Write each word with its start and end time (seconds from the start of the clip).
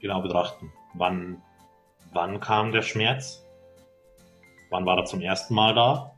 genau 0.00 0.22
betrachten. 0.22 0.72
Wann, 0.94 1.42
wann 2.12 2.40
kam 2.40 2.72
der 2.72 2.82
Schmerz? 2.82 3.44
Wann 4.70 4.86
war 4.86 4.98
er 4.98 5.04
zum 5.04 5.20
ersten 5.20 5.54
Mal 5.54 5.74
da? 5.74 6.14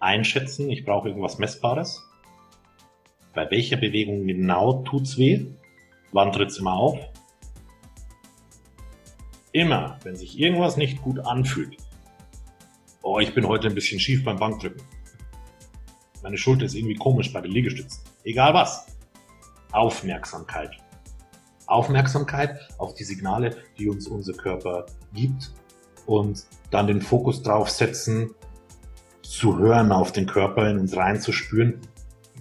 Einschätzen, 0.00 0.70
ich 0.70 0.84
brauche 0.84 1.08
irgendwas 1.08 1.38
Messbares. 1.38 2.02
Bei 3.34 3.50
welcher 3.50 3.76
Bewegung 3.76 4.26
genau 4.26 4.82
tut's 4.82 5.18
weh? 5.18 5.46
Wann 6.12 6.32
tritt's 6.32 6.58
immer 6.58 6.74
auf? 6.74 6.98
Immer, 9.52 9.98
wenn 10.02 10.16
sich 10.16 10.38
irgendwas 10.38 10.76
nicht 10.76 11.00
gut 11.02 11.18
anfühlt. 11.18 11.76
Oh, 13.02 13.20
ich 13.20 13.34
bin 13.34 13.46
heute 13.46 13.68
ein 13.68 13.74
bisschen 13.74 14.00
schief 14.00 14.24
beim 14.24 14.38
Bankdrücken. 14.38 14.82
Meine 16.22 16.36
Schulter 16.36 16.66
ist 16.66 16.74
irgendwie 16.74 16.96
komisch 16.96 17.32
bei 17.32 17.40
den 17.40 17.52
Liegestützen. 17.52 18.02
Egal 18.24 18.52
was. 18.52 18.86
Aufmerksamkeit. 19.72 20.72
Aufmerksamkeit 21.66 22.58
auf 22.78 22.94
die 22.94 23.04
Signale, 23.04 23.56
die 23.78 23.88
uns 23.88 24.06
unser 24.06 24.32
Körper 24.32 24.86
gibt 25.12 25.52
und 26.06 26.44
dann 26.70 26.86
den 26.86 27.00
Fokus 27.02 27.42
drauf 27.42 27.70
setzen, 27.70 28.30
zu 29.22 29.58
hören 29.58 29.92
auf 29.92 30.12
den 30.12 30.26
Körper, 30.26 30.70
in 30.70 30.78
uns 30.78 30.96
reinzuspüren 30.96 31.80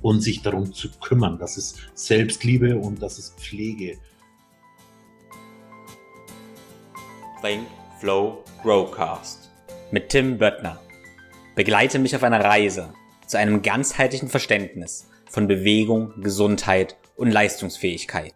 und 0.02 0.22
sich 0.22 0.42
darum 0.42 0.74
zu 0.74 0.90
kümmern. 1.00 1.40
Das 1.40 1.58
ist 1.58 1.80
Selbstliebe 1.96 2.78
und 2.78 3.02
das 3.02 3.18
ist 3.18 3.40
Pflege. 3.40 3.98
Think, 7.42 7.68
Flow, 8.00 8.44
Growcast 8.62 9.50
mit 9.92 10.10
Tim 10.10 10.38
Böttner. 10.38 10.80
Begleite 11.56 12.00
mich 12.00 12.16
auf 12.16 12.24
einer 12.24 12.44
Reise 12.44 12.94
zu 13.28 13.38
einem 13.38 13.62
ganzheitlichen 13.62 14.30
Verständnis 14.30 15.10
von 15.30 15.48
Bewegung, 15.48 16.14
Gesundheit 16.22 16.98
und 17.16 17.32
Leistungsfähigkeit. 17.32 18.34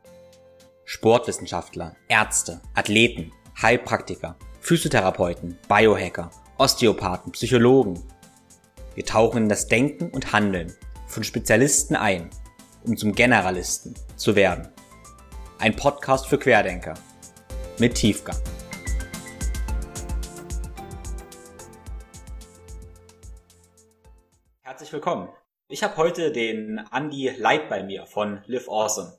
Sportwissenschaftler, 0.92 1.96
Ärzte, 2.08 2.62
Athleten, 2.74 3.32
Heilpraktiker, 3.62 4.36
Physiotherapeuten, 4.60 5.56
Biohacker, 5.68 6.32
Osteopathen, 6.58 7.32
Psychologen. 7.34 8.02
Wir 8.96 9.06
tauchen 9.06 9.44
in 9.44 9.50
das 9.50 9.68
Denken 9.68 10.10
und 10.10 10.34
Handeln 10.34 10.74
von 11.06 11.24
Spezialisten 11.24 11.96
ein, 11.96 12.32
um 12.88 12.98
zum 12.98 13.14
Generalisten 13.14 13.94
zu 14.16 14.36
werden. 14.36 14.68
Ein 15.60 15.76
Podcast 15.76 16.26
für 16.26 16.40
Querdenker 16.40 16.96
mit 17.78 17.94
Tiefgang. 17.94 18.38
Herzlich 24.64 24.92
willkommen. 24.92 25.30
Ich 25.68 25.84
habe 25.84 25.96
heute 25.98 26.32
den 26.32 26.82
Andy 26.92 27.30
Leib 27.38 27.70
bei 27.70 27.84
mir 27.84 28.08
von 28.08 28.42
Live 28.48 28.68
Awesome. 28.68 29.19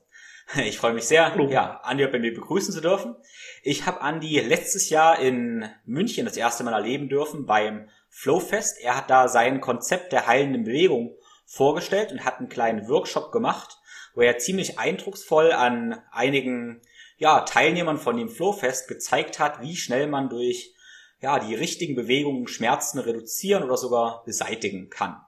Ich 0.65 0.77
freue 0.77 0.93
mich 0.93 1.05
sehr, 1.05 1.31
Hallo. 1.31 1.49
ja, 1.49 1.79
Andi 1.83 2.05
bei 2.07 2.19
mir 2.19 2.33
begrüßen 2.33 2.73
zu 2.73 2.81
dürfen. 2.81 3.15
Ich 3.63 3.85
habe 3.85 4.01
Andi 4.01 4.39
letztes 4.39 4.89
Jahr 4.89 5.19
in 5.19 5.65
München 5.85 6.25
das 6.25 6.37
erste 6.37 6.63
Mal 6.63 6.73
erleben 6.73 7.09
dürfen 7.09 7.45
beim 7.45 7.89
Flowfest. 8.09 8.79
Er 8.81 8.97
hat 8.97 9.09
da 9.09 9.27
sein 9.27 9.61
Konzept 9.61 10.11
der 10.11 10.27
heilenden 10.27 10.63
Bewegung 10.63 11.15
vorgestellt 11.45 12.11
und 12.11 12.25
hat 12.25 12.39
einen 12.39 12.49
kleinen 12.49 12.87
Workshop 12.87 13.31
gemacht, 13.31 13.77
wo 14.13 14.21
er 14.21 14.37
ziemlich 14.37 14.79
eindrucksvoll 14.79 15.51
an 15.51 16.01
einigen 16.11 16.81
ja, 17.17 17.41
Teilnehmern 17.41 17.97
von 17.97 18.17
dem 18.17 18.29
Flowfest 18.29 18.87
gezeigt 18.87 19.39
hat, 19.39 19.61
wie 19.61 19.75
schnell 19.75 20.07
man 20.07 20.29
durch 20.29 20.73
ja, 21.19 21.39
die 21.39 21.53
richtigen 21.53 21.95
Bewegungen 21.95 22.47
Schmerzen 22.47 22.99
reduzieren 22.99 23.63
oder 23.63 23.77
sogar 23.77 24.23
beseitigen 24.25 24.89
kann. 24.89 25.21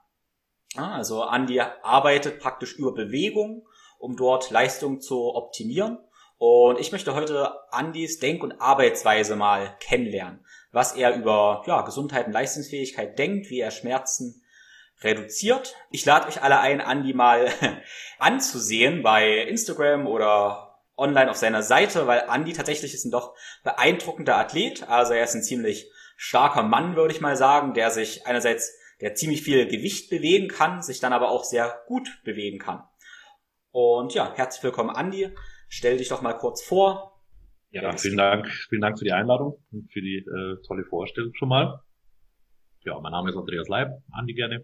Also 0.76 1.22
Andi 1.22 1.60
arbeitet 1.60 2.40
praktisch 2.40 2.74
über 2.74 2.94
Bewegung 2.94 3.68
um 4.04 4.18
dort 4.18 4.52
Leistung 4.52 5.00
zu 5.00 5.34
optimieren. 5.34 5.98
Und 6.38 6.78
ich 6.78 6.92
möchte 6.92 7.16
heute 7.16 7.54
Andys 7.72 8.20
Denk- 8.20 8.44
und 8.44 8.60
Arbeitsweise 8.60 9.38
mal 9.38 9.78
kennenlernen, 9.80 10.46
was 10.74 10.92
er 10.92 11.16
über 11.16 11.64
ja, 11.68 11.84
Gesundheit 11.84 12.28
und 12.28 12.34
Leistungsfähigkeit 12.34 13.18
denkt, 13.18 13.50
wie 13.50 13.62
er 13.62 13.72
Schmerzen 13.72 14.44
reduziert. 15.00 15.76
Ich 15.90 16.04
lade 16.04 16.28
euch 16.28 16.42
alle 16.42 16.60
ein, 16.60 16.82
Andy 16.82 17.14
mal 17.14 17.50
anzusehen 18.20 19.04
bei 19.04 19.38
Instagram 19.44 20.06
oder 20.06 20.82
online 20.98 21.32
auf 21.32 21.38
seiner 21.38 21.64
Seite, 21.64 22.06
weil 22.06 22.26
Andy 22.30 22.52
tatsächlich 22.52 22.94
ist 22.94 23.06
ein 23.06 23.12
doch 23.12 23.34
beeindruckender 23.64 24.38
Athlet. 24.38 24.90
Also 24.90 25.14
er 25.14 25.24
ist 25.24 25.34
ein 25.34 25.44
ziemlich 25.44 25.90
starker 26.18 26.64
Mann, 26.64 26.98
würde 26.98 27.14
ich 27.14 27.22
mal 27.22 27.38
sagen, 27.38 27.74
der 27.74 27.90
sich 27.90 28.28
einerseits 28.28 28.74
der 29.00 29.16
ziemlich 29.16 29.44
viel 29.44 29.66
Gewicht 29.66 30.10
bewegen 30.10 30.50
kann, 30.50 30.82
sich 30.82 31.00
dann 31.00 31.14
aber 31.14 31.30
auch 31.30 31.46
sehr 31.46 31.84
gut 31.88 32.22
bewegen 32.26 32.60
kann. 32.60 32.84
Und 33.74 34.14
ja, 34.14 34.32
herzlich 34.36 34.64
willkommen, 34.64 34.92
Andi. 34.92 35.30
Stell 35.68 35.98
dich 35.98 36.10
doch 36.10 36.22
mal 36.22 36.34
kurz 36.34 36.62
vor. 36.64 37.20
Ja, 37.72 37.98
vielen 37.98 38.18
Dank, 38.18 38.48
vielen 38.70 38.82
Dank 38.82 39.00
für 39.00 39.04
die 39.04 39.14
Einladung 39.14 39.66
und 39.72 39.92
für 39.92 40.00
die 40.00 40.18
äh, 40.18 40.62
tolle 40.68 40.86
Vorstellung 40.86 41.34
schon 41.34 41.50
mal. 41.50 41.82
Ja, 42.86 43.00
mein 43.00 43.12
Name 43.12 43.32
ist 43.32 43.36
Andreas 43.36 43.68
Leib, 43.70 43.90
Andi 44.12 44.36
gerne. 44.36 44.64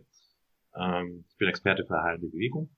Ähm, 0.75 1.25
ich 1.27 1.37
bin 1.37 1.47
Experte 1.47 1.87
für 1.87 2.03
heilende 2.03 2.27
Bewegung. 2.27 2.69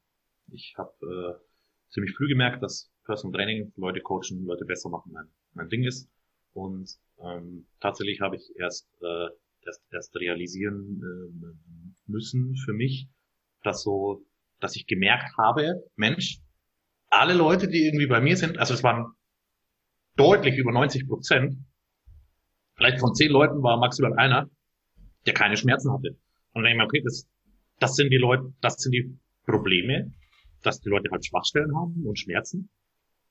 Ich 0.54 0.74
habe 0.78 0.94
äh, 1.02 1.92
ziemlich 1.92 2.16
früh 2.16 2.30
gemerkt, 2.30 2.64
dass 2.64 2.90
Personal 3.04 3.36
Training, 3.36 3.74
Leute 3.76 4.00
coachen, 4.00 4.46
Leute 4.46 4.64
besser 4.64 4.88
machen 4.88 5.12
mein, 5.12 5.28
mein 5.52 5.68
Ding 5.68 5.84
ist. 5.84 6.10
Und 6.54 6.90
ähm, 7.20 7.68
tatsächlich 7.82 8.22
habe 8.22 8.38
ich 8.38 8.54
erst, 8.58 8.88
äh, 9.02 9.28
erst, 9.66 9.84
erst 9.92 10.16
realisieren 10.16 11.02
äh, 11.04 12.10
müssen 12.10 12.56
für 12.56 12.72
mich, 12.72 13.10
dass 13.64 13.84
so 13.84 14.26
dass 14.62 14.76
ich 14.76 14.88
gemerkt 14.88 15.36
habe, 15.38 15.84
Mensch, 15.96 16.40
alle 17.10 17.34
Leute, 17.34 17.68
die 17.68 17.86
irgendwie 17.86 18.08
bei 18.08 18.22
mir 18.22 18.38
sind, 18.38 18.58
also 18.58 18.74
es 18.74 18.84
waren 18.84 19.14
deutlich 20.16 20.58
über 20.58 20.72
90 20.72 21.08
Prozent, 21.08 21.58
vielleicht 22.76 23.00
von 23.00 23.14
zehn 23.14 23.32
Leuten 23.32 23.62
war 23.62 23.78
maximal 23.78 24.14
einer, 24.18 24.50
der 25.26 25.34
keine 25.34 25.58
Schmerzen 25.58 25.92
hatte. 25.92 26.18
Und 26.54 26.64
dann 26.64 26.72
ich 26.72 26.78
mir, 26.78 26.86
okay, 26.86 27.02
das, 27.04 27.28
das 27.80 27.96
sind 27.96 28.10
die 28.12 28.18
Leute, 28.18 28.54
das 28.62 28.76
sind 28.76 28.94
die 28.94 29.18
Probleme, 29.46 30.14
dass 30.64 30.80
die 30.80 30.90
Leute 30.90 31.10
halt 31.12 31.26
Schwachstellen 31.26 31.76
haben 31.76 32.04
und 32.06 32.18
Schmerzen. 32.18 32.70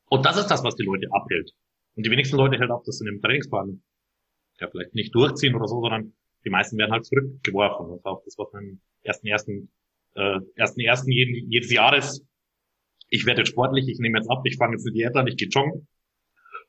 Und 0.06 0.26
das 0.26 0.36
ist 0.36 0.48
das, 0.48 0.64
was 0.64 0.74
die 0.76 0.84
Leute 0.84 1.06
abhält. 1.12 1.52
Und 1.94 2.04
die 2.04 2.10
wenigsten 2.10 2.36
Leute 2.36 2.58
hält 2.58 2.70
dass 2.70 2.98
sie 2.98 3.04
in 3.04 3.10
einem 3.10 3.22
Trainingsplan 3.22 3.82
ja 4.58 4.68
vielleicht 4.68 4.94
nicht 4.94 5.14
durchziehen 5.14 5.54
oder 5.54 5.66
so, 5.66 5.80
sondern 5.80 6.12
die 6.44 6.50
meisten 6.50 6.76
werden 6.78 6.92
halt 6.92 7.06
zurückgeworfen. 7.06 7.86
Und 7.86 8.04
auch 8.04 8.22
das, 8.24 8.36
was 8.36 8.52
man 8.52 8.64
im 8.64 8.80
ersten, 9.02 9.26
ersten 9.26 9.72
äh, 10.14 10.38
ersten 10.56 10.80
ersten 10.80 11.10
jeden, 11.10 11.50
jedes 11.50 11.70
Jahres, 11.70 12.24
ich 13.08 13.26
werde 13.26 13.40
jetzt 13.40 13.50
sportlich, 13.50 13.88
ich 13.88 13.98
nehme 13.98 14.18
jetzt 14.18 14.30
ab, 14.30 14.42
ich 14.44 14.56
fange 14.56 14.74
jetzt 14.74 14.86
eine 14.86 14.94
Diät 14.94 15.16
an, 15.16 15.26
ich 15.26 15.36
gehe 15.36 15.48
joggen. 15.48 15.88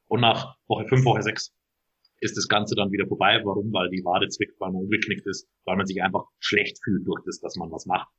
Und 0.08 0.22
nach 0.22 0.56
Woche 0.68 0.88
fünf, 0.88 1.06
Woche 1.06 1.22
sechs 1.22 1.54
ist 2.20 2.38
das 2.38 2.48
Ganze 2.48 2.76
dann 2.76 2.92
wieder 2.92 3.08
vorbei. 3.08 3.42
Warum? 3.44 3.72
Weil 3.72 3.90
die 3.90 4.04
Wade 4.04 4.28
zwickt, 4.28 4.60
weil 4.60 4.72
man 4.72 4.84
umgeknickt 4.84 5.26
ist, 5.28 5.48
weil 5.66 5.78
man 5.78 5.86
sich 5.86 6.02
einfach 6.02 6.26
schlecht 6.40 6.84
fühlt 6.84 7.06
durch 7.06 7.22
das, 7.26 7.40
dass 7.40 7.56
man 7.56 7.72
was 7.72 7.86
macht. 7.86 8.10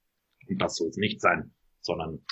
Und 0.49 0.61
das 0.61 0.77
soll 0.77 0.89
es 0.89 0.97
nicht 0.97 1.21
sein, 1.21 1.55
sondern 1.81 2.25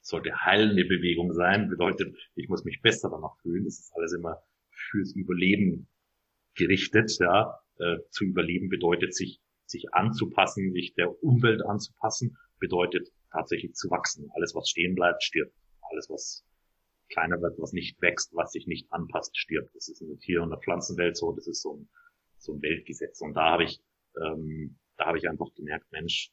sollte 0.00 0.44
heilende 0.44 0.84
Bewegung 0.84 1.32
sein. 1.32 1.68
Bedeutet, 1.68 2.16
ich 2.34 2.48
muss 2.48 2.64
mich 2.64 2.80
besser 2.82 3.10
danach 3.10 3.36
fühlen. 3.42 3.64
Das 3.64 3.78
ist 3.78 3.92
alles 3.94 4.12
immer 4.12 4.38
fürs 4.70 5.14
Überleben 5.14 5.88
gerichtet. 6.54 7.16
Ja, 7.20 7.58
äh, 7.78 7.98
zu 8.10 8.24
überleben 8.24 8.68
bedeutet 8.68 9.14
sich 9.14 9.40
sich 9.68 9.92
anzupassen, 9.92 10.72
sich 10.72 10.94
der 10.94 11.22
Umwelt 11.22 11.62
anzupassen, 11.64 12.36
bedeutet 12.58 13.08
tatsächlich 13.30 13.74
zu 13.74 13.90
wachsen. 13.90 14.30
Alles, 14.34 14.54
was 14.54 14.68
stehen 14.68 14.94
bleibt, 14.94 15.22
stirbt. 15.22 15.54
Alles, 15.90 16.08
was 16.10 16.44
kleiner 17.10 17.40
wird, 17.40 17.58
was 17.58 17.72
nicht 17.72 18.00
wächst, 18.02 18.34
was 18.34 18.52
sich 18.52 18.66
nicht 18.66 18.92
anpasst, 18.92 19.36
stirbt. 19.36 19.74
Das 19.74 19.88
ist 19.88 20.00
in 20.00 20.08
der 20.08 20.18
Tier- 20.18 20.42
und 20.42 20.50
der 20.50 20.58
Pflanzenwelt 20.58 21.16
so. 21.16 21.32
Das 21.32 21.46
ist 21.46 21.62
so 21.62 21.76
ein, 21.76 21.88
so 22.38 22.54
ein 22.54 22.62
Weltgesetz. 22.62 23.20
Und 23.20 23.34
da 23.34 23.50
habe 23.52 23.64
ich, 23.64 23.80
ähm, 24.22 24.78
da 24.96 25.06
habe 25.06 25.18
ich 25.18 25.28
einfach 25.28 25.52
gemerkt, 25.54 25.90
Mensch, 25.92 26.30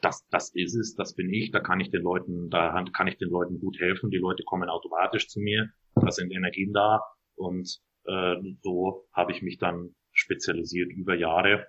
das, 0.00 0.26
das 0.30 0.50
ist 0.54 0.74
es, 0.74 0.94
das 0.94 1.14
bin 1.14 1.32
ich, 1.32 1.50
da 1.50 1.60
kann 1.60 1.80
ich 1.80 1.90
den 1.90 2.02
Leuten, 2.02 2.50
da 2.50 2.84
kann 2.92 3.06
ich 3.06 3.16
den 3.16 3.30
Leuten 3.30 3.58
gut 3.58 3.78
helfen. 3.78 4.10
Die 4.10 4.18
Leute 4.18 4.42
kommen 4.44 4.68
automatisch 4.68 5.28
zu 5.28 5.40
mir, 5.40 5.70
da 5.94 6.10
sind 6.10 6.30
Energien 6.32 6.72
da 6.72 7.00
und 7.36 7.80
äh, 8.04 8.34
so 8.62 9.08
habe 9.12 9.32
ich 9.32 9.42
mich 9.42 9.58
dann 9.58 9.94
spezialisiert 10.12 10.92
über 10.92 11.14
Jahre 11.14 11.66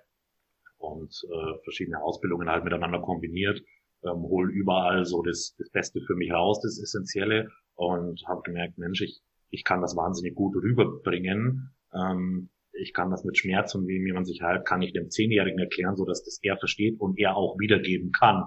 und 0.86 1.12
äh, 1.30 1.62
verschiedene 1.64 2.02
Ausbildungen 2.02 2.48
halt 2.48 2.64
miteinander 2.64 3.00
kombiniert, 3.00 3.60
ähm, 4.04 4.22
hol 4.22 4.50
überall 4.50 5.04
so 5.04 5.22
das, 5.22 5.54
das 5.58 5.70
Beste 5.70 6.00
für 6.06 6.14
mich 6.14 6.32
raus, 6.32 6.60
das 6.62 6.78
Essentielle 6.80 7.50
und 7.74 8.22
habe 8.26 8.42
gemerkt, 8.42 8.78
Mensch, 8.78 9.02
ich, 9.02 9.20
ich 9.50 9.64
kann 9.64 9.80
das 9.80 9.96
wahnsinnig 9.96 10.34
gut 10.34 10.56
rüberbringen. 10.56 11.74
Ähm, 11.94 12.50
ich 12.72 12.92
kann 12.92 13.10
das 13.10 13.24
mit 13.24 13.38
Schmerz 13.38 13.74
und 13.74 13.86
wie 13.86 14.12
man 14.12 14.24
sich 14.24 14.42
halt, 14.42 14.66
kann 14.66 14.82
ich 14.82 14.92
dem 14.92 15.10
Zehnjährigen 15.10 15.58
erklären, 15.58 15.96
so 15.96 16.04
dass 16.04 16.22
das 16.24 16.38
er 16.42 16.58
versteht 16.58 17.00
und 17.00 17.18
er 17.18 17.36
auch 17.36 17.58
wiedergeben 17.58 18.12
kann. 18.12 18.44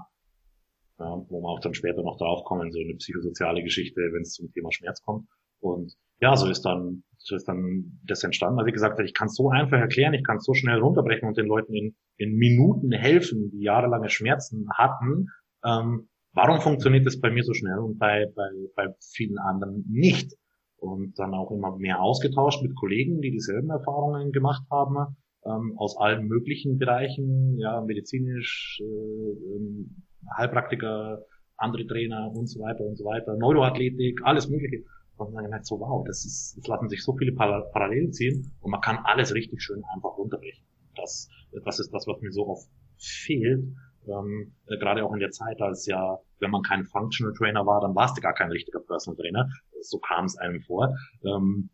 Ja, 1.00 1.26
wo 1.30 1.42
wir 1.42 1.50
auch 1.50 1.62
dann 1.62 1.74
später 1.74 2.04
noch 2.04 2.18
draufkommen, 2.18 2.72
so 2.72 2.80
eine 2.80 2.96
psychosoziale 2.96 3.64
Geschichte, 3.64 4.02
wenn 4.12 4.22
es 4.22 4.34
zum 4.34 4.52
Thema 4.52 4.72
Schmerz 4.72 5.02
kommt. 5.02 5.28
Und 5.60 5.94
ja, 6.20 6.36
so 6.36 6.48
ist 6.48 6.64
dann, 6.64 7.04
so 7.18 7.36
ist 7.36 7.48
dann 7.48 8.00
das 8.06 8.24
entstanden, 8.24 8.58
weil 8.58 8.66
wie 8.66 8.72
gesagt 8.72 9.00
ich 9.00 9.14
kann 9.14 9.28
es 9.28 9.36
so 9.36 9.50
einfach 9.50 9.78
erklären, 9.78 10.14
ich 10.14 10.24
kann 10.24 10.38
es 10.38 10.46
so 10.46 10.54
schnell 10.54 10.80
runterbrechen 10.80 11.28
und 11.28 11.38
den 11.38 11.48
Leuten 11.48 11.74
in, 11.74 11.96
in 12.18 12.36
Minuten 12.36 12.92
helfen, 12.92 13.52
die 13.52 13.64
jahrelange 13.64 14.10
Schmerzen 14.10 14.68
hatten. 14.74 15.28
Ähm, 15.66 16.10
warum 16.34 16.62
funktioniert 16.62 17.06
das 17.06 17.20
bei 17.20 17.32
mir 17.32 17.44
so 17.44 17.54
schnell 17.54 17.80
und 17.80 17.98
bei, 17.98 18.26
bei, 18.36 18.50
bei 18.76 18.94
vielen 19.14 19.38
anderen 19.38 19.86
nicht? 19.90 20.34
und 20.82 21.18
dann 21.20 21.34
auch 21.34 21.52
immer 21.52 21.78
mehr 21.78 22.02
ausgetauscht 22.02 22.62
mit 22.64 22.76
Kollegen, 22.76 23.22
die 23.22 23.32
dieselben 23.32 23.70
Erfahrungen 23.70 24.32
gemacht 24.32 24.64
haben, 24.72 25.16
ähm, 25.46 25.74
aus 25.78 25.98
allen 25.98 26.28
möglichen 26.28 26.78
Bereichen, 26.78 27.58
ja, 27.58 27.82
medizinisch, 27.82 28.82
äh, 28.82 28.86
ähm, 28.86 30.04
Heilpraktiker, 30.38 31.24
andere 31.58 31.86
Trainer 31.88 32.32
und 32.34 32.48
so 32.48 32.62
weiter 32.62 32.84
und 32.86 32.98
so 32.98 33.06
weiter, 33.06 33.36
Neuroathletik, 33.38 34.22
alles 34.24 34.50
mögliche. 34.50 34.84
Und 35.20 35.34
dann 35.34 35.44
gemerkt, 35.44 35.66
so 35.66 35.80
wow, 35.80 36.06
das 36.06 36.26
ist, 36.26 36.58
es 36.58 36.68
lassen 36.68 36.90
sich 36.90 37.04
so 37.04 37.16
viele 37.16 37.34
Parallelen 37.34 38.14
ziehen 38.14 38.52
und 38.62 38.72
man 38.72 38.82
kann 38.82 39.00
alles 39.04 39.34
richtig 39.34 39.62
schön 39.62 39.84
einfach 39.94 40.18
runterbrechen. 40.18 40.66
Das, 40.96 41.30
das 41.64 41.80
ist 41.80 41.94
das, 41.94 42.08
was 42.08 42.22
mir 42.22 42.32
so 42.32 42.48
oft 42.48 42.68
fehlt. 42.98 43.66
Ähm, 44.08 44.54
äh, 44.68 44.78
gerade 44.78 45.04
auch 45.04 45.14
in 45.14 45.20
der 45.20 45.32
Zeit, 45.32 45.62
als 45.62 45.86
ja, 45.86 46.20
wenn 46.40 46.52
man 46.52 46.62
kein 46.62 46.86
Functional 46.86 47.34
Trainer 47.34 47.66
war, 47.66 47.82
dann 47.82 47.96
warst 47.96 48.18
du 48.18 48.22
gar 48.22 48.34
kein 48.34 48.52
richtiger 48.52 48.80
Personal 48.80 49.18
Trainer. 49.18 49.50
So 49.82 50.00
kam 50.00 50.26
es 50.26 50.38
einem 50.38 50.62
vor. 50.62 50.96
Ähm, 51.24 51.70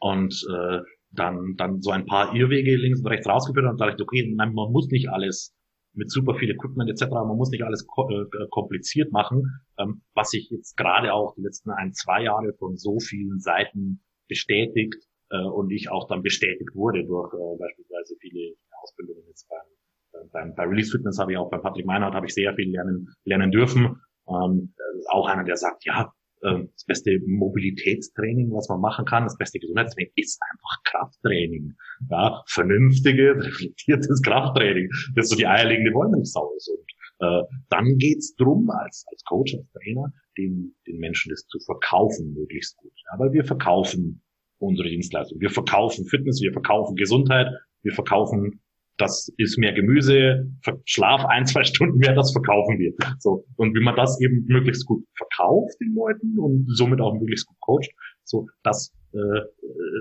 und 0.00 0.46
äh, 0.50 0.80
dann, 1.10 1.54
dann 1.56 1.82
so 1.82 1.90
ein 1.90 2.06
paar 2.06 2.34
Irrwege 2.34 2.76
links 2.76 3.00
und 3.00 3.06
rechts 3.06 3.26
rausgeführt 3.26 3.66
und 3.66 3.80
dachte 3.80 3.96
ich, 3.96 4.02
okay, 4.02 4.32
nein, 4.34 4.54
man 4.54 4.72
muss 4.72 4.88
nicht 4.88 5.08
alles 5.10 5.54
mit 5.94 6.10
super 6.10 6.34
viel 6.34 6.50
Equipment 6.50 6.90
etc. 6.90 7.10
Man 7.10 7.36
muss 7.36 7.50
nicht 7.50 7.64
alles 7.64 7.82
äh, 7.82 8.46
kompliziert 8.50 9.12
machen, 9.12 9.62
ähm, 9.78 10.02
was 10.14 10.30
sich 10.30 10.50
jetzt 10.50 10.76
gerade 10.76 11.12
auch 11.12 11.34
die 11.34 11.42
letzten 11.42 11.70
ein, 11.70 11.92
zwei 11.92 12.22
Jahre 12.22 12.52
von 12.54 12.76
so 12.76 12.98
vielen 12.98 13.40
Seiten 13.40 14.02
bestätigt 14.28 14.96
äh, 15.30 15.44
und 15.44 15.70
ich 15.70 15.90
auch 15.90 16.08
dann 16.08 16.22
bestätigt 16.22 16.74
wurde 16.74 17.04
durch 17.04 17.32
äh, 17.34 17.58
beispielsweise 17.58 18.16
viele 18.20 18.54
Ausbildungen 18.82 19.22
jetzt 19.28 19.48
beim, 19.48 20.20
äh, 20.20 20.26
beim 20.32 20.54
bei 20.54 20.64
Release 20.64 20.90
Fitness 20.90 21.18
habe 21.18 21.32
ich 21.32 21.38
auch 21.38 21.50
bei 21.50 21.58
Patrick 21.58 21.86
Meinhardt 21.86 22.14
habe 22.14 22.26
ich 22.26 22.34
sehr 22.34 22.54
viel 22.54 22.70
lernen 22.70 23.08
lernen 23.24 23.50
dürfen. 23.50 24.00
Ähm, 24.28 24.74
auch 25.10 25.26
einer, 25.26 25.44
der 25.44 25.56
sagt, 25.56 25.84
ja, 25.84 26.12
ähm, 26.44 26.70
das 26.72 26.84
beste 26.84 27.20
Mobilitätstraining, 27.26 28.52
was 28.52 28.68
man 28.68 28.80
machen 28.80 29.04
kann, 29.04 29.24
das 29.24 29.36
beste 29.36 29.58
Gesundheitstraining 29.58 30.12
ist 30.16 30.40
einfach 30.50 30.82
Krafttraining. 30.84 31.74
Ja, 32.10 32.42
vernünftige, 32.46 33.36
reflektiertes 33.36 34.22
Krafttraining. 34.22 34.88
Das 35.14 35.26
ist 35.26 35.30
so 35.30 35.36
die 35.36 35.46
eierlegende 35.46 35.92
Wollmilchsau. 35.92 36.48
Und 36.48 36.92
äh, 37.20 37.42
dann 37.68 37.96
geht's 37.98 38.34
drum, 38.36 38.70
als, 38.70 39.04
als 39.10 39.22
Coach, 39.24 39.54
als 39.54 39.70
Trainer, 39.72 40.12
den, 40.38 40.74
den 40.86 40.98
Menschen 40.98 41.30
das 41.30 41.46
zu 41.46 41.58
verkaufen, 41.60 42.32
möglichst 42.34 42.76
gut. 42.78 42.92
Ja, 43.10 43.18
weil 43.18 43.32
wir 43.32 43.44
verkaufen 43.44 44.22
unsere 44.58 44.88
Dienstleistung. 44.88 45.40
Wir 45.40 45.50
verkaufen 45.50 46.06
Fitness, 46.06 46.40
wir 46.40 46.52
verkaufen 46.52 46.96
Gesundheit, 46.96 47.48
wir 47.82 47.92
verkaufen 47.92 48.61
das 48.98 49.32
ist 49.36 49.58
mehr 49.58 49.72
Gemüse, 49.72 50.50
Schlaf 50.84 51.24
ein, 51.24 51.46
zwei 51.46 51.64
Stunden 51.64 51.98
mehr, 51.98 52.14
das 52.14 52.32
verkaufen 52.32 52.78
wir. 52.78 52.92
So. 53.18 53.44
Und 53.56 53.74
wie 53.74 53.82
man 53.82 53.96
das 53.96 54.20
eben 54.20 54.44
möglichst 54.46 54.86
gut 54.86 55.04
verkauft 55.16 55.76
den 55.80 55.94
Leuten 55.94 56.38
und 56.38 56.66
somit 56.68 57.00
auch 57.00 57.14
möglichst 57.14 57.46
gut 57.46 57.60
coacht, 57.60 57.90
so, 58.24 58.46
das, 58.62 58.94
äh, 59.12 59.40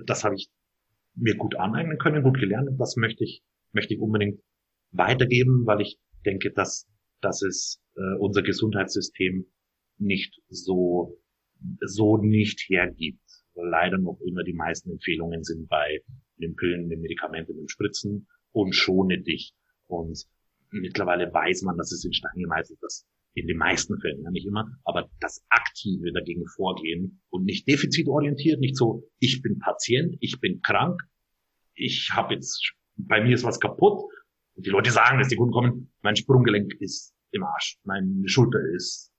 das 0.06 0.24
habe 0.24 0.36
ich 0.36 0.50
mir 1.16 1.36
gut 1.36 1.56
aneignen 1.56 1.98
können, 1.98 2.24
gut 2.24 2.40
gelernt 2.40 2.70
und 2.70 2.78
das 2.78 2.96
möchte 2.96 3.24
ich, 3.24 3.44
möchte 3.74 3.94
ich 3.94 4.00
unbedingt 4.00 4.40
weitergeben, 4.92 5.66
weil 5.66 5.82
ich 5.82 5.98
denke, 6.26 6.52
dass, 6.52 6.88
dass 7.22 7.42
es 7.42 7.82
äh, 7.96 8.18
unser 8.20 8.42
Gesundheitssystem 8.42 9.46
nicht 9.98 10.40
so, 10.50 11.20
so 11.82 12.18
nicht 12.18 12.62
hergibt. 12.70 13.20
Leider 13.54 13.98
noch 13.98 14.20
immer 14.26 14.44
die 14.44 14.54
meisten 14.54 14.92
Empfehlungen 14.92 15.44
sind 15.44 15.68
bei 15.68 16.00
den 16.38 16.56
Pillen, 16.56 16.90
den 16.90 17.02
Medikamenten, 17.02 17.56
den 17.56 17.68
Spritzen 17.68 18.28
und 18.52 18.74
schone 18.76 19.22
dich. 19.22 19.54
Und 19.88 20.26
mittlerweile 20.72 21.32
weiß 21.34 21.64
man, 21.64 21.78
dass 21.78 21.92
es 21.92 22.06
in 22.06 22.14
Stein 22.14 22.36
gemeißelt 22.36 22.80
ist. 22.86 23.08
In 23.34 23.48
den 23.48 23.58
meisten 23.58 23.98
Fällen, 24.00 24.24
ja 24.24 24.32
nicht 24.32 24.46
immer, 24.46 24.68
aber 24.84 25.10
das 25.22 25.42
aktive 25.48 26.12
dagegen 26.12 26.46
vorgehen 26.48 27.22
und 27.30 27.46
nicht 27.46 27.66
defizitorientiert, 27.66 28.60
nicht 28.60 28.76
so, 28.76 29.08
ich 29.20 29.42
bin 29.42 29.58
Patient, 29.60 30.18
ich 30.20 30.42
bin 30.42 30.62
krank, 30.62 31.00
ich 31.76 32.10
habe 32.14 32.34
jetzt, 32.34 32.74
bei 32.98 33.24
mir 33.24 33.34
ist 33.34 33.46
was 33.46 33.60
kaputt. 33.60 34.02
Und 34.56 34.66
die 34.66 34.70
Leute 34.70 34.92
sagen, 34.92 35.18
dass 35.18 35.30
die 35.30 35.38
Kunden 35.38 35.54
kommen, 35.54 35.94
mein 36.02 36.18
Sprunggelenk 36.18 36.74
ist 36.80 37.14
im 37.32 37.44
Arsch, 37.44 37.78
meine 37.84 38.28
Schulter 38.28 38.60
ist 38.76 39.14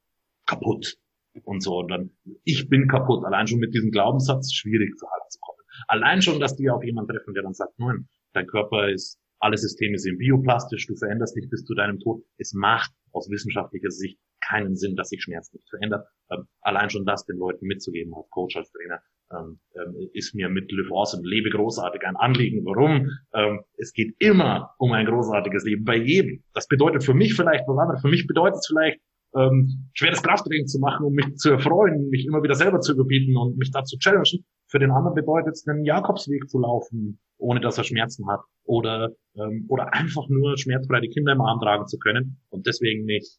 kaputt 0.46 0.98
und 1.44 1.62
so. 1.62 1.78
Und 1.78 1.88
dann, 1.88 2.10
ich 2.44 2.68
bin 2.68 2.88
kaputt. 2.88 3.24
Allein 3.24 3.46
schon 3.46 3.60
mit 3.60 3.74
diesem 3.74 3.90
Glaubenssatz 3.90 4.52
schwierig 4.52 4.96
zu 4.98 5.06
halten 5.06 5.30
zu 5.30 5.38
kommen. 5.40 5.58
Allein 5.88 6.20
schon, 6.20 6.38
dass 6.38 6.56
die 6.56 6.68
auf 6.68 6.84
jemanden 6.84 7.12
treffen, 7.12 7.34
der 7.34 7.42
dann 7.42 7.54
sagt, 7.54 7.78
nein, 7.78 8.08
dein 8.32 8.46
Körper 8.46 8.88
ist 8.88 9.18
alle 9.42 9.58
Systeme 9.58 9.98
sind 9.98 10.18
bioplastisch, 10.18 10.86
du 10.86 10.94
veränderst 10.94 11.36
dich 11.36 11.50
bis 11.50 11.64
zu 11.64 11.74
deinem 11.74 11.98
Tod. 11.98 12.22
Es 12.38 12.52
macht 12.54 12.92
aus 13.10 13.28
wissenschaftlicher 13.28 13.90
Sicht 13.90 14.18
keinen 14.40 14.76
Sinn, 14.76 14.94
dass 14.94 15.08
sich 15.08 15.22
Schmerz 15.22 15.52
nicht 15.52 15.68
verändert. 15.68 16.06
Ähm, 16.30 16.46
allein 16.60 16.90
schon 16.90 17.04
das 17.04 17.26
den 17.26 17.38
Leuten 17.38 17.66
mitzugeben, 17.66 18.14
als 18.14 18.30
Coach, 18.30 18.56
als 18.56 18.70
Trainer, 18.70 19.00
ähm, 19.32 19.58
ähm, 19.74 20.10
ist 20.12 20.34
mir 20.36 20.48
mit 20.48 20.70
Live 20.70 20.92
Awesome, 20.92 21.28
lebe 21.28 21.50
großartig 21.50 22.02
ein 22.06 22.16
Anliegen. 22.16 22.64
Warum? 22.64 23.10
Ähm, 23.34 23.62
es 23.78 23.92
geht 23.92 24.14
immer 24.20 24.74
um 24.78 24.92
ein 24.92 25.06
großartiges 25.06 25.64
Leben 25.64 25.84
bei 25.84 25.96
jedem. 25.96 26.44
Das 26.54 26.68
bedeutet 26.68 27.02
für 27.02 27.14
mich 27.14 27.34
vielleicht 27.34 27.66
was 27.66 27.78
anderes. 27.78 28.00
Für 28.00 28.08
mich 28.08 28.28
bedeutet 28.28 28.58
es 28.60 28.66
vielleicht, 28.68 29.00
ähm, 29.34 29.88
schweres 29.94 30.22
Krafttraining 30.22 30.66
zu 30.66 30.78
machen, 30.78 31.06
um 31.06 31.14
mich 31.14 31.34
zu 31.36 31.50
erfreuen, 31.50 32.10
mich 32.10 32.26
immer 32.26 32.42
wieder 32.42 32.54
selber 32.54 32.80
zu 32.80 32.92
überbieten 32.92 33.36
und 33.36 33.56
mich 33.56 33.70
da 33.70 33.82
zu 33.82 33.96
challengen. 33.98 34.44
Für 34.72 34.78
den 34.78 34.90
anderen 34.90 35.14
bedeutet 35.14 35.52
es, 35.52 35.68
einen 35.68 35.84
Jakobsweg 35.84 36.48
zu 36.48 36.58
laufen, 36.58 37.20
ohne 37.36 37.60
dass 37.60 37.76
er 37.76 37.84
Schmerzen 37.84 38.26
hat. 38.26 38.40
Oder, 38.64 39.10
ähm, 39.34 39.66
oder 39.68 39.92
einfach 39.92 40.30
nur 40.30 40.56
schmerzfrei 40.56 41.00
die 41.00 41.10
Kinder 41.10 41.32
im 41.32 41.42
Arm 41.42 41.60
tragen 41.60 41.86
zu 41.86 41.98
können. 41.98 42.40
Und 42.48 42.66
deswegen 42.66 43.04
nicht 43.04 43.38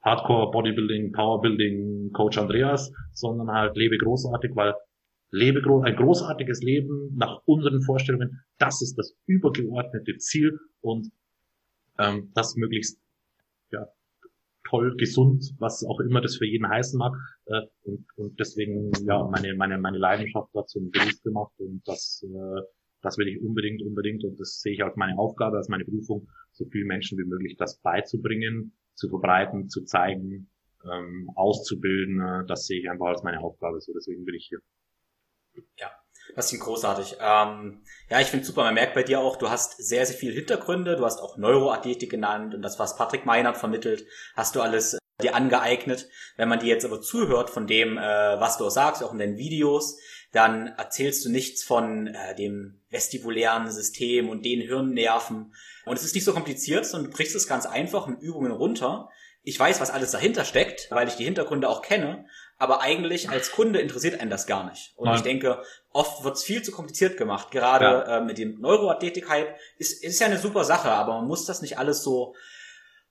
Hardcore 0.00 0.50
Bodybuilding, 0.50 1.12
Powerbuilding 1.12 2.12
Coach 2.14 2.38
Andreas, 2.38 2.90
sondern 3.12 3.50
halt 3.50 3.76
lebe 3.76 3.98
großartig, 3.98 4.52
weil 4.56 4.72
lebe 5.30 5.60
groß, 5.60 5.84
ein 5.84 5.94
großartiges 5.94 6.62
Leben 6.62 7.14
nach 7.18 7.42
unseren 7.44 7.82
Vorstellungen, 7.82 8.42
das 8.56 8.80
ist 8.80 8.96
das 8.96 9.14
übergeordnete 9.26 10.16
Ziel 10.16 10.58
und 10.80 11.12
ähm, 11.98 12.30
das 12.34 12.56
möglichst 12.56 12.98
ja, 13.72 13.88
toll, 14.72 14.96
gesund, 14.96 15.44
was 15.58 15.84
auch 15.84 16.00
immer 16.00 16.20
das 16.20 16.36
für 16.36 16.46
jeden 16.46 16.68
heißen 16.68 16.98
mag. 16.98 17.12
Äh, 17.46 17.60
und, 17.84 18.06
und 18.16 18.40
deswegen 18.40 18.90
ja 19.06 19.22
meine 19.24 19.54
meine 19.54 19.78
meine 19.78 19.98
Leidenschaft 19.98 20.50
dazu 20.54 20.80
ein 20.80 20.90
Beruf 20.90 21.22
gemacht 21.22 21.52
und 21.58 21.82
das 21.86 22.24
äh, 22.26 22.62
das 23.02 23.18
will 23.18 23.28
ich 23.28 23.42
unbedingt, 23.42 23.82
unbedingt, 23.82 24.24
und 24.24 24.38
das 24.40 24.60
sehe 24.60 24.74
ich 24.74 24.84
als 24.84 24.96
meine 24.96 25.18
Aufgabe, 25.18 25.56
als 25.56 25.68
meine 25.68 25.84
Berufung, 25.84 26.28
so 26.52 26.64
vielen 26.66 26.86
Menschen 26.86 27.18
wie 27.18 27.24
möglich 27.24 27.56
das 27.58 27.80
beizubringen, 27.80 28.76
zu 28.94 29.08
verbreiten, 29.08 29.68
zu 29.68 29.82
zeigen, 29.82 30.48
ähm, 30.90 31.30
auszubilden. 31.34 32.20
Äh, 32.20 32.46
das 32.46 32.66
sehe 32.66 32.80
ich 32.80 32.88
einfach 32.88 33.06
als 33.06 33.22
meine 33.22 33.40
Aufgabe. 33.40 33.80
So, 33.80 33.92
deswegen 33.92 34.24
bin 34.24 34.36
ich 34.36 34.46
hier. 34.48 34.60
Ja, 35.78 35.90
das 36.34 36.48
klingt 36.48 36.64
großartig. 36.64 37.16
Ähm, 37.20 37.82
ja, 38.10 38.20
ich 38.20 38.28
finde 38.28 38.46
super. 38.46 38.62
Man 38.62 38.74
merkt 38.74 38.94
bei 38.94 39.02
dir 39.02 39.20
auch, 39.20 39.36
du 39.36 39.50
hast 39.50 39.76
sehr, 39.76 40.06
sehr 40.06 40.16
viele 40.16 40.32
Hintergründe. 40.32 40.96
Du 40.96 41.04
hast 41.04 41.20
auch 41.20 41.36
Neuroathletik 41.36 42.10
genannt 42.10 42.54
und 42.54 42.62
das, 42.62 42.78
was 42.78 42.96
Patrick 42.96 43.26
Meinert 43.26 43.56
vermittelt, 43.56 44.06
hast 44.34 44.54
du 44.54 44.60
alles 44.60 44.94
äh, 44.94 44.98
dir 45.22 45.34
angeeignet. 45.34 46.08
Wenn 46.36 46.48
man 46.48 46.60
dir 46.60 46.68
jetzt 46.68 46.84
aber 46.84 47.00
zuhört 47.00 47.50
von 47.50 47.66
dem, 47.66 47.98
äh, 47.98 48.00
was 48.00 48.58
du 48.58 48.66
auch 48.66 48.70
sagst, 48.70 49.02
auch 49.02 49.12
in 49.12 49.18
deinen 49.18 49.36
Videos, 49.36 49.98
dann 50.32 50.68
erzählst 50.78 51.24
du 51.24 51.30
nichts 51.30 51.62
von 51.62 52.06
äh, 52.06 52.34
dem 52.34 52.80
vestibulären 52.88 53.70
System 53.70 54.30
und 54.30 54.44
den 54.44 54.60
Hirnnerven. 54.60 55.54
Und 55.84 55.96
es 55.96 56.04
ist 56.04 56.14
nicht 56.14 56.24
so 56.24 56.32
kompliziert, 56.32 56.86
sondern 56.86 57.10
du 57.10 57.16
brichst 57.16 57.36
es 57.36 57.46
ganz 57.46 57.66
einfach 57.66 58.06
mit 58.06 58.20
Übungen 58.20 58.52
runter. 58.52 59.10
Ich 59.42 59.58
weiß, 59.58 59.80
was 59.80 59.90
alles 59.90 60.12
dahinter 60.12 60.44
steckt, 60.44 60.90
weil 60.90 61.08
ich 61.08 61.16
die 61.16 61.24
Hintergründe 61.24 61.68
auch 61.68 61.82
kenne, 61.82 62.26
aber 62.62 62.80
eigentlich 62.80 63.28
als 63.28 63.50
Kunde 63.50 63.80
interessiert 63.80 64.20
einen 64.20 64.30
das 64.30 64.46
gar 64.46 64.70
nicht. 64.70 64.92
Und 64.94 65.06
Nein. 65.06 65.16
ich 65.16 65.22
denke, 65.22 65.64
oft 65.92 66.22
wird 66.22 66.36
es 66.36 66.44
viel 66.44 66.62
zu 66.62 66.70
kompliziert 66.70 67.16
gemacht. 67.16 67.50
Gerade 67.50 67.84
ja. 67.84 68.18
äh, 68.18 68.20
mit 68.24 68.38
dem 68.38 68.60
Neuroathletik-Hype 68.60 69.56
ist, 69.78 70.04
ist 70.04 70.20
ja 70.20 70.28
eine 70.28 70.38
super 70.38 70.62
Sache, 70.62 70.88
aber 70.92 71.14
man 71.14 71.26
muss 71.26 71.44
das 71.44 71.60
nicht 71.60 71.78
alles 71.78 72.04
so 72.04 72.36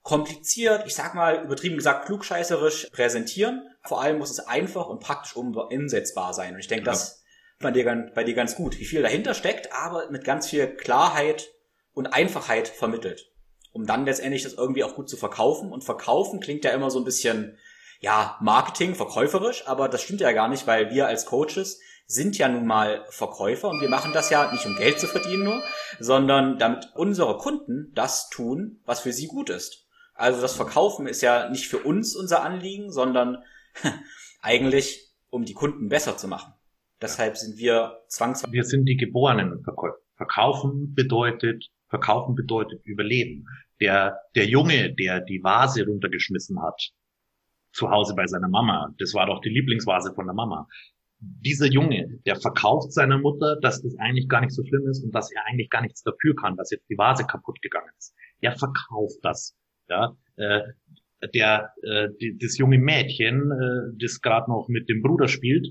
kompliziert, 0.00 0.84
ich 0.86 0.94
sag 0.94 1.14
mal 1.14 1.44
übertrieben 1.44 1.76
gesagt 1.76 2.06
klugscheißerisch 2.06 2.88
präsentieren. 2.92 3.68
Vor 3.82 4.00
allem 4.00 4.16
muss 4.16 4.30
es 4.30 4.40
einfach 4.40 4.88
und 4.88 5.00
praktisch 5.00 5.36
umsetzbar 5.36 6.32
sein. 6.32 6.54
Und 6.54 6.60
ich 6.60 6.68
denke, 6.68 6.86
ja. 6.86 6.92
das 6.92 7.22
bei 7.60 7.70
dir, 7.70 8.10
bei 8.14 8.24
dir 8.24 8.34
ganz 8.34 8.56
gut, 8.56 8.78
wie 8.78 8.86
viel 8.86 9.02
dahinter 9.02 9.34
steckt, 9.34 9.70
aber 9.74 10.10
mit 10.10 10.24
ganz 10.24 10.48
viel 10.48 10.66
Klarheit 10.66 11.50
und 11.92 12.06
Einfachheit 12.06 12.68
vermittelt. 12.68 13.30
Um 13.74 13.84
dann 13.84 14.06
letztendlich 14.06 14.44
das 14.44 14.54
irgendwie 14.54 14.82
auch 14.82 14.94
gut 14.94 15.10
zu 15.10 15.18
verkaufen. 15.18 15.72
Und 15.72 15.84
verkaufen 15.84 16.40
klingt 16.40 16.64
ja 16.64 16.70
immer 16.70 16.90
so 16.90 16.98
ein 16.98 17.04
bisschen, 17.04 17.58
ja, 18.02 18.36
Marketing, 18.40 18.96
verkäuferisch, 18.96 19.66
aber 19.68 19.88
das 19.88 20.02
stimmt 20.02 20.20
ja 20.20 20.32
gar 20.32 20.48
nicht, 20.48 20.66
weil 20.66 20.90
wir 20.90 21.06
als 21.06 21.24
Coaches 21.24 21.80
sind 22.06 22.36
ja 22.36 22.48
nun 22.48 22.66
mal 22.66 23.04
Verkäufer 23.08 23.68
und 23.68 23.80
wir 23.80 23.88
machen 23.88 24.12
das 24.12 24.28
ja 24.28 24.50
nicht 24.50 24.66
um 24.66 24.74
Geld 24.74 24.98
zu 24.98 25.06
verdienen 25.06 25.44
nur, 25.44 25.62
sondern 26.00 26.58
damit 26.58 26.88
unsere 26.96 27.38
Kunden 27.38 27.92
das 27.94 28.28
tun, 28.28 28.80
was 28.84 29.00
für 29.00 29.12
sie 29.12 29.28
gut 29.28 29.50
ist. 29.50 29.86
Also 30.14 30.40
das 30.40 30.56
Verkaufen 30.56 31.06
ist 31.06 31.22
ja 31.22 31.48
nicht 31.48 31.68
für 31.68 31.78
uns 31.78 32.16
unser 32.16 32.42
Anliegen, 32.42 32.90
sondern 32.90 33.38
eigentlich 34.42 35.12
um 35.30 35.44
die 35.44 35.54
Kunden 35.54 35.88
besser 35.88 36.16
zu 36.16 36.26
machen. 36.26 36.52
Deshalb 37.00 37.36
sind 37.36 37.56
wir 37.56 38.02
zwangsweise. 38.08 38.52
Wir 38.52 38.64
sind 38.64 38.84
die 38.84 38.96
geborenen 38.96 39.62
Verkäufer. 39.62 39.96
Verkaufen 40.16 40.92
bedeutet, 40.92 41.70
verkaufen 41.88 42.34
bedeutet 42.34 42.84
Überleben. 42.84 43.46
Der, 43.80 44.18
der 44.34 44.46
Junge, 44.46 44.92
der 44.92 45.20
die 45.20 45.42
Vase 45.42 45.86
runtergeschmissen 45.86 46.60
hat, 46.62 46.92
zu 47.72 47.90
Hause 47.90 48.14
bei 48.14 48.26
seiner 48.26 48.48
Mama, 48.48 48.94
das 48.98 49.14
war 49.14 49.26
doch 49.26 49.40
die 49.40 49.50
Lieblingsvase 49.50 50.14
von 50.14 50.26
der 50.26 50.34
Mama. 50.34 50.68
dieser 51.20 51.66
Junge, 51.66 52.18
der 52.26 52.36
verkauft 52.36 52.92
seiner 52.92 53.18
Mutter, 53.18 53.56
dass 53.60 53.80
das 53.82 53.96
eigentlich 53.98 54.28
gar 54.28 54.40
nicht 54.40 54.52
so 54.52 54.64
schlimm 54.64 54.88
ist 54.88 55.04
und 55.04 55.14
dass 55.14 55.30
er 55.30 55.46
eigentlich 55.46 55.70
gar 55.70 55.82
nichts 55.82 56.02
dafür 56.02 56.34
kann, 56.34 56.56
dass 56.56 56.70
jetzt 56.70 56.88
die 56.90 56.98
Vase 56.98 57.24
kaputt 57.24 57.62
gegangen 57.62 57.92
ist. 57.96 58.14
Der 58.42 58.52
verkauft 58.52 59.18
das. 59.22 59.56
Ja, 59.88 60.16
äh, 60.36 60.62
der 61.34 61.72
äh, 61.82 62.08
die, 62.20 62.36
das 62.38 62.58
junge 62.58 62.78
Mädchen, 62.78 63.50
äh, 63.52 63.96
das 64.00 64.20
gerade 64.20 64.50
noch 64.50 64.68
mit 64.68 64.88
dem 64.88 65.02
Bruder 65.02 65.28
spielt, 65.28 65.68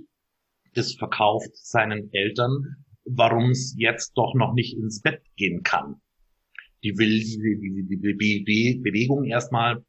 das 0.73 0.93
verkauft 0.93 1.49
seinen 1.53 2.09
Eltern, 2.13 2.85
warum 3.03 3.51
es 3.51 3.75
jetzt 3.77 4.13
doch 4.15 4.33
noch 4.35 4.53
nicht 4.53 4.77
ins 4.77 5.01
Bett 5.01 5.21
gehen 5.35 5.63
kann. 5.63 5.95
Die 6.83 6.97
will 6.97 7.19
die, 7.19 7.87
die, 7.87 7.97
die, 7.97 8.17
die, 8.17 8.43
die 8.43 8.81
Bewegung 8.81 9.25
erstmal 9.25 9.83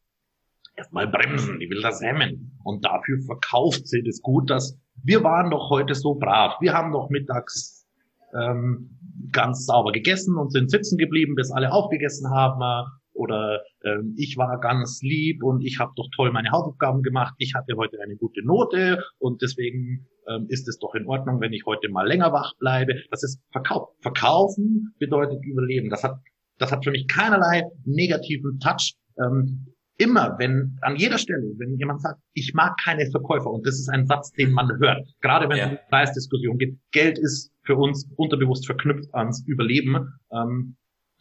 erstmal 0.82 1.06
bremsen, 1.06 1.60
die 1.60 1.70
will 1.70 1.80
das 1.80 2.02
hemmen. 2.02 2.58
Und 2.64 2.84
dafür 2.84 3.18
verkauft 3.24 3.86
sie 3.86 4.02
das 4.02 4.20
gut, 4.20 4.50
dass 4.50 4.78
wir 5.04 5.22
waren 5.22 5.50
doch 5.50 5.70
heute 5.70 5.94
so 5.94 6.14
brav. 6.14 6.54
Wir 6.60 6.72
haben 6.74 6.92
doch 6.92 7.08
mittags 7.08 7.86
ähm, 8.34 8.98
ganz 9.30 9.66
sauber 9.66 9.92
gegessen 9.92 10.36
und 10.36 10.52
sind 10.52 10.70
sitzen 10.70 10.98
geblieben, 10.98 11.34
bis 11.34 11.52
alle 11.52 11.72
aufgegessen 11.72 12.30
haben. 12.30 12.88
Oder 13.14 13.60
ähm, 13.84 14.14
ich 14.16 14.36
war 14.36 14.58
ganz 14.60 15.00
lieb 15.02 15.42
und 15.42 15.64
ich 15.64 15.78
habe 15.78 15.92
doch 15.96 16.08
toll 16.16 16.32
meine 16.32 16.50
Hausaufgaben 16.50 17.02
gemacht. 17.02 17.34
Ich 17.38 17.54
hatte 17.54 17.76
heute 17.76 17.98
eine 18.02 18.16
gute 18.16 18.44
Note 18.44 19.02
und 19.18 19.42
deswegen 19.42 20.08
ähm, 20.28 20.46
ist 20.48 20.66
es 20.68 20.78
doch 20.78 20.94
in 20.94 21.06
Ordnung, 21.06 21.40
wenn 21.40 21.52
ich 21.52 21.64
heute 21.66 21.90
mal 21.90 22.06
länger 22.06 22.32
wach 22.32 22.54
bleibe. 22.58 22.94
Das 23.10 23.22
ist 23.22 23.40
Verkauf. 23.52 23.90
Verkaufen 24.00 24.94
bedeutet 24.98 25.44
Überleben. 25.44 25.90
Das 25.90 26.02
hat, 26.02 26.16
das 26.58 26.72
hat 26.72 26.84
für 26.84 26.90
mich 26.90 27.06
keinerlei 27.06 27.64
negativen 27.84 28.58
Touch. 28.60 28.94
Ähm, 29.18 29.71
immer, 30.02 30.36
wenn 30.38 30.78
an 30.82 30.96
jeder 30.96 31.18
Stelle, 31.18 31.54
wenn 31.58 31.76
jemand 31.78 32.02
sagt, 32.02 32.20
ich 32.34 32.52
mag 32.54 32.76
keine 32.82 33.08
Verkäufer, 33.10 33.50
und 33.50 33.66
das 33.66 33.78
ist 33.78 33.88
ein 33.88 34.06
Satz, 34.06 34.32
den 34.32 34.52
man 34.52 34.68
hört, 34.80 35.06
gerade 35.20 35.48
wenn 35.48 35.58
ja. 35.58 35.66
es 35.66 35.70
um 35.70 35.78
Preisdiskussion 35.88 36.58
geht, 36.58 36.78
Geld 36.90 37.18
ist 37.18 37.52
für 37.62 37.76
uns 37.76 38.08
unterbewusst 38.16 38.66
verknüpft 38.66 39.14
ans 39.14 39.44
Überleben. 39.46 40.18
Ähm, 40.32 40.76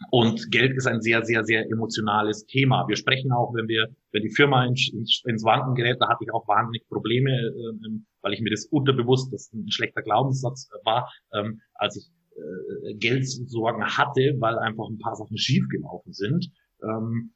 und 0.09 0.49
Geld 0.49 0.75
ist 0.75 0.87
ein 0.87 1.01
sehr, 1.01 1.23
sehr, 1.23 1.43
sehr 1.43 1.69
emotionales 1.69 2.45
Thema. 2.47 2.87
Wir 2.87 2.95
sprechen 2.95 3.31
auch, 3.31 3.53
wenn 3.53 3.67
wir, 3.67 3.87
wenn 4.11 4.23
die 4.23 4.33
Firma 4.33 4.65
ins, 4.65 4.89
ins, 4.91 5.21
ins 5.25 5.43
Wanken 5.43 5.75
gerät, 5.75 5.97
da 5.99 6.09
hatte 6.09 6.23
ich 6.23 6.33
auch 6.33 6.47
wahnsinnig 6.47 6.87
Probleme, 6.87 7.29
äh, 7.29 7.85
ähm, 7.85 8.07
weil 8.21 8.33
ich 8.33 8.41
mir 8.41 8.49
das 8.49 8.65
unterbewusst, 8.65 9.31
das 9.31 9.51
ein 9.53 9.69
schlechter 9.69 10.01
Glaubenssatz 10.01 10.69
äh, 10.71 10.85
war, 10.85 11.11
ähm, 11.33 11.61
als 11.75 11.97
ich 11.97 12.09
äh, 12.35 12.95
Geldsorgen 12.95 13.85
hatte, 13.85 14.35
weil 14.39 14.57
einfach 14.57 14.89
ein 14.89 14.97
paar 14.97 15.15
Sachen 15.15 15.37
schiefgelaufen 15.37 16.13
sind. 16.13 16.49
Ähm, 16.81 17.33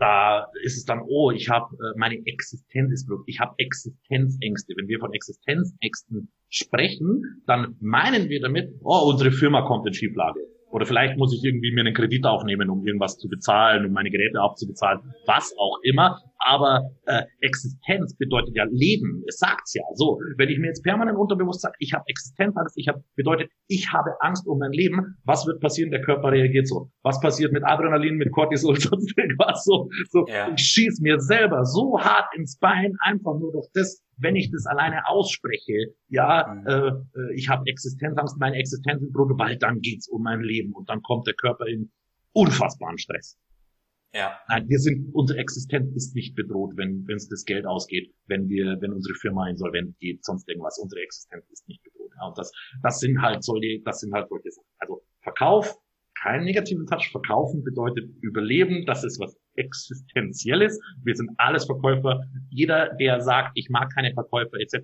da 0.00 0.46
ist 0.62 0.78
es 0.78 0.84
dann, 0.84 1.02
oh, 1.06 1.30
ich 1.30 1.48
habe 1.50 1.76
äh, 1.76 1.98
meine 1.98 2.16
Existenz 2.24 2.92
ist 2.92 3.06
blöd, 3.06 3.20
ich 3.26 3.38
habe 3.38 3.54
Existenzängste. 3.58 4.74
Wenn 4.76 4.88
wir 4.88 4.98
von 4.98 5.12
Existenzängsten 5.12 6.32
sprechen, 6.48 7.42
dann 7.46 7.76
meinen 7.80 8.28
wir 8.28 8.40
damit, 8.40 8.70
oh, 8.82 9.10
unsere 9.10 9.30
Firma 9.30 9.62
kommt 9.62 9.86
in 9.86 9.92
Schieflage. 9.92 10.40
Oder 10.70 10.86
vielleicht 10.86 11.16
muss 11.16 11.34
ich 11.34 11.44
irgendwie 11.44 11.72
mir 11.72 11.80
einen 11.80 11.94
Kredit 11.94 12.24
aufnehmen, 12.24 12.70
um 12.70 12.86
irgendwas 12.86 13.18
zu 13.18 13.28
bezahlen, 13.28 13.86
um 13.86 13.92
meine 13.92 14.10
Geräte 14.10 14.40
abzubezahlen, 14.40 15.00
was 15.26 15.52
auch 15.58 15.78
immer. 15.82 16.18
Aber 16.38 16.90
äh, 17.06 17.22
Existenz 17.40 18.16
bedeutet 18.16 18.56
ja 18.56 18.64
Leben. 18.70 19.22
Es 19.28 19.38
sagt's 19.38 19.74
ja. 19.74 19.82
So, 19.94 20.18
wenn 20.36 20.48
ich 20.48 20.58
mir 20.58 20.68
jetzt 20.68 20.82
permanent 20.82 21.18
unterbewusst 21.18 21.60
sage, 21.60 21.74
ich 21.80 21.92
habe 21.92 22.04
Existenzangst, 22.06 22.78
ich 22.78 22.88
habe 22.88 23.02
bedeutet, 23.16 23.50
ich 23.66 23.92
habe 23.92 24.10
Angst 24.20 24.46
um 24.46 24.58
mein 24.58 24.72
Leben. 24.72 25.16
Was 25.24 25.46
wird 25.46 25.60
passieren? 25.60 25.90
Der 25.90 26.02
Körper 26.02 26.30
reagiert 26.30 26.66
so. 26.66 26.90
Was 27.02 27.20
passiert 27.20 27.52
mit 27.52 27.64
Adrenalin, 27.64 28.16
mit 28.16 28.30
Cortisol, 28.32 28.76
sonst 28.80 29.16
irgendwas 29.18 29.64
so. 29.64 29.88
so 30.10 30.24
ja. 30.28 30.52
Ich 30.54 30.62
schieß 30.62 31.00
mir 31.00 31.18
selber 31.20 31.64
so 31.64 31.98
hart 32.00 32.34
ins 32.36 32.58
Bein, 32.58 32.96
einfach 33.00 33.38
nur 33.38 33.52
durch 33.52 33.66
das, 33.74 34.02
wenn 34.20 34.36
ich 34.36 34.50
das 34.50 34.66
alleine 34.66 35.06
ausspreche, 35.06 35.94
ja, 36.08 36.46
mhm. 36.54 36.66
äh, 36.66 37.20
äh 37.20 37.34
ich 37.34 37.48
habe 37.48 37.62
Existenzangst, 37.66 38.38
meine 38.38 38.56
Existenz 38.56 39.02
ist 39.02 39.12
brutal, 39.12 39.56
dann 39.58 39.80
geht's 39.80 40.08
um 40.08 40.22
mein 40.22 40.42
Leben 40.42 40.72
und 40.72 40.88
dann 40.88 41.02
kommt 41.02 41.26
der 41.26 41.34
Körper 41.34 41.66
in 41.66 41.90
unfassbaren 42.32 42.98
Stress. 42.98 43.38
Ja. 44.12 44.40
Nein, 44.48 44.68
wir 44.68 44.78
sind, 44.78 45.14
unsere 45.14 45.38
Existenz 45.38 45.94
ist 45.94 46.16
nicht 46.16 46.34
bedroht, 46.34 46.72
wenn 46.76 47.06
wenn 47.06 47.16
es 47.16 47.28
das 47.28 47.44
Geld 47.44 47.64
ausgeht, 47.64 48.12
wenn 48.26 48.48
wir, 48.48 48.76
wenn 48.80 48.92
unsere 48.92 49.14
Firma 49.14 49.48
insolvent 49.48 49.96
geht, 50.00 50.24
sonst 50.24 50.48
irgendwas. 50.48 50.78
Unsere 50.78 51.02
Existenz 51.02 51.48
ist 51.50 51.68
nicht 51.68 51.82
bedroht. 51.84 52.10
Ja, 52.16 52.26
und 52.26 52.36
das, 52.36 52.50
das 52.82 52.98
sind 52.98 53.22
halt 53.22 53.44
solche, 53.44 53.80
das 53.84 54.00
sind 54.00 54.12
halt 54.12 54.28
solche 54.28 54.50
Sachen. 54.50 54.66
Also 54.78 55.02
Verkauf, 55.20 55.78
keinen 56.20 56.44
negativen 56.44 56.86
Touch. 56.86 57.08
Verkaufen 57.10 57.62
bedeutet 57.62 58.10
Überleben. 58.20 58.84
Das 58.84 59.04
ist 59.04 59.20
was 59.20 59.36
Existenzielles. 59.60 60.78
Wir 61.04 61.14
sind 61.14 61.30
alles 61.36 61.66
Verkäufer. 61.66 62.20
Jeder, 62.50 62.94
der 62.94 63.20
sagt, 63.20 63.52
ich 63.54 63.68
mag 63.70 63.92
keine 63.94 64.12
Verkäufer 64.12 64.58
etc., 64.58 64.78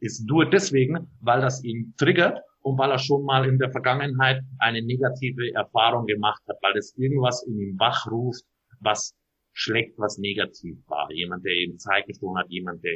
ist 0.00 0.26
nur 0.28 0.48
deswegen, 0.48 1.08
weil 1.20 1.40
das 1.40 1.62
ihn 1.62 1.94
triggert 1.96 2.40
und 2.62 2.78
weil 2.78 2.90
er 2.90 2.98
schon 2.98 3.24
mal 3.24 3.46
in 3.48 3.58
der 3.58 3.70
Vergangenheit 3.70 4.42
eine 4.58 4.82
negative 4.82 5.54
Erfahrung 5.54 6.06
gemacht 6.06 6.42
hat, 6.48 6.56
weil 6.62 6.76
es 6.76 6.96
irgendwas 6.96 7.44
in 7.46 7.58
ihm 7.58 7.78
wachruft, 7.78 8.44
was 8.80 9.14
schlecht, 9.52 9.92
was 9.98 10.18
negativ 10.18 10.76
war. 10.88 11.08
Jemand, 11.12 11.44
der 11.44 11.52
ihm 11.52 11.78
Zeit 11.78 12.06
gestohlen 12.06 12.38
hat, 12.38 12.50
jemand, 12.50 12.82
der 12.82 12.94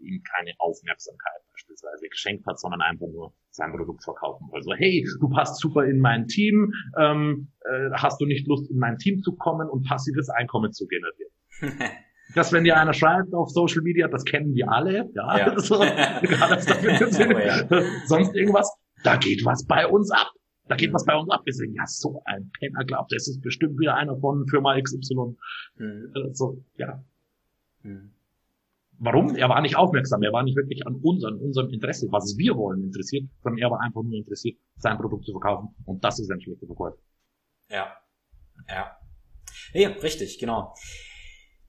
ihm 0.00 0.22
keine 0.22 0.52
Aufmerksamkeit 0.58 1.42
beispielsweise 1.58 2.08
geschenkt 2.08 2.46
hat, 2.46 2.58
sondern 2.58 2.80
einfach 2.80 3.06
nur 3.08 3.32
sein 3.50 3.72
Produkt 3.72 4.04
verkaufen. 4.04 4.48
Also, 4.52 4.72
hey, 4.74 5.06
du 5.20 5.28
passt 5.28 5.60
super 5.60 5.84
in 5.84 5.98
mein 5.98 6.26
Team, 6.26 6.72
ähm, 6.96 7.52
äh, 7.64 7.90
hast 7.92 8.20
du 8.20 8.26
nicht 8.26 8.46
Lust, 8.46 8.70
in 8.70 8.78
mein 8.78 8.98
Team 8.98 9.22
zu 9.22 9.34
kommen 9.36 9.68
und 9.68 9.86
passives 9.86 10.28
Einkommen 10.28 10.72
zu 10.72 10.86
generieren? 10.86 11.32
dass 12.34 12.52
wenn 12.52 12.64
dir 12.64 12.76
einer 12.76 12.92
schreibt 12.92 13.32
auf 13.34 13.50
Social 13.50 13.82
Media, 13.82 14.06
das 14.06 14.24
kennen 14.24 14.54
wir 14.54 14.70
alle, 14.70 15.10
ja, 15.14 15.38
ja. 15.38 15.58
So, 15.60 15.82
egal, 15.82 16.50
dafür 16.50 17.34
oh, 17.34 17.38
ja. 17.38 17.82
sonst 18.06 18.34
irgendwas, 18.34 18.70
da 19.02 19.16
geht 19.16 19.44
was 19.44 19.66
bei 19.66 19.86
uns 19.86 20.10
ab. 20.10 20.30
Da 20.68 20.76
geht 20.76 20.92
was 20.92 21.06
bei 21.06 21.16
uns 21.16 21.30
ab. 21.30 21.40
Wir 21.44 21.54
sagen, 21.54 21.72
ja, 21.72 21.86
so 21.86 22.20
ein 22.26 22.50
Penner 22.58 22.84
glaubt, 22.84 23.10
das 23.10 23.26
ist 23.26 23.40
bestimmt 23.40 23.80
wieder 23.80 23.94
einer 23.94 24.18
von 24.18 24.46
Firma 24.48 24.78
XY. 24.78 25.34
Mhm. 25.76 26.12
So, 26.32 26.62
ja. 26.76 27.02
Mhm. 27.82 28.12
Warum? 29.00 29.36
Er 29.36 29.48
war 29.48 29.60
nicht 29.60 29.76
aufmerksam. 29.76 30.22
Er 30.22 30.32
war 30.32 30.42
nicht 30.42 30.56
wirklich 30.56 30.86
an 30.86 30.96
uns, 30.96 31.24
an 31.24 31.36
unserem 31.36 31.70
Interesse, 31.70 32.08
was 32.10 32.36
wir 32.36 32.56
wollen, 32.56 32.82
interessiert, 32.82 33.28
sondern 33.42 33.58
er 33.58 33.70
war 33.70 33.80
einfach 33.80 34.02
nur 34.02 34.14
interessiert, 34.14 34.58
sein 34.76 34.98
Produkt 34.98 35.24
zu 35.24 35.32
verkaufen. 35.32 35.74
Und 35.84 36.02
das 36.02 36.18
ist 36.18 36.30
ein 36.30 36.40
schlechter 36.40 36.66
Verkäufer. 36.66 36.98
Ja. 37.70 37.96
Ja. 38.68 38.96
Nee, 39.72 39.86
richtig, 39.86 40.38
genau. 40.38 40.74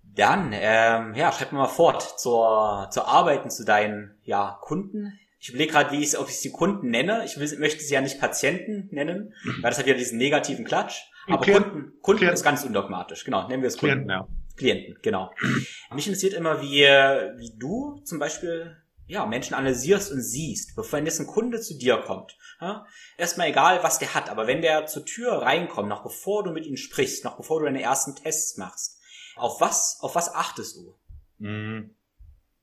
Dann, 0.02 0.52
ähm, 0.54 1.14
ja, 1.14 1.32
schreib 1.32 1.52
mal 1.52 1.68
fort 1.68 2.20
zur, 2.20 2.88
zur 2.92 3.08
Arbeiten 3.08 3.50
zu 3.52 3.64
deinen 3.64 4.18
ja, 4.24 4.58
Kunden. 4.62 5.20
Ich 5.40 5.50
überlege 5.50 5.72
gerade, 5.72 5.92
wie 5.92 6.04
ich 6.04 6.18
ob 6.18 6.28
ich 6.28 6.40
sie 6.40 6.52
Kunden 6.52 6.90
nenne. 6.90 7.24
Ich 7.26 7.40
will, 7.40 7.60
möchte 7.60 7.84
sie 7.84 7.94
ja 7.94 8.02
nicht 8.02 8.20
Patienten 8.20 8.90
nennen, 8.92 9.34
weil 9.62 9.70
das 9.70 9.80
hat 9.80 9.88
ja 9.88 9.94
diesen 9.94 10.18
negativen 10.18 10.66
Klatsch. 10.66 11.04
Aber 11.28 11.44
Klienten, 11.44 11.72
Kunden, 11.72 12.02
Kunden 12.02 12.18
Klienten. 12.18 12.34
ist 12.34 12.44
ganz 12.44 12.66
undogmatisch. 12.66 13.24
Genau, 13.24 13.48
nennen 13.48 13.62
wir 13.62 13.68
es 13.68 13.78
Kunden. 13.78 14.06
Klienten, 14.06 14.10
ja. 14.10 14.28
Klienten, 14.60 14.98
genau. 15.02 15.34
Mich 15.96 16.06
interessiert 16.06 16.34
immer, 16.34 16.62
wie, 16.62 16.84
wie 16.84 17.58
du 17.58 18.00
zum 18.04 18.20
Beispiel 18.20 18.78
ja, 19.08 19.26
Menschen 19.26 19.56
analysierst 19.56 20.12
und 20.12 20.22
siehst, 20.22 20.76
bevor 20.76 21.00
jetzt 21.00 21.20
ein 21.20 21.26
Kunde 21.26 21.60
zu 21.60 21.78
dir 21.78 21.98
kommt. 21.98 22.38
Ja, 22.62 22.86
erstmal 23.18 23.48
egal, 23.48 23.82
was 23.82 23.98
der 23.98 24.14
hat, 24.14 24.30
aber 24.30 24.46
wenn 24.46 24.62
der 24.62 24.86
zur 24.86 25.06
Tür 25.06 25.32
reinkommt, 25.42 25.90
noch 25.90 26.04
bevor 26.04 26.44
du 26.44 26.52
mit 26.52 26.68
ihm 26.68 26.78
sprichst, 26.78 27.24
noch 27.24 27.38
bevor 27.38 27.60
du 27.60 27.66
deine 27.66 27.82
ersten 27.82 28.16
Tests 28.16 28.58
machst, 28.58 29.02
auf 29.36 29.62
was, 29.62 29.98
auf 30.02 30.14
was 30.14 30.36
achtest 30.36 30.78
du? 30.78 30.96
Hm. 31.40 31.96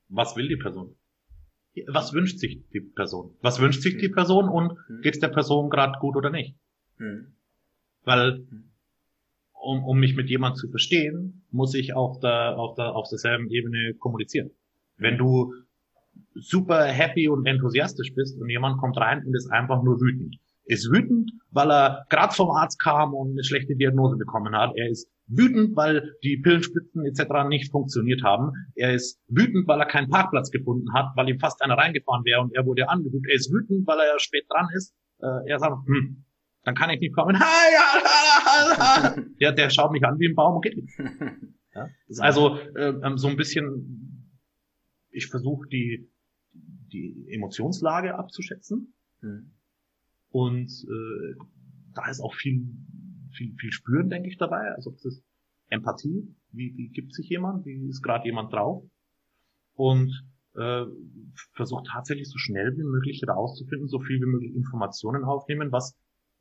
Was 0.07 0.37
will 0.37 0.47
die 0.47 0.55
Person? 0.55 0.95
Was 1.87 2.13
wünscht 2.13 2.39
sich 2.39 2.61
die 2.71 2.79
Person? 2.79 3.35
Was 3.41 3.59
wünscht 3.59 3.81
sich 3.81 3.97
die 3.97 4.09
Person 4.09 4.47
und 4.47 4.77
hm. 4.87 5.01
geht 5.01 5.15
es 5.15 5.19
der 5.19 5.27
Person 5.27 5.69
gerade 5.69 5.99
gut 5.99 6.15
oder 6.15 6.29
nicht? 6.29 6.55
Hm. 6.97 7.35
Weil 8.03 8.45
hm 8.49 8.66
um, 9.67 9.83
um 9.83 9.99
mich 9.99 10.15
mit 10.15 10.29
jemand 10.29 10.57
zu 10.57 10.69
verstehen, 10.69 11.43
muss 11.51 11.73
ich 11.75 11.93
auf 11.93 12.19
der, 12.19 12.57
auf 12.57 12.75
der, 12.75 12.95
auf 12.95 13.09
derselben 13.09 13.49
Ebene 13.49 13.95
kommunizieren. 13.99 14.51
Wenn 14.97 15.17
du 15.17 15.53
super 16.35 16.85
happy 16.85 17.27
und 17.27 17.45
enthusiastisch 17.45 18.15
bist 18.15 18.39
und 18.39 18.49
jemand 18.49 18.77
kommt 18.77 18.97
rein 18.97 19.25
und 19.25 19.35
ist 19.35 19.51
einfach 19.51 19.83
nur 19.83 19.99
wütend. 19.99 20.37
Ist 20.63 20.89
wütend, 20.89 21.31
weil 21.51 21.69
er 21.69 22.05
gerade 22.09 22.33
vom 22.33 22.49
Arzt 22.49 22.81
kam 22.81 23.13
und 23.13 23.31
eine 23.31 23.43
schlechte 23.43 23.75
Diagnose 23.75 24.15
bekommen 24.15 24.55
hat. 24.55 24.71
Er 24.75 24.89
ist 24.89 25.09
wütend, 25.27 25.75
weil 25.75 26.13
die 26.23 26.37
Pillenspitzen 26.37 27.05
etc. 27.05 27.47
nicht 27.49 27.69
funktioniert 27.69 28.23
haben. 28.23 28.51
Er 28.75 28.93
ist 28.93 29.19
wütend, 29.27 29.67
weil 29.67 29.81
er 29.81 29.85
keinen 29.85 30.09
Parkplatz 30.09 30.49
gefunden 30.49 30.93
hat, 30.93 31.07
weil 31.15 31.27
ihm 31.27 31.39
fast 31.39 31.61
einer 31.61 31.77
reingefahren 31.77 32.23
wäre 32.23 32.39
und 32.39 32.55
er 32.55 32.65
wurde 32.65 32.87
angeguckt. 32.87 33.27
Er 33.27 33.35
ist 33.35 33.51
wütend, 33.51 33.85
weil 33.85 33.99
er 33.99 34.13
ja 34.13 34.19
spät 34.19 34.45
dran 34.49 34.67
ist. 34.75 34.93
Äh, 35.19 35.51
er 35.51 35.59
sagt, 35.59 35.75
hm, 35.87 36.23
dann 36.67 36.75
kann 36.75 36.89
ich 36.89 36.99
nicht 36.99 37.15
kommen. 37.15 37.35
ja, 39.39 39.53
der 39.53 39.69
schaut 39.69 39.93
mich 39.93 40.03
an 40.03 40.19
wie 40.19 40.27
ein 40.27 40.35
Baum 40.35 40.55
und 40.55 40.63
geht 40.63 40.75
nicht. 40.75 40.89
Ja? 41.73 41.87
Also 42.19 42.57
äh, 42.57 42.89
ähm, 42.89 43.17
so 43.17 43.29
ein 43.29 43.37
bisschen, 43.37 44.33
ich 45.09 45.27
versuche 45.27 45.65
die, 45.69 46.11
die 46.51 47.25
Emotionslage 47.29 48.15
abzuschätzen. 48.15 48.93
Mhm. 49.21 49.53
Und 50.29 50.69
äh, 50.69 51.35
da 51.93 52.09
ist 52.09 52.19
auch 52.19 52.33
viel, 52.33 52.67
viel, 53.31 53.55
viel 53.55 53.71
Spüren, 53.71 54.09
denke 54.09 54.27
ich, 54.27 54.37
dabei. 54.37 54.73
Also 54.75 54.91
das 54.91 55.05
ist 55.05 55.23
Empathie. 55.69 56.35
Wie, 56.51 56.75
wie 56.75 56.89
gibt 56.89 57.13
sich 57.13 57.29
jemand? 57.29 57.65
Wie 57.65 57.87
ist 57.87 58.01
gerade 58.01 58.25
jemand 58.25 58.51
drauf? 58.51 58.83
Und 59.73 60.11
äh, 60.55 60.83
versuche 61.53 61.83
tatsächlich 61.89 62.29
so 62.29 62.37
schnell 62.37 62.75
wie 62.75 62.83
möglich 62.83 63.21
herauszufinden, 63.25 63.87
so 63.87 64.01
viel 64.01 64.19
wie 64.19 64.25
möglich 64.25 64.53
Informationen 64.53 65.23
aufnehmen, 65.23 65.71
was, 65.71 65.95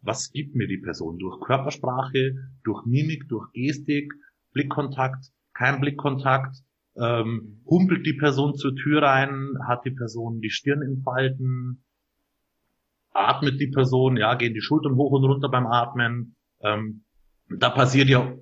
was 0.07 0.31
gibt 0.33 0.55
mir 0.55 0.69
die 0.69 0.79
Person 0.79 1.19
durch 1.19 1.41
Körpersprache, 1.41 2.35
durch 2.65 2.85
Mimik, 2.87 3.29
durch 3.29 3.51
Gestik, 3.53 4.13
Blickkontakt, 4.53 5.33
kein 5.53 5.81
Blickkontakt, 5.81 6.57
ähm, 6.97 7.63
humpelt 7.67 8.07
die 8.07 8.15
Person 8.15 8.55
zur 8.55 8.75
Tür 8.75 9.03
rein, 9.03 9.59
hat 9.67 9.85
die 9.85 9.91
Person 9.91 10.41
die 10.41 10.51
Stirn 10.51 10.83
in 10.83 11.03
Falten, 11.03 11.85
atmet 13.11 13.61
die 13.61 13.69
Person, 13.69 14.17
ja, 14.17 14.35
gehen 14.35 14.55
die 14.55 14.61
Schultern 14.61 14.97
hoch 14.97 15.13
und 15.13 15.25
runter 15.25 15.49
beim 15.49 15.67
Atmen. 15.67 16.37
Ähm, 16.61 17.05
da 17.49 17.71
passiert 17.71 18.09
ja 18.09 18.37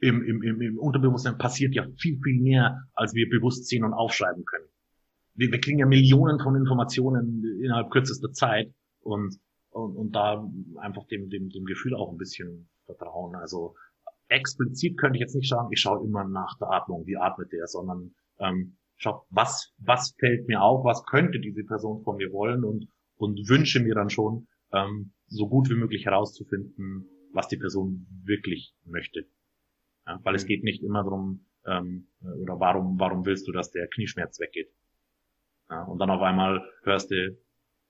im, 0.00 0.22
im, 0.22 0.42
im, 0.42 0.60
im 0.60 0.78
Unterbewusstsein 0.78 1.38
passiert 1.38 1.74
ja 1.74 1.86
viel, 1.98 2.18
viel 2.22 2.40
mehr, 2.40 2.82
als 2.94 3.14
wir 3.14 3.28
bewusst 3.28 3.68
sehen 3.68 3.84
und 3.84 3.92
aufschreiben 3.92 4.44
können. 4.44 4.66
Wir, 5.34 5.52
wir 5.52 5.60
kriegen 5.60 5.78
ja 5.78 5.86
Millionen 5.86 6.40
von 6.40 6.56
Informationen 6.56 7.44
innerhalb 7.62 7.90
kürzester 7.90 8.32
Zeit 8.32 8.72
und, 9.00 9.36
und, 9.70 9.96
und 9.96 10.12
da 10.12 10.46
einfach 10.80 11.06
dem, 11.06 11.30
dem, 11.30 11.48
dem 11.48 11.64
Gefühl 11.64 11.94
auch 11.94 12.10
ein 12.10 12.18
bisschen 12.18 12.68
vertrauen. 12.86 13.34
Also 13.34 13.74
explizit 14.28 14.98
könnte 14.98 15.16
ich 15.16 15.20
jetzt 15.20 15.34
nicht 15.34 15.48
schauen, 15.48 15.70
ich 15.72 15.80
schaue 15.80 16.04
immer 16.04 16.24
nach 16.24 16.56
der 16.58 16.70
Atmung, 16.70 17.06
wie 17.06 17.16
atmet 17.16 17.52
der, 17.52 17.66
sondern 17.66 18.14
ähm, 18.38 18.76
schau, 18.96 19.26
was, 19.30 19.72
was 19.78 20.14
fällt 20.18 20.46
mir 20.46 20.62
auf, 20.62 20.84
was 20.84 21.04
könnte 21.04 21.40
diese 21.40 21.64
Person 21.64 22.02
von 22.02 22.16
mir 22.16 22.32
wollen 22.32 22.64
und, 22.64 22.88
und 23.16 23.48
wünsche 23.48 23.80
mir 23.80 23.94
dann 23.94 24.10
schon, 24.10 24.46
ähm, 24.72 25.12
so 25.26 25.48
gut 25.48 25.68
wie 25.70 25.74
möglich 25.74 26.06
herauszufinden, 26.06 27.08
was 27.32 27.48
die 27.48 27.56
Person 27.56 28.06
wirklich 28.24 28.74
möchte. 28.84 29.26
Ja, 30.06 30.18
weil 30.22 30.34
es 30.34 30.44
mhm. 30.44 30.48
geht 30.48 30.64
nicht 30.64 30.82
immer 30.82 31.04
darum, 31.04 31.46
ähm, 31.66 32.08
oder 32.42 32.58
warum, 32.58 32.98
warum 32.98 33.24
willst 33.26 33.46
du, 33.46 33.52
dass 33.52 33.70
der 33.70 33.88
Knieschmerz 33.88 34.40
weggeht? 34.40 34.70
Ja, 35.68 35.84
und 35.84 35.98
dann 35.98 36.10
auf 36.10 36.22
einmal 36.22 36.64
hörst 36.82 37.10
du 37.10 37.36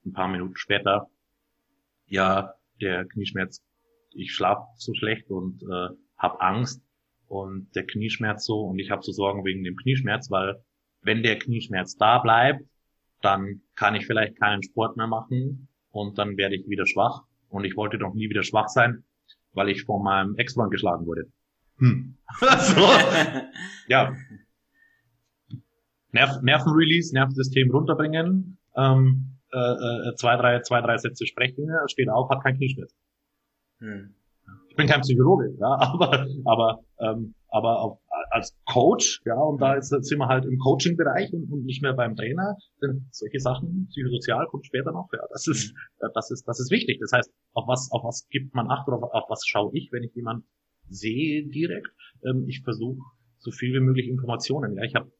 ein 0.05 0.13
paar 0.13 0.29
Minuten 0.29 0.57
später, 0.57 1.09
ja, 2.11 2.55
der 2.81 3.07
Knieschmerz, 3.07 3.63
ich 4.11 4.33
schlaf 4.33 4.67
so 4.77 4.93
schlecht 4.95 5.31
und 5.31 5.63
äh, 5.63 5.95
hab 6.19 6.43
Angst 6.43 6.83
und 7.29 7.75
der 7.75 7.87
Knieschmerz 7.87 8.45
so 8.45 8.63
und 8.63 8.79
ich 8.79 8.91
habe 8.91 9.03
so 9.03 9.13
Sorgen 9.13 9.45
wegen 9.45 9.65
dem 9.65 9.77
Knieschmerz, 9.77 10.31
weil 10.31 10.63
wenn 11.03 11.23
der 11.23 11.39
Knieschmerz 11.39 11.97
da 11.97 12.19
bleibt, 12.19 12.63
dann 13.23 13.63
kann 13.77 13.95
ich 13.95 14.07
vielleicht 14.07 14.39
keinen 14.39 14.63
Sport 14.63 14.97
mehr 14.97 15.07
machen 15.07 15.69
und 15.91 16.19
dann 16.19 16.37
werde 16.37 16.57
ich 16.57 16.69
wieder 16.69 16.87
schwach 16.87 17.23
und 17.49 17.65
ich 17.65 17.77
wollte 17.77 17.99
doch 17.99 18.13
nie 18.13 18.29
wieder 18.29 18.43
schwach 18.43 18.69
sein, 18.69 19.05
weil 19.53 19.69
ich 19.69 19.85
von 19.85 20.03
meinem 20.03 20.37
Ex-Freund 20.37 20.73
geschlagen 20.73 21.07
wurde. 21.07 21.31
Hm. 21.79 22.17
so. 22.41 22.89
ja. 23.89 24.15
Nerv 26.13 26.43
Nervenrelease, 26.43 27.15
Nervensystem 27.15 27.71
runterbringen, 27.71 28.59
ähm, 28.75 29.30
äh, 29.53 30.11
äh, 30.11 30.15
zwei, 30.17 30.37
drei, 30.37 30.61
zwei, 30.61 30.81
drei 30.81 30.97
Sätze 30.97 31.27
sprechen, 31.27 31.69
steht 31.87 32.09
auf, 32.09 32.29
hat 32.31 32.43
kein 32.43 32.57
Knieschmerz. 32.57 32.95
Hm. 33.79 34.15
Ich 34.69 34.77
bin 34.77 34.87
kein 34.87 35.01
Psychologe, 35.01 35.55
ja, 35.59 35.67
aber, 35.79 36.27
aber, 36.45 36.85
ähm, 37.01 37.35
aber 37.49 37.81
auf, 37.81 37.99
als 38.31 38.57
Coach, 38.65 39.21
ja, 39.25 39.35
und 39.35 39.61
da 39.61 39.75
ist, 39.75 39.89
sind 39.89 40.19
wir 40.19 40.29
halt 40.29 40.45
im 40.45 40.59
Coaching-Bereich 40.59 41.33
und, 41.33 41.51
und 41.51 41.65
nicht 41.65 41.83
mehr 41.83 41.95
beim 41.95 42.15
Trainer, 42.15 42.57
denn 42.81 43.09
solche 43.11 43.41
Sachen, 43.41 43.89
psychosozial 43.91 44.47
kommt 44.47 44.67
später 44.67 44.93
noch, 44.93 45.09
ja, 45.13 45.27
das 45.33 45.47
ist, 45.49 45.75
mhm. 45.75 46.09
das 46.15 46.31
ist, 46.31 46.47
das 46.47 46.61
ist 46.61 46.71
wichtig. 46.71 46.99
Das 47.01 47.13
heißt, 47.13 47.33
auf 47.55 47.67
was, 47.67 47.91
auf 47.91 48.05
was 48.05 48.29
gibt 48.29 48.55
man 48.55 48.71
Acht 48.71 48.87
oder 48.87 48.99
auf, 48.99 49.13
auf 49.13 49.31
was 49.31 49.45
schaue 49.47 49.73
ich, 49.75 49.91
wenn 49.93 50.05
ich 50.05 50.15
jemand 50.15 50.45
sehe 50.89 51.47
direkt. 51.49 51.89
Ähm, 52.25 52.45
ich 52.47 52.63
versuche 52.63 53.01
so 53.39 53.51
viel 53.51 53.75
wie 53.75 53.81
möglich 53.81 54.09
Informationen. 54.09 54.77
Ja, 54.77 54.85
ich 54.85 54.95
habe 54.95 55.11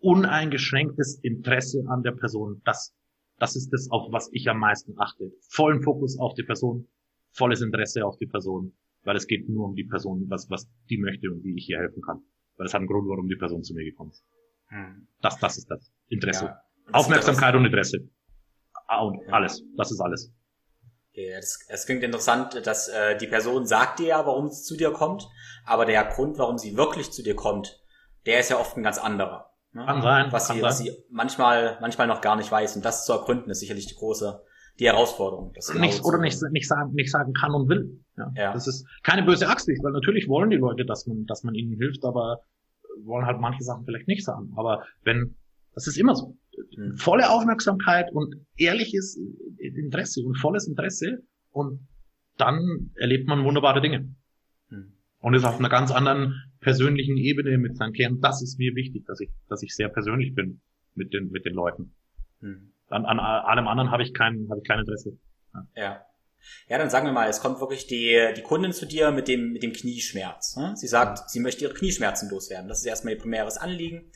uneingeschränktes 0.00 1.20
Interesse 1.22 1.84
an 1.88 2.02
der 2.02 2.12
Person. 2.12 2.60
Das, 2.64 2.94
das 3.40 3.56
ist 3.56 3.72
das, 3.72 3.88
auf 3.90 4.12
was 4.12 4.28
ich 4.32 4.48
am 4.48 4.58
meisten 4.58 4.94
achte. 4.98 5.32
Vollen 5.48 5.82
Fokus 5.82 6.18
auf 6.18 6.34
die 6.34 6.42
Person, 6.42 6.86
volles 7.32 7.62
Interesse 7.62 8.04
auf 8.04 8.18
die 8.18 8.26
Person, 8.26 8.76
weil 9.02 9.16
es 9.16 9.26
geht 9.26 9.48
nur 9.48 9.64
um 9.64 9.74
die 9.74 9.84
Person, 9.84 10.26
was, 10.28 10.48
was 10.50 10.70
die 10.90 10.98
möchte 10.98 11.30
und 11.30 11.42
wie 11.42 11.56
ich 11.56 11.68
ihr 11.68 11.78
helfen 11.78 12.02
kann. 12.02 12.22
Weil 12.56 12.66
es 12.66 12.74
hat 12.74 12.80
einen 12.80 12.88
Grund, 12.88 13.08
warum 13.08 13.28
die 13.28 13.36
Person 13.36 13.62
zu 13.62 13.74
mir 13.74 13.84
gekommen 13.84 14.10
ist. 14.10 14.22
Hm. 14.68 15.08
Das, 15.22 15.38
das 15.38 15.56
ist 15.56 15.70
das. 15.70 15.90
Interesse. 16.08 16.44
Ja, 16.44 16.62
Aufmerksamkeit 16.92 17.54
und 17.54 17.64
Interesse. 17.64 18.10
Ah, 18.86 19.04
und 19.04 19.22
ja. 19.26 19.32
alles. 19.32 19.64
Das 19.76 19.90
ist 19.90 20.00
alles. 20.00 20.30
Es, 21.12 21.66
es 21.68 21.86
klingt 21.86 22.02
interessant, 22.02 22.66
dass 22.66 22.88
äh, 22.88 23.16
die 23.16 23.26
Person 23.26 23.66
sagt 23.66 24.00
dir 24.00 24.08
ja, 24.08 24.26
warum 24.26 24.48
sie 24.48 24.62
zu 24.62 24.76
dir 24.76 24.92
kommt, 24.92 25.28
aber 25.64 25.86
der 25.86 26.04
Grund, 26.04 26.38
warum 26.38 26.58
sie 26.58 26.76
wirklich 26.76 27.10
zu 27.10 27.22
dir 27.22 27.34
kommt, 27.34 27.82
der 28.26 28.40
ist 28.40 28.50
ja 28.50 28.60
oft 28.60 28.76
ein 28.76 28.82
ganz 28.82 28.98
anderer. 28.98 29.49
Ne? 29.72 29.84
Kann 29.84 30.02
sein. 30.02 30.32
Was, 30.32 30.48
kann 30.48 30.56
sie, 30.56 30.60
sein. 30.60 30.68
was 30.68 30.78
sie 30.78 30.92
manchmal, 31.10 31.78
manchmal 31.80 32.06
noch 32.06 32.20
gar 32.20 32.36
nicht 32.36 32.50
weiß. 32.50 32.76
Und 32.76 32.84
das 32.84 33.04
zu 33.04 33.12
ergründen, 33.12 33.50
ist 33.50 33.60
sicherlich 33.60 33.86
die 33.86 33.94
große, 33.94 34.42
die 34.78 34.86
Herausforderung. 34.86 35.52
Das 35.54 35.68
genau 35.68 35.80
nicht, 35.80 36.04
oder 36.04 36.18
nicht, 36.18 36.40
nicht, 36.50 36.68
sagen, 36.68 36.92
nicht 36.94 37.10
sagen 37.10 37.32
kann 37.32 37.54
und 37.54 37.68
will. 37.68 38.00
Ja. 38.16 38.32
ja. 38.34 38.52
Das 38.52 38.66
ist 38.66 38.86
keine 39.02 39.22
böse 39.22 39.48
Absicht, 39.48 39.82
weil 39.82 39.92
natürlich 39.92 40.28
wollen 40.28 40.50
die 40.50 40.56
Leute, 40.56 40.84
dass 40.84 41.06
man, 41.06 41.24
dass 41.26 41.44
man 41.44 41.54
ihnen 41.54 41.76
hilft, 41.76 42.04
aber 42.04 42.42
wollen 43.04 43.26
halt 43.26 43.40
manche 43.40 43.62
Sachen 43.62 43.84
vielleicht 43.84 44.08
nicht 44.08 44.24
sagen. 44.24 44.52
Aber 44.56 44.84
wenn, 45.04 45.36
das 45.74 45.86
ist 45.86 45.96
immer 45.96 46.14
so. 46.14 46.36
Mhm. 46.76 46.96
Volle 46.96 47.30
Aufmerksamkeit 47.30 48.12
und 48.12 48.34
ehrliches 48.56 49.18
Interesse 49.58 50.22
und 50.24 50.36
volles 50.36 50.66
Interesse 50.66 51.22
und 51.50 51.86
dann 52.36 52.90
erlebt 52.96 53.28
man 53.28 53.44
wunderbare 53.44 53.80
Dinge. 53.80 54.14
Und 55.20 55.34
ist 55.34 55.44
auf 55.44 55.58
einer 55.58 55.68
ganz 55.68 55.90
anderen 55.90 56.42
persönlichen 56.60 57.16
Ebene 57.16 57.58
mit 57.58 57.76
seinem 57.76 57.92
Kern. 57.92 58.20
Das 58.20 58.42
ist 58.42 58.58
mir 58.58 58.74
wichtig, 58.74 59.04
dass 59.06 59.20
ich, 59.20 59.30
dass 59.48 59.62
ich 59.62 59.74
sehr 59.74 59.88
persönlich 59.88 60.34
bin 60.34 60.60
mit 60.94 61.12
den, 61.12 61.30
mit 61.30 61.44
den 61.44 61.54
Leuten. 61.54 61.94
Mhm. 62.40 62.72
An, 62.88 63.04
an 63.04 63.20
allem 63.20 63.68
anderen 63.68 63.90
habe 63.90 64.02
ich 64.02 64.14
kein, 64.14 64.48
habe 64.50 64.60
ich 64.60 64.68
kein 64.68 64.80
Interesse. 64.80 65.18
Ja. 65.54 65.66
ja. 65.76 66.06
Ja, 66.68 66.78
dann 66.78 66.88
sagen 66.88 67.06
wir 67.06 67.12
mal, 67.12 67.28
es 67.28 67.40
kommt 67.40 67.60
wirklich 67.60 67.86
die, 67.86 68.18
die 68.34 68.42
Kundin 68.42 68.72
zu 68.72 68.86
dir 68.86 69.10
mit 69.10 69.28
dem, 69.28 69.52
mit 69.52 69.62
dem 69.62 69.72
Knieschmerz. 69.72 70.56
Ne? 70.56 70.72
Sie 70.74 70.86
sagt, 70.86 71.28
sie 71.28 71.38
möchte 71.38 71.64
ihre 71.64 71.74
Knieschmerzen 71.74 72.30
loswerden. 72.30 72.68
Das 72.68 72.78
ist 72.78 72.86
erstmal 72.86 73.12
ihr 73.12 73.20
primäres 73.20 73.58
Anliegen. 73.58 74.10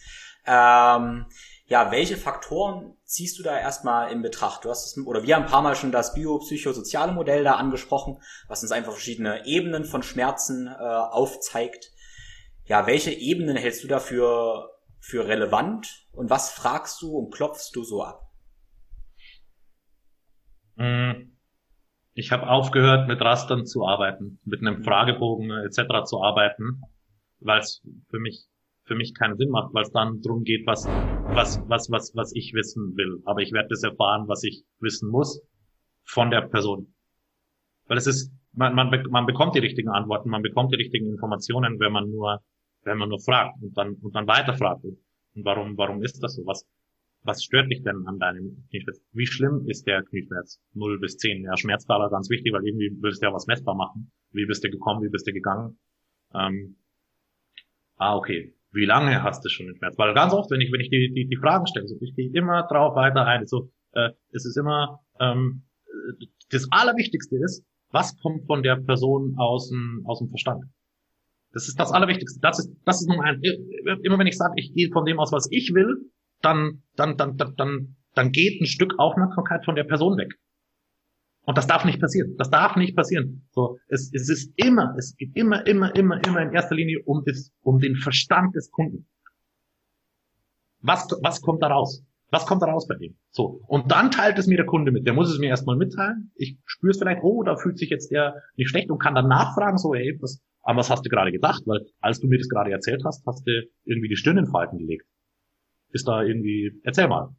Ähm, 0.47 1.27
ja, 1.67 1.91
welche 1.91 2.17
Faktoren 2.17 2.95
ziehst 3.05 3.39
du 3.39 3.43
da 3.43 3.59
erstmal 3.59 4.13
in 4.13 4.21
Betracht? 4.21 4.65
Du 4.65 4.71
hast 4.71 4.85
es, 4.87 5.07
oder 5.07 5.23
wir 5.23 5.35
haben 5.35 5.45
ein 5.45 5.51
paar 5.51 5.63
Mal 5.63 5.75
schon 5.75 5.93
das 5.93 6.15
biopsychosoziale 6.15 7.13
Modell 7.13 7.43
da 7.43 7.55
angesprochen, 7.55 8.19
was 8.49 8.63
uns 8.63 8.73
einfach 8.73 8.93
verschiedene 8.93 9.47
Ebenen 9.47 9.85
von 9.85 10.03
Schmerzen 10.03 10.67
äh, 10.67 10.73
aufzeigt. 10.73 11.91
Ja, 12.67 12.87
welche 12.87 13.13
Ebenen 13.13 13.57
hältst 13.57 13.83
du 13.83 13.89
dafür 13.89 14.71
für 15.01 15.27
relevant 15.27 16.07
und 16.13 16.29
was 16.29 16.51
fragst 16.51 17.01
du 17.01 17.17
und 17.17 17.33
klopfst 17.33 17.71
du 17.75 17.83
so 17.83 18.03
ab? 18.03 18.31
Hm. 20.77 21.31
Ich 22.13 22.31
habe 22.31 22.49
aufgehört, 22.49 23.09
mit 23.09 23.21
Rastern 23.21 23.67
zu 23.67 23.87
arbeiten, 23.87 24.39
mit 24.45 24.61
einem 24.61 24.81
mhm. 24.81 24.85
Fragebogen 24.85 25.51
etc. 25.51 26.05
zu 26.05 26.23
arbeiten, 26.23 26.83
weil 27.41 27.61
es 27.61 27.83
für 28.11 28.21
mich 28.21 28.47
für 28.85 28.95
mich 28.95 29.15
keinen 29.15 29.37
Sinn 29.37 29.51
macht, 29.51 29.75
weil 29.75 29.83
es 29.83 29.91
dann 29.91 30.21
drum 30.21 30.45
geht, 30.45 30.67
was, 30.67 30.87
was, 31.35 31.63
was, 31.67 31.91
was, 31.91 32.15
was 32.15 32.35
ich 32.35 32.53
wissen 32.55 32.97
will. 32.97 33.23
Aber 33.25 33.41
ich 33.41 33.53
werde 33.53 33.69
das 33.69 33.83
erfahren, 33.83 34.29
was 34.29 34.43
ich 34.45 34.65
wissen 34.81 35.11
muss 35.11 35.43
von 36.05 36.31
der 36.31 36.43
Person. 36.43 36.95
Weil 37.87 37.99
es 37.99 38.07
ist, 38.07 38.33
man, 38.53 38.75
man, 38.75 38.91
man 39.11 39.27
bekommt 39.27 39.55
die 39.55 39.61
richtigen 39.61 39.89
Antworten, 39.89 40.31
man 40.31 40.43
bekommt 40.43 40.73
die 40.73 40.77
richtigen 40.77 41.07
Informationen, 41.07 41.79
wenn 41.81 41.93
man 41.93 42.11
nur, 42.11 42.41
wenn 42.83 42.99
man 42.99 43.09
nur 43.09 43.21
fragt 43.21 43.63
und 43.63 43.77
dann, 43.77 43.95
und 43.95 44.15
dann 44.15 44.27
weiterfragt. 44.27 44.85
Und 44.85 45.45
warum, 45.45 45.77
warum 45.77 46.03
ist 46.03 46.23
das 46.23 46.35
so? 46.35 46.47
Was, 46.47 46.67
was 47.23 47.43
stört 47.43 47.71
dich 47.71 47.83
denn 47.83 48.07
an 48.07 48.19
deinem 48.19 48.67
Knieschmerz? 48.71 49.01
Wie 49.13 49.27
schlimm 49.27 49.67
ist 49.67 49.87
der 49.87 50.03
Knieschmerz? 50.03 50.61
0 50.75 51.01
bis 51.01 51.17
10. 51.17 51.45
Ja, 51.45 51.57
Schmerzskala 51.57 52.09
ganz 52.09 52.31
wichtig, 52.31 52.53
weil 52.53 52.67
irgendwie 52.67 52.97
willst 53.01 53.23
du 53.23 53.27
ja 53.27 53.33
was 53.33 53.47
messbar 53.47 53.75
machen. 53.75 54.13
Wie 54.31 54.47
bist 54.47 54.63
du 54.65 54.71
gekommen? 54.71 55.03
Wie 55.03 55.09
bist 55.11 55.27
du 55.27 55.33
gegangen? 55.33 55.79
Ähm, 56.35 56.77
ah, 57.97 58.17
okay 58.17 58.55
wie 58.75 58.85
lange 58.85 59.23
hast 59.23 59.45
du 59.45 59.49
schon 59.49 59.67
den 59.67 59.77
Schmerz? 59.77 59.97
Weil 59.99 60.15
ganz 60.15 60.33
oft, 60.33 60.51
wenn 60.51 60.61
ich, 60.61 60.71
wenn 60.73 60.81
ich 60.81 60.91
die, 60.91 61.13
die, 61.15 61.29
die 61.29 61.37
Fragen 61.37 61.67
stelle, 61.67 61.87
so, 61.87 61.97
ich 62.01 62.15
gehe 62.15 62.31
immer 62.33 62.67
drauf 62.67 62.97
weiter 62.97 63.25
ein. 63.25 63.47
So, 63.47 63.71
äh, 63.93 64.11
es 64.33 64.45
ist 64.45 64.57
immer, 64.57 65.01
ähm, 65.21 65.63
das 66.51 66.67
Allerwichtigste 66.71 67.37
ist, 67.37 67.65
was 67.91 68.19
kommt 68.19 68.47
von 68.47 68.63
der 68.63 68.77
Person 68.77 69.35
aus 69.39 69.71
dem, 69.71 70.03
aus 70.07 70.19
dem 70.19 70.29
Verstand? 70.29 70.65
Das 71.53 71.69
ist 71.69 71.79
das 71.79 71.93
Allerwichtigste. 71.93 72.41
Das 72.43 72.59
ist, 72.59 72.75
das 72.85 73.01
ist 73.01 73.09
Nummer 73.09 73.23
eins. 73.23 73.41
Immer 74.03 74.19
wenn 74.19 74.27
ich 74.27 74.37
sage, 74.37 74.55
ich 74.57 74.75
gehe 74.75 74.91
von 74.93 75.05
dem 75.05 75.21
aus, 75.21 75.31
was 75.31 75.47
ich 75.53 75.73
will, 75.73 76.11
dann, 76.43 76.83
dann, 76.97 77.17
dann, 77.17 77.37
dann, 77.37 77.55
dann, 77.57 77.97
dann 78.15 78.33
geht 78.33 78.61
ein 78.61 78.67
Stück 78.67 78.99
Aufmerksamkeit 78.99 79.65
von 79.65 79.77
der 79.77 79.85
Person 79.85 80.19
weg. 80.19 80.35
Und 81.47 81.59
das 81.59 81.67
darf 81.67 81.85
nicht 81.85 82.01
passieren. 82.01 82.37
Das 82.39 82.51
darf 82.51 82.77
nicht 82.77 82.97
passieren. 82.97 83.47
So, 83.51 83.79
es, 83.89 84.11
es 84.13 84.29
ist 84.29 84.53
immer, 84.57 84.95
es 84.97 85.15
geht 85.17 85.37
immer, 85.37 85.67
immer, 85.67 85.95
immer, 85.95 86.25
immer 86.27 86.41
in 86.41 86.53
erster 86.53 86.75
Linie 86.75 87.03
um 87.05 87.23
das, 87.27 87.53
um 87.63 87.81
den 87.81 87.97
Verstand 87.97 88.55
des 88.55 88.71
Kunden. 88.71 89.07
Was, 90.81 91.07
was 91.23 91.43
kommt 91.43 91.63
da 91.63 91.69
raus? 91.69 92.03
Was 92.31 92.47
kommt 92.47 92.63
da 92.63 92.67
raus 92.67 92.89
bei 92.89 92.97
dem? 92.97 93.17
So. 93.31 93.61
Und 93.69 93.93
dann 93.93 94.11
teilt 94.11 94.39
es 94.39 94.47
mir 94.47 94.57
der 94.57 94.67
Kunde 94.67 94.91
mit. 94.91 95.07
Der 95.07 95.15
muss 95.15 95.31
es 95.31 95.39
mir 95.39 95.49
erstmal 95.49 95.77
mitteilen. 95.77 96.33
Ich 96.35 96.59
spüre 96.65 96.91
es 96.91 96.99
vielleicht, 96.99 97.23
oh, 97.23 97.43
da 97.43 97.57
fühlt 97.57 97.79
sich 97.79 97.91
jetzt 97.91 98.11
der 98.11 98.43
nicht 98.57 98.71
schlecht 98.71 98.91
und 98.91 98.99
kann 98.99 99.15
dann 99.15 99.29
nachfragen, 99.29 99.79
so, 99.79 99.95
ey, 99.95 100.19
was, 100.21 100.43
an 100.63 100.77
was 100.77 100.91
hast 100.91 101.05
du 101.05 101.11
gerade 101.11 101.31
gedacht? 101.31 101.63
Weil, 101.67 101.87
als 102.01 102.21
du 102.21 102.27
mir 102.27 102.39
das 102.39 102.49
gerade 102.49 102.71
erzählt 102.71 103.03
hast, 103.05 103.25
hast 103.27 103.47
du 103.47 103.53
irgendwie 103.85 104.09
die 104.09 104.17
Stirn 104.17 104.39
in 104.39 104.47
Falten 104.47 104.79
gelegt. 104.79 105.07
ist 105.91 106.09
da 106.09 106.23
irgendwie, 106.23 106.73
erzähl 106.83 107.07
mal. 107.07 107.37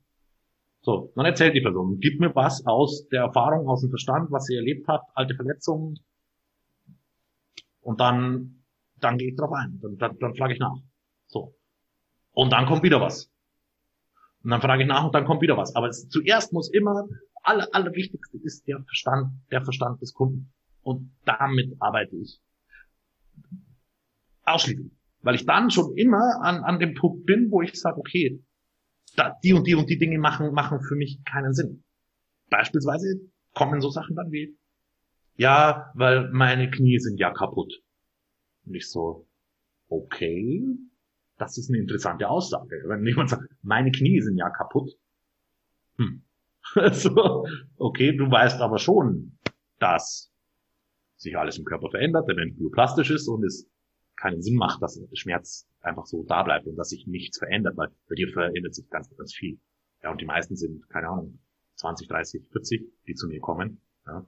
So, 0.86 1.12
dann 1.15 1.26
erzählt 1.26 1.56
die 1.56 1.62
Person, 1.62 1.98
gib 2.00 2.19
mir 2.19 2.36
was 2.36 2.63
aus 2.67 3.08
der 3.08 3.24
Erfahrung, 3.24 3.67
aus 3.67 3.82
dem 3.82 3.89
Verstand, 3.89 4.30
was 4.30 4.45
sie 4.45 4.56
erlebt 4.56 4.88
hat, 4.88 5.02
alte 5.15 5.34
Verletzungen. 5.34 5.98
Und 7.82 8.00
dann, 8.00 8.63
dann 9.00 9.17
gehe 9.17 9.30
ich 9.30 9.36
drauf 9.36 9.52
ein, 9.52 9.80
dann, 9.82 9.98
dann, 9.98 10.19
dann 10.19 10.36
frage 10.36 10.54
ich 10.54 10.60
nach. 10.60 10.78
So. 11.26 11.56
Und 12.34 12.54
dann 12.54 12.67
kommt 12.67 12.84
wieder 12.84 13.02
was. 13.02 13.32
Und 14.43 14.52
dann 14.52 14.62
frage 14.62 14.84
ich 14.84 14.88
nach 14.88 15.06
und 15.06 15.15
dann 15.15 15.26
kommt 15.26 15.41
wieder 15.41 15.58
was. 15.58 15.76
Aber 15.76 15.88
es, 15.88 16.08
zuerst 16.08 16.54
muss 16.54 16.71
immer, 16.71 17.08
aller, 17.41 17.67
allerwichtigste 17.71 18.38
ist 18.43 18.67
der 18.67 18.84
Verstand, 18.84 19.32
der 19.50 19.63
Verstand 19.63 20.00
des 20.04 20.13
Kunden. 20.13 20.54
Und 20.84 21.15
damit 21.26 21.76
arbeite 21.80 22.15
ich. 22.15 22.39
Ausschließlich. 24.43 24.91
Weil 25.24 25.34
ich 25.34 25.48
dann 25.48 25.71
schon 25.71 25.98
immer 25.98 26.41
an, 26.43 26.63
an 26.63 26.78
dem 26.78 26.93
Punkt 26.93 27.26
bin, 27.26 27.50
wo 27.50 27.63
ich 27.63 27.74
sage, 27.74 27.98
okay, 27.98 28.39
da, 29.15 29.38
die 29.44 29.54
und 29.54 29.65
die 29.68 29.76
und 29.76 29.89
die 29.89 29.98
Dinge 29.98 30.18
machen, 30.18 30.54
machen 30.54 30.82
für 30.82 30.96
mich 30.96 31.24
keinen 31.26 31.54
Sinn. 31.54 31.84
Beispielsweise 32.50 33.22
kommen 33.54 33.82
so 33.82 33.89
Sachen 33.89 34.15
dann 34.15 34.32
wie, 34.32 34.58
ja, 35.38 35.91
weil 35.96 36.30
meine 36.32 36.70
Knie 36.70 37.00
sind 37.00 37.20
ja 37.20 37.32
kaputt. 37.32 37.82
Und 38.65 38.76
ich 38.76 38.89
so, 38.89 39.28
okay, 39.89 40.63
das 41.38 41.58
ist 41.58 41.70
eine 41.70 41.80
interessante 41.80 42.30
Aussage. 42.30 42.84
Wenn 42.88 43.06
jemand 43.06 43.30
sagt, 43.30 43.44
meine 43.62 43.91
Knie 43.91 44.22
sind 44.22 44.38
ja 44.38 44.50
kaputt. 44.50 44.91
Hm. 45.98 46.24
so, 46.91 47.46
okay, 47.78 48.15
du 48.15 48.30
weißt 48.30 48.62
aber 48.62 48.80
schon, 48.80 49.38
dass 49.80 50.32
sich 51.18 51.38
alles 51.38 51.58
im 51.58 51.65
Körper 51.65 51.89
verändert, 51.89 52.28
der 52.28 52.36
Mensch 52.36 52.56
bioplastisch 52.58 53.12
ist 53.12 53.28
und 53.28 53.44
es 53.44 53.70
keinen 54.15 54.41
Sinn 54.41 54.56
macht, 54.56 54.82
dass 54.82 55.00
Schmerz 55.13 55.68
einfach 55.86 56.06
so 56.06 56.24
da 56.24 56.43
bleibt 56.43 56.67
und 56.67 56.76
dass 56.76 56.89
sich 56.89 57.08
nichts 57.08 57.38
verändert, 57.38 57.78
weil 57.78 57.89
bei 58.10 58.15
dir 58.15 58.28
verändert 58.32 58.76
sich 58.76 58.89
ganz, 58.89 59.10
ganz 59.15 59.34
viel. 59.34 59.60
Ja, 60.04 60.12
und 60.12 60.21
die 60.21 60.26
meisten 60.26 60.56
sind, 60.56 60.88
keine 60.89 61.10
Ahnung, 61.10 61.39
20, 61.76 62.08
30, 62.08 62.48
40, 62.52 62.82
die 63.08 63.13
zu 63.13 63.28
mir 63.28 63.39
kommen. 63.39 63.82
Ja, 64.06 64.28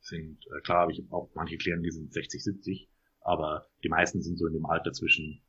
sind, 0.00 0.44
äh, 0.46 0.60
klar, 0.60 0.82
habe 0.82 0.92
ich 0.92 1.04
auch 1.10 1.30
manche 1.34 1.56
Klienten, 1.56 1.82
die 1.82 1.90
sind 1.90 2.12
60, 2.12 2.42
70, 2.42 2.90
aber 3.20 3.66
die 3.84 3.88
meisten 3.88 4.22
sind 4.22 4.38
so 4.38 4.46
in 4.46 4.54
dem 4.54 4.66
Alter 4.66 4.92
zwischen 4.92 5.42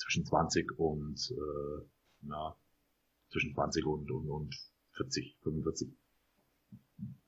zwischen 0.00 0.24
20 0.24 0.78
und 0.78 1.30
äh, 1.30 1.84
na, 2.22 2.56
zwischen 3.30 3.54
20 3.54 3.84
und, 3.84 4.10
und, 4.10 4.28
und 4.28 4.54
40, 4.96 5.36
45. 5.42 5.88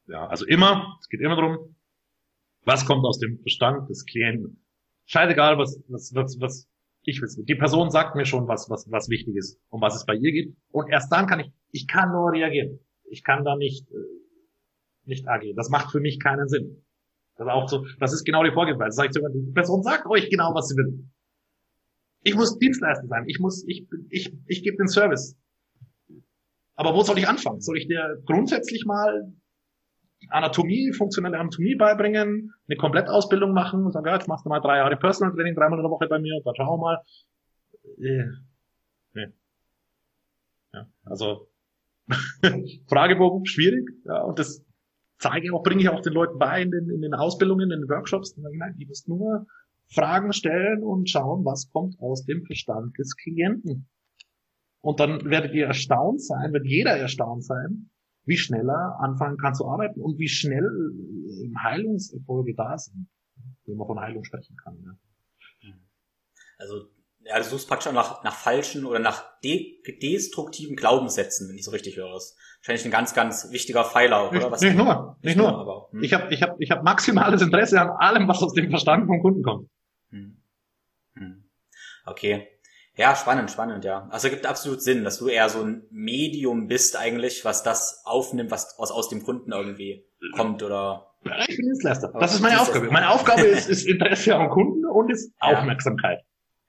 Ja, 0.07 0.27
also 0.27 0.47
immer, 0.47 0.97
es 1.01 1.09
geht 1.09 1.21
immer 1.21 1.37
darum, 1.37 1.77
was 2.65 2.87
kommt 2.87 3.05
aus 3.05 3.19
dem 3.19 3.39
Verstand 3.41 3.89
des 3.89 4.05
Klienten. 4.05 4.65
Scheißegal, 5.07 5.59
was, 5.59 5.83
was, 5.89 6.15
was, 6.15 6.41
was 6.41 6.72
ich 7.05 7.21
will. 7.21 7.45
Die 7.45 7.55
Person 7.55 7.91
sagt 7.91 8.15
mir 8.15 8.25
schon, 8.25 8.49
was, 8.49 8.71
was, 8.71 8.91
was 8.91 9.09
wichtig 9.09 9.37
ist, 9.37 9.61
um 9.69 9.81
was 9.81 9.97
es 9.97 10.07
bei 10.07 10.15
ihr 10.15 10.33
geht. 10.33 10.57
Und 10.71 10.89
erst 10.89 11.11
dann 11.13 11.27
kann 11.27 11.41
ich, 11.41 11.53
ich 11.71 11.87
kann 11.87 12.13
nur 12.13 12.33
reagieren. 12.33 12.79
Ich 13.05 13.25
kann 13.25 13.45
da 13.45 13.57
nicht, 13.57 13.91
äh, 13.91 13.95
nicht 15.05 15.29
agieren. 15.29 15.57
Das 15.57 15.69
macht 15.69 15.91
für 15.91 16.01
mich 16.01 16.21
keinen 16.21 16.49
Sinn. 16.49 16.85
Das 17.37 17.47
ist 17.47 17.53
auch 17.53 17.69
so, 17.69 17.87
das 17.99 18.13
ist 18.13 18.25
genau 18.25 18.45
die 18.45 18.53
Vorgehensweise. 18.53 18.95
Sage 18.95 19.09
ich 19.09 19.15
sogar, 19.15 19.31
die 19.31 19.53
Person 19.53 19.83
sagt 19.83 20.07
euch 20.07 20.31
genau, 20.31 20.55
was 20.55 20.69
sie 20.69 20.77
will. 20.77 21.09
Ich 22.23 22.35
muss 22.35 22.59
Dienstleister 22.59 23.07
sein. 23.09 23.25
Ich 23.27 23.41
muss, 23.41 23.65
ich, 23.67 23.87
ich, 24.11 24.33
ich 24.47 24.63
gebe 24.63 24.77
den 24.77 24.87
Service. 24.87 25.37
Aber 26.75 26.95
wo 26.95 27.03
soll 27.03 27.19
ich 27.19 27.29
anfangen? 27.29 27.61
Soll 27.61 27.79
ich 27.79 27.89
dir 27.89 28.23
grundsätzlich 28.25 28.85
mal 28.87 29.33
Anatomie, 30.29 30.93
funktionelle 30.93 31.39
Anatomie 31.39 31.75
beibringen, 31.75 32.53
eine 32.69 32.77
Komplettausbildung 32.77 33.53
machen 33.53 33.85
und 33.85 33.93
sagen, 33.93 34.07
ja, 34.07 34.15
jetzt 34.15 34.29
machst 34.29 34.45
du 34.45 34.49
mal 34.49 34.61
drei 34.61 34.79
Jahre 34.79 34.97
Personal 34.97 35.35
Training, 35.35 35.55
dreimal 35.55 35.79
in 35.79 35.85
der 35.85 35.91
Woche 35.91 36.07
bei 36.09 36.19
mir, 36.19 36.41
dann 36.45 36.55
schauen 36.55 36.69
wir 36.69 36.83
mal. 36.83 37.03
Äh, 37.99 38.25
nee. 39.15 39.27
Ja, 40.73 40.87
also 41.05 41.49
Fragebogen, 42.89 43.47
schwierig, 43.47 43.89
ja, 44.05 44.23
und 44.23 44.39
das 44.39 44.65
zeige 45.19 45.47
ich 45.47 45.53
auch, 45.53 45.63
bringe 45.63 45.83
ich 45.83 45.89
auch 45.89 46.01
den 46.01 46.13
Leuten 46.13 46.39
bei 46.39 46.63
in 46.63 46.71
den, 46.71 46.91
in 46.91 47.01
den 47.01 47.15
Ausbildungen, 47.15 47.71
in 47.71 47.81
den 47.81 47.89
Workshops. 47.89 48.37
Nein, 48.37 48.75
die 48.79 48.87
müssen 48.87 49.11
nur 49.17 49.47
Fragen 49.87 50.33
stellen 50.33 50.83
und 50.83 51.09
schauen, 51.09 51.45
was 51.45 51.71
kommt 51.71 51.99
aus 52.01 52.25
dem 52.25 52.45
Verstand 52.45 52.99
des 52.99 53.17
Klienten. 53.17 53.89
Und 54.81 54.99
dann 54.99 55.25
werdet 55.31 55.55
ihr 55.55 55.67
erstaunt 55.67 56.21
sein, 56.23 56.53
wird 56.53 56.67
jeder 56.67 56.97
erstaunt 56.97 57.45
sein, 57.45 57.91
wie 58.25 58.37
schnell 58.37 58.69
er 58.69 59.01
anfangen 59.01 59.37
kann 59.37 59.55
zu 59.55 59.67
arbeiten 59.67 60.01
und 60.01 60.19
wie 60.19 60.29
schnell 60.29 60.69
Heilungserfolge 61.63 62.55
da 62.55 62.79
sind, 62.79 63.09
wenn 63.67 63.77
man 63.77 63.87
von 63.87 64.01
Heilung 64.01 64.25
sprechen 64.25 64.57
kann. 64.57 64.79
Ja. 64.85 65.73
Also, 66.59 66.87
ja, 67.25 67.39
du 67.39 67.45
suchst 67.45 67.69
praktisch 67.69 67.89
auch 67.89 67.93
nach, 67.93 68.23
nach 68.25 68.35
falschen 68.35 68.85
oder 68.85 68.99
nach 68.99 69.25
de 69.41 69.81
destruktiven 70.01 70.77
Glaubenssätzen, 70.77 71.49
wenn 71.49 71.57
ich 71.57 71.65
so 71.65 71.71
richtig 71.71 71.97
höre. 71.97 72.13
Das 72.13 72.25
ist 72.25 72.39
wahrscheinlich 72.61 72.85
ein 72.85 72.91
ganz, 72.91 73.15
ganz 73.15 73.51
wichtiger 73.51 73.85
Pfeiler, 73.85 74.29
oder? 74.29 74.39
Nicht, 74.39 74.51
was 74.51 74.61
nicht 74.61 74.77
nur, 74.77 75.17
nicht 75.23 75.37
nur. 75.37 75.49
Aber, 75.49 75.89
hm. 75.91 76.03
Ich 76.03 76.15
habe 76.15 76.33
ich 76.33 76.43
hab, 76.43 76.61
ich 76.61 76.71
hab 76.71 76.83
maximales 76.83 77.43
Interesse 77.43 77.81
an 77.81 77.91
allem, 77.91 78.29
was 78.29 78.43
aus 78.43 78.55
dem 78.55 78.71
Verstand 78.71 79.07
vom 79.07 79.21
Kunden 79.21 79.43
kommt. 79.43 79.69
Hm. 80.11 80.37
Hm. 81.15 81.45
Okay. 82.07 82.49
Ja, 82.97 83.17
spannend, 83.17 83.51
spannend, 83.51 83.85
ja. 83.85 84.07
Also 84.11 84.29
gibt 84.29 84.45
absolut 84.45 84.83
Sinn, 84.83 85.03
dass 85.05 85.19
du 85.19 85.29
eher 85.29 85.49
so 85.49 85.63
ein 85.63 85.85
Medium 85.91 86.69
bist 86.69 86.97
eigentlich, 86.97 87.45
was 87.45 87.63
das 87.63 88.03
aufnimmt, 88.05 88.51
was, 88.51 88.75
was 88.79 88.91
aus 88.91 89.09
dem 89.09 89.23
Kunden 89.23 89.53
irgendwie 89.53 90.05
kommt 90.37 90.63
oder. 90.63 91.07
Ja, 91.25 91.39
ich 91.49 91.57
bin 91.57 91.67
Dienstleister. 91.67 92.13
Das 92.19 92.35
ist 92.35 92.41
meine 92.41 92.61
Aufgabe. 92.61 92.91
Meine 92.91 93.11
Aufgabe 93.11 93.43
ist, 93.43 93.69
ist 93.71 93.87
Interesse 93.87 94.35
am 94.35 94.51
Kunden 94.51 94.85
und 94.85 95.11
ist 95.11 95.33
Aufmerksamkeit. 95.39 96.21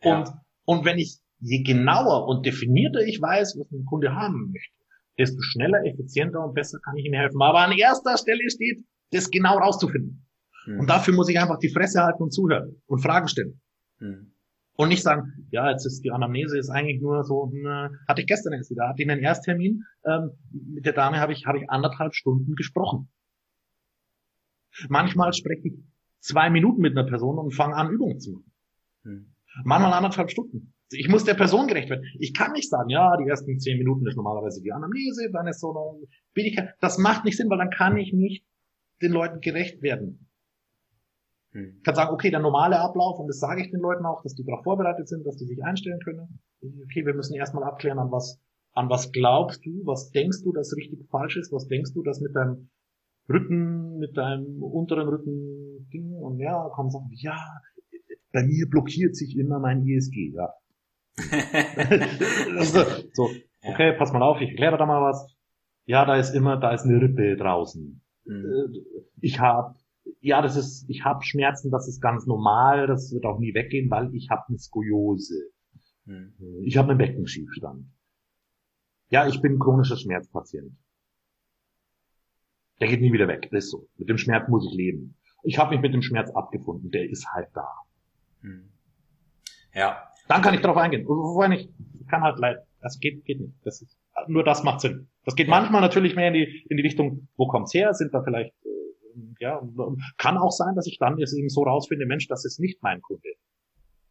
Ja. 0.02 0.20
Und, 0.20 0.30
und 0.66 0.86
wenn 0.86 0.98
ich, 0.98 1.18
je 1.40 1.62
genauer 1.64 2.28
und 2.28 2.46
definierter 2.46 3.02
ich 3.02 3.22
weiß, 3.22 3.58
was 3.60 3.72
ein 3.72 3.86
Kunde 3.86 4.16
haben 4.16 4.52
möchte, 4.52 4.74
desto 5.18 5.42
schneller, 5.42 5.84
effizienter 5.86 6.44
und 6.44 6.54
besser 6.54 6.80
kann 6.84 6.96
ich 6.96 7.06
ihm 7.06 7.14
helfen. 7.14 7.42
Aber 7.42 7.60
an 7.60 7.72
erster 7.74 8.18
Stelle 8.18 8.50
steht, 8.50 8.86
das 9.12 9.30
genau 9.30 9.58
rauszufinden. 9.58 10.26
Mhm. 10.66 10.82
Und 10.82 10.90
dafür 10.90 11.14
muss 11.14 11.30
ich 11.30 11.40
einfach 11.40 11.60
die 11.60 11.70
Fresse 11.70 12.02
halten 12.02 12.24
und 12.24 12.32
zuhören 12.32 12.82
und 12.86 13.00
Fragen 13.00 13.28
stellen. 13.28 13.62
Mhm. 14.00 14.33
Und 14.76 14.90
nicht 14.90 15.04
sagen, 15.04 15.48
ja, 15.52 15.70
jetzt 15.70 15.86
ist 15.86 16.04
die 16.04 16.12
Anamnese 16.12 16.58
ist 16.58 16.70
eigentlich 16.70 17.00
nur 17.00 17.24
so, 17.24 17.46
ne, 17.54 17.92
hatte 18.08 18.22
ich 18.22 18.28
gestern 18.28 18.54
erst 18.54 18.72
wieder, 18.72 18.88
hatte 18.90 19.04
ich 19.04 19.10
einen 19.10 19.22
Ersttermin, 19.22 19.84
ähm, 20.04 20.32
mit 20.52 20.86
der 20.86 20.94
Dame 20.94 21.20
habe 21.20 21.32
ich, 21.32 21.46
habe 21.46 21.60
ich 21.60 21.70
anderthalb 21.70 22.16
Stunden 22.16 22.56
gesprochen. 22.56 23.10
Manchmal 24.90 25.34
spreche 25.34 25.68
ich 25.68 25.74
zwei 26.20 26.50
Minuten 26.50 26.82
mit 26.82 26.98
einer 26.98 27.08
Person 27.08 27.38
und 27.38 27.54
fange 27.54 27.76
an, 27.76 27.92
Übungen 27.92 28.20
zu 28.20 28.32
machen. 28.32 28.52
Mhm. 29.04 29.34
Manchmal 29.64 29.94
anderthalb 29.94 30.32
Stunden. 30.32 30.74
Ich 30.92 31.08
muss 31.08 31.24
der 31.24 31.36
Person 31.36 31.68
gerecht 31.68 31.90
werden. 31.90 32.06
Ich 32.20 32.34
kann 32.34 32.54
nicht 32.54 32.70
sagen, 32.70 32.90
ja, 32.90 33.16
die 33.18 33.28
ersten 33.28 33.60
zehn 33.60 33.78
Minuten 33.78 34.08
ist 34.08 34.16
normalerweise 34.16 34.62
die 34.62 34.72
Anamnese, 34.72 35.30
dann 35.32 35.48
ist 35.48 35.60
so 35.60 35.76
eine 35.76 36.08
Billigkeit. 36.34 36.74
Das 36.80 36.98
macht 36.98 37.26
nicht 37.26 37.38
Sinn, 37.38 37.50
weil 37.50 37.58
dann 37.60 37.70
kann 37.70 37.98
ich 37.98 38.14
nicht 38.14 38.46
den 39.02 39.12
Leuten 39.12 39.42
gerecht 39.42 39.82
werden. 39.82 40.28
Hm. 41.54 41.76
Ich 41.78 41.84
kann 41.84 41.96
sagen, 41.96 42.14
okay, 42.14 42.32
der 42.32 42.40
normale 42.40 42.80
Ablauf, 42.80 43.20
und 43.20 43.28
das 43.28 43.40
sage 43.40 43.62
ich 43.62 43.72
den 43.72 43.80
Leuten 43.80 44.06
auch, 44.06 44.22
dass 44.24 44.36
die 44.36 44.44
darauf 44.44 44.64
vorbereitet 44.64 45.08
sind, 45.08 45.26
dass 45.26 45.38
die 45.38 45.46
sich 45.46 45.64
einstellen 45.64 46.00
können. 46.00 46.40
Okay, 46.62 47.06
wir 47.06 47.14
müssen 47.14 47.36
erstmal 47.36 47.64
abklären, 47.64 48.00
an 48.00 48.12
was, 48.12 48.42
an 48.74 48.90
was 48.90 49.12
glaubst 49.12 49.66
du, 49.66 49.86
was 49.86 50.12
denkst 50.12 50.44
du, 50.44 50.52
dass 50.52 50.76
richtig 50.76 51.08
falsch 51.10 51.38
ist, 51.38 51.52
was 51.52 51.68
denkst 51.68 51.94
du, 51.94 52.04
dass 52.04 52.22
mit 52.22 52.36
deinem 52.36 52.70
Rücken, 53.30 53.98
mit 54.00 54.18
deinem 54.18 54.62
unteren 54.64 55.08
Rücken 55.08 55.88
Ding, 55.94 56.14
und 56.14 56.40
ja, 56.40 56.70
kommen 56.74 56.90
sagen, 56.90 57.10
ja, 57.12 57.38
bei 58.32 58.44
mir 58.44 58.68
blockiert 58.70 59.16
sich 59.16 59.38
immer 59.38 59.60
mein 59.60 59.86
ISG, 59.86 60.34
ja. 60.34 60.54
so, 63.14 63.30
okay, 63.64 63.94
pass 63.96 64.12
mal 64.12 64.24
auf, 64.24 64.42
ich 64.42 64.50
erkläre 64.50 64.78
da 64.78 64.86
mal 64.86 65.02
was. 65.02 65.28
Ja, 65.86 66.06
da 66.06 66.16
ist 66.16 66.34
immer, 66.34 66.58
da 66.58 66.74
ist 66.74 66.86
eine 66.86 67.00
Rippe 67.00 67.36
draußen. 67.36 68.02
Mhm. 68.26 68.74
Ich 69.22 69.40
habe 69.40 69.76
ja, 70.22 70.42
das 70.42 70.56
ist, 70.56 70.90
ich 70.90 71.04
habe 71.04 71.24
Schmerzen, 71.24 71.72
das 71.72 71.88
ist 71.88 72.02
ganz 72.02 72.26
normal, 72.26 72.88
das 72.88 73.14
wird 73.14 73.26
auch 73.26 73.40
nie 73.40 73.54
weggehen, 73.54 73.90
weil 73.90 74.14
ich 74.14 74.30
habe 74.30 74.44
eine 74.48 74.58
Skoliose. 74.58 75.50
Hm. 76.06 76.34
Ich 76.64 76.78
habe 76.78 76.90
einen 76.90 76.98
Beckenschiefstand. 76.98 77.86
Ja, 79.10 79.28
ich 79.28 79.42
bin 79.42 79.60
chronischer 79.60 79.98
Schmerzpatient. 79.98 80.76
Der 82.80 82.88
geht 82.88 83.02
nie 83.02 83.14
wieder 83.14 83.28
weg, 83.28 83.50
das 83.52 83.66
ist 83.66 83.72
so. 83.72 83.88
Mit 83.98 84.10
dem 84.10 84.18
Schmerz 84.18 84.48
muss 84.50 84.66
ich 84.66 84.76
leben. 84.76 85.18
Ich 85.44 85.58
habe 85.58 85.72
mich 85.72 85.82
mit 85.82 85.94
dem 85.94 86.02
Schmerz 86.02 86.32
abgefunden, 86.32 86.90
der 86.92 87.10
ist 87.10 87.28
halt 87.34 87.50
da. 87.54 87.68
Hm. 88.42 88.70
Ja. 89.74 90.10
Dann 90.28 90.42
kann 90.42 90.54
ich 90.54 90.62
darauf 90.62 90.78
eingehen. 90.78 91.06
Wobei 91.08 91.50
nicht, 91.50 91.70
kann 92.10 92.22
halt 92.22 92.40
leid. 92.40 92.60
Das 92.82 93.00
geht, 93.00 93.26
geht 93.26 93.40
nicht. 93.40 93.54
Das 93.64 93.82
ist, 93.82 93.98
nur 94.28 94.44
das 94.44 94.64
macht 94.64 94.82
Sinn. 94.82 95.10
Das 95.26 95.36
geht 95.36 95.48
manchmal 95.48 95.82
natürlich 95.82 96.16
mehr 96.16 96.30
in 96.30 96.34
die, 96.34 96.66
in 96.70 96.78
die 96.78 96.84
Richtung, 96.84 97.28
wo 97.36 97.48
kommt's 97.48 97.74
her? 97.74 97.94
Sind 97.94 98.14
da 98.14 98.22
vielleicht 98.24 98.54
ja, 99.40 99.62
kann 100.18 100.38
auch 100.38 100.52
sein, 100.52 100.76
dass 100.76 100.88
ich 100.88 100.98
dann 101.00 101.18
jetzt 101.18 101.34
eben 101.34 101.50
so 101.50 101.64
rausfinde, 101.64 102.06
Mensch, 102.06 102.28
das 102.28 102.46
ist 102.46 102.60
nicht 102.60 102.82
mein 102.82 103.02
Kunde. 103.02 103.30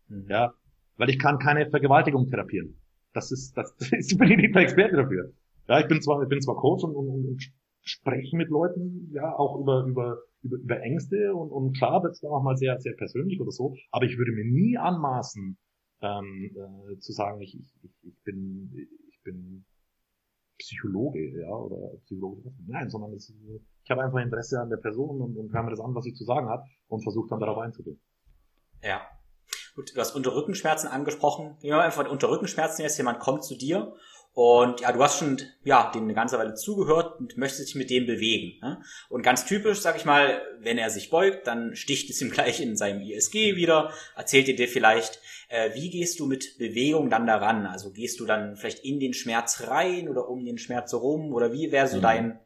Mhm. 0.09 0.27
Ja, 0.29 0.55
weil 0.97 1.11
ich 1.11 1.19
kann 1.19 1.38
keine 1.38 1.69
Vergewaltigung 1.71 2.29
therapieren. 2.29 2.81
Das 3.12 3.31
ist, 3.31 3.57
das, 3.57 3.75
das 3.77 3.93
ist, 3.93 4.19
bin 4.19 4.31
ich 4.31 4.37
nicht 4.37 4.55
der 4.55 4.62
Experte 4.62 4.97
dafür. 4.97 5.33
Ja, 5.69 5.81
ich 5.81 5.88
bin 5.88 6.03
zwar, 6.03 6.23
ich 6.23 6.29
bin 6.29 6.41
zwar 6.41 6.57
Coach 6.57 6.85
und, 6.85 6.95
und, 6.95 7.09
und 7.09 7.53
spreche 7.83 8.37
mit 8.37 8.49
Leuten, 8.49 9.11
ja, 9.12 9.37
auch 9.37 9.61
über, 9.61 9.85
über, 9.87 10.19
über, 10.43 10.57
über 10.57 10.81
Ängste 10.81 11.35
und, 11.35 11.51
und 11.51 11.77
klar 11.77 12.03
wird 12.03 12.12
es 12.12 12.21
dann 12.21 12.31
auch 12.31 12.43
mal 12.43 12.57
sehr, 12.57 12.79
sehr 12.81 12.95
persönlich 12.95 13.41
oder 13.41 13.51
so, 13.51 13.75
aber 13.91 14.07
ich 14.07 14.17
würde 14.19 14.33
mir 14.33 14.45
nie 14.45 14.77
anmaßen, 14.77 15.59
ähm, 16.01 16.57
äh, 16.91 16.99
zu 16.99 17.12
sagen, 17.12 17.41
ich, 17.41 17.59
ich, 17.59 17.73
ich 18.03 18.23
bin, 18.23 18.88
ich 19.09 19.23
bin 19.23 19.65
Psychologe, 20.59 21.41
ja, 21.41 21.51
oder 21.51 21.97
Psychologe. 22.05 22.53
Nein, 22.67 22.88
sondern 22.88 23.12
es, 23.15 23.33
ich 23.85 23.90
habe 23.90 24.03
einfach 24.03 24.18
Interesse 24.21 24.61
an 24.61 24.71
der 24.71 24.77
Person 24.77 25.21
und, 25.21 25.37
und 25.37 25.53
höre 25.53 25.62
mir 25.62 25.71
das 25.71 25.81
an, 25.81 25.95
was 25.95 26.05
sie 26.05 26.14
zu 26.14 26.25
sagen 26.25 26.49
hat 26.49 26.64
und 26.88 27.03
versuche 27.03 27.29
dann 27.29 27.40
darauf 27.40 27.59
einzugehen. 27.59 28.01
Ja. 28.83 29.03
Gut, 29.75 29.92
du 29.95 30.01
hast 30.01 30.14
unter 30.14 30.35
Rückenschmerzen 30.35 30.88
angesprochen. 30.88 31.57
Nehmen 31.62 31.79
wir 31.79 31.83
einfach 31.83 32.09
unter 32.11 32.29
Rückenschmerzen 32.29 32.83
jetzt, 32.83 32.99
jemand 32.99 33.21
kommt 33.21 33.45
zu 33.45 33.57
dir 33.57 33.95
und 34.35 34.81
ja, 34.81 34.92
du 34.92 35.03
hast 35.03 35.18
schon 35.18 35.38
ja 35.62 35.90
dem 35.90 36.05
eine 36.05 36.14
ganze 36.14 36.38
Weile 36.38 36.55
zugehört 36.55 37.21
und 37.21 37.37
möchtest 37.37 37.68
dich 37.68 37.75
mit 37.75 37.90
dem 37.90 38.07
bewegen. 38.07 38.59
Ne? 38.62 38.83
Und 39.11 39.23
ganz 39.23 39.45
typisch, 39.45 39.81
sag 39.81 39.97
ich 39.97 40.07
mal, 40.07 40.40
wenn 40.59 40.79
er 40.79 40.88
sich 40.88 41.11
beugt, 41.11 41.47
dann 41.47 41.77
sticht 41.77 42.09
es 42.09 42.21
ihm 42.23 42.31
gleich 42.33 42.61
in 42.61 42.77
seinem 42.77 43.03
ISG 43.03 43.57
wieder, 43.57 43.92
erzählt 44.16 44.47
dir 44.47 44.57
dir 44.57 44.68
vielleicht, 44.68 45.21
äh, 45.49 45.75
wie 45.75 45.90
gehst 45.90 46.18
du 46.18 46.27
mit 46.27 46.57
Bewegung 46.59 47.11
dann 47.11 47.27
daran? 47.27 47.66
Also 47.66 47.92
gehst 47.92 48.21
du 48.21 48.25
dann 48.25 48.57
vielleicht 48.57 48.85
in 48.85 49.01
den 49.01 49.12
Schmerz 49.12 49.64
rein 49.66 50.09
oder 50.09 50.29
um 50.29 50.45
den 50.45 50.57
Schmerz 50.57 50.92
herum? 50.92 51.35
Oder 51.35 51.53
wie 51.53 51.71
wäre 51.71 51.88
so 51.88 51.99
mhm. 51.99 52.03
dein, 52.03 52.40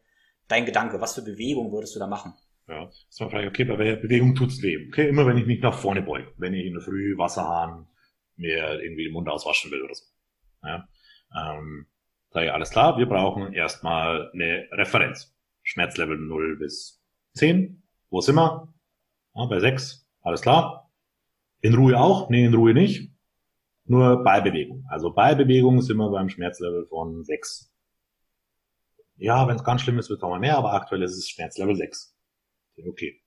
dein 0.48 0.66
Gedanke? 0.66 1.00
Was 1.00 1.14
für 1.14 1.22
Bewegung 1.22 1.72
würdest 1.72 1.94
du 1.94 2.00
da 2.00 2.06
machen? 2.06 2.35
Ja, 2.68 2.88
ist 3.09 3.20
man 3.20 3.30
vielleicht, 3.30 3.48
okay, 3.48 3.64
bei 3.64 3.78
welcher 3.78 4.00
Bewegung 4.00 4.35
tut's 4.35 4.61
weh? 4.62 4.88
Okay, 4.88 5.09
immer 5.09 5.26
wenn 5.26 5.38
ich 5.38 5.46
mich 5.46 5.61
nach 5.61 5.78
vorne 5.78 6.02
beuge, 6.02 6.32
wenn 6.37 6.54
ich 6.54 6.66
in 6.66 6.74
der 6.74 6.82
Früh 6.82 7.16
Wasserhahn 7.16 7.87
mir 8.37 8.80
irgendwie 8.82 9.04
den 9.04 9.12
Mund 9.12 9.28
auswaschen 9.28 9.70
will 9.70 9.82
oder 9.82 9.94
so. 9.94 10.04
Ja, 10.64 10.88
ähm, 11.37 11.87
sage 12.30 12.46
ich, 12.46 12.52
alles 12.52 12.70
klar, 12.70 12.98
wir 12.98 13.06
brauchen 13.06 13.52
erstmal 13.52 14.30
eine 14.32 14.68
Referenz. 14.72 15.35
Schmerzlevel 15.62 16.18
0 16.18 16.59
bis 16.59 17.02
10. 17.35 17.82
Wo 18.11 18.20
sind 18.20 18.37
wir? 18.37 18.72
Ja, 19.35 19.46
bei 19.46 19.61
6. 19.61 20.09
Alles 20.22 20.40
klar. 20.40 20.90
In 21.61 21.74
Ruhe 21.74 21.98
auch? 21.98 22.30
Nee, 22.30 22.44
in 22.44 22.54
Ruhe 22.54 22.72
nicht. 22.72 23.11
Nur 23.85 24.22
bei 24.22 24.40
Bewegung. 24.40 24.85
Also 24.88 25.12
bei 25.12 25.35
Bewegung 25.35 25.80
sind 25.82 25.96
wir 25.96 26.11
beim 26.11 26.28
Schmerzlevel 26.28 26.87
von 26.87 27.24
6. 27.24 27.72
Ja, 29.16 29.48
wenn 29.48 29.57
es 29.57 29.64
ganz 29.64 29.83
schlimm 29.83 29.98
ist, 29.98 30.11
wird 30.11 30.22
nochmal 30.22 30.40
mehr, 30.40 30.59
aber 30.59 30.74
aktuell 30.74 31.02
ist 31.02 31.16
es 31.16 31.29
Schmerzlevel 31.29 31.76
6. 31.76 32.14
Okay. 32.88 33.20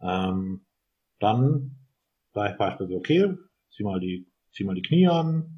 Ähm, 0.00 0.66
dann 1.18 1.76
sage 2.32 2.52
ich 2.52 2.58
beispielsweise, 2.58 2.98
okay, 2.98 3.34
zieh 3.70 3.84
mal 3.84 4.00
die, 4.00 4.26
zieh 4.52 4.64
mal 4.64 4.74
die 4.74 4.82
Knie 4.82 5.08
an, 5.08 5.56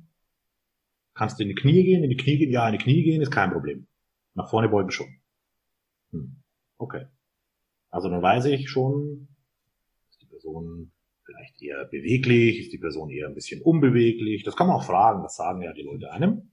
Kannst 1.18 1.40
du 1.40 1.42
in 1.42 1.48
die 1.48 1.56
Knie 1.56 1.82
gehen? 1.82 2.04
In 2.04 2.10
die 2.10 2.16
Knie 2.16 2.38
gehen? 2.38 2.52
Ja, 2.52 2.68
in 2.68 2.78
die 2.78 2.84
Knie 2.84 3.02
gehen 3.02 3.20
ist 3.20 3.32
kein 3.32 3.50
Problem. 3.50 3.88
Nach 4.34 4.48
vorne 4.48 4.68
beugen 4.68 4.92
schon. 4.92 5.08
Hm. 6.12 6.36
Okay. 6.76 7.06
Also 7.90 8.08
dann 8.08 8.22
weiß 8.22 8.44
ich 8.44 8.70
schon, 8.70 9.26
ist 10.10 10.22
die 10.22 10.26
Person 10.26 10.92
vielleicht 11.24 11.60
eher 11.60 11.86
beweglich, 11.86 12.60
ist 12.60 12.72
die 12.72 12.78
Person 12.78 13.10
eher 13.10 13.26
ein 13.26 13.34
bisschen 13.34 13.60
unbeweglich. 13.62 14.44
Das 14.44 14.54
kann 14.54 14.68
man 14.68 14.76
auch 14.76 14.84
fragen, 14.84 15.24
das 15.24 15.34
sagen 15.34 15.60
ja 15.60 15.72
die 15.72 15.82
Leute 15.82 16.12
einem. 16.12 16.52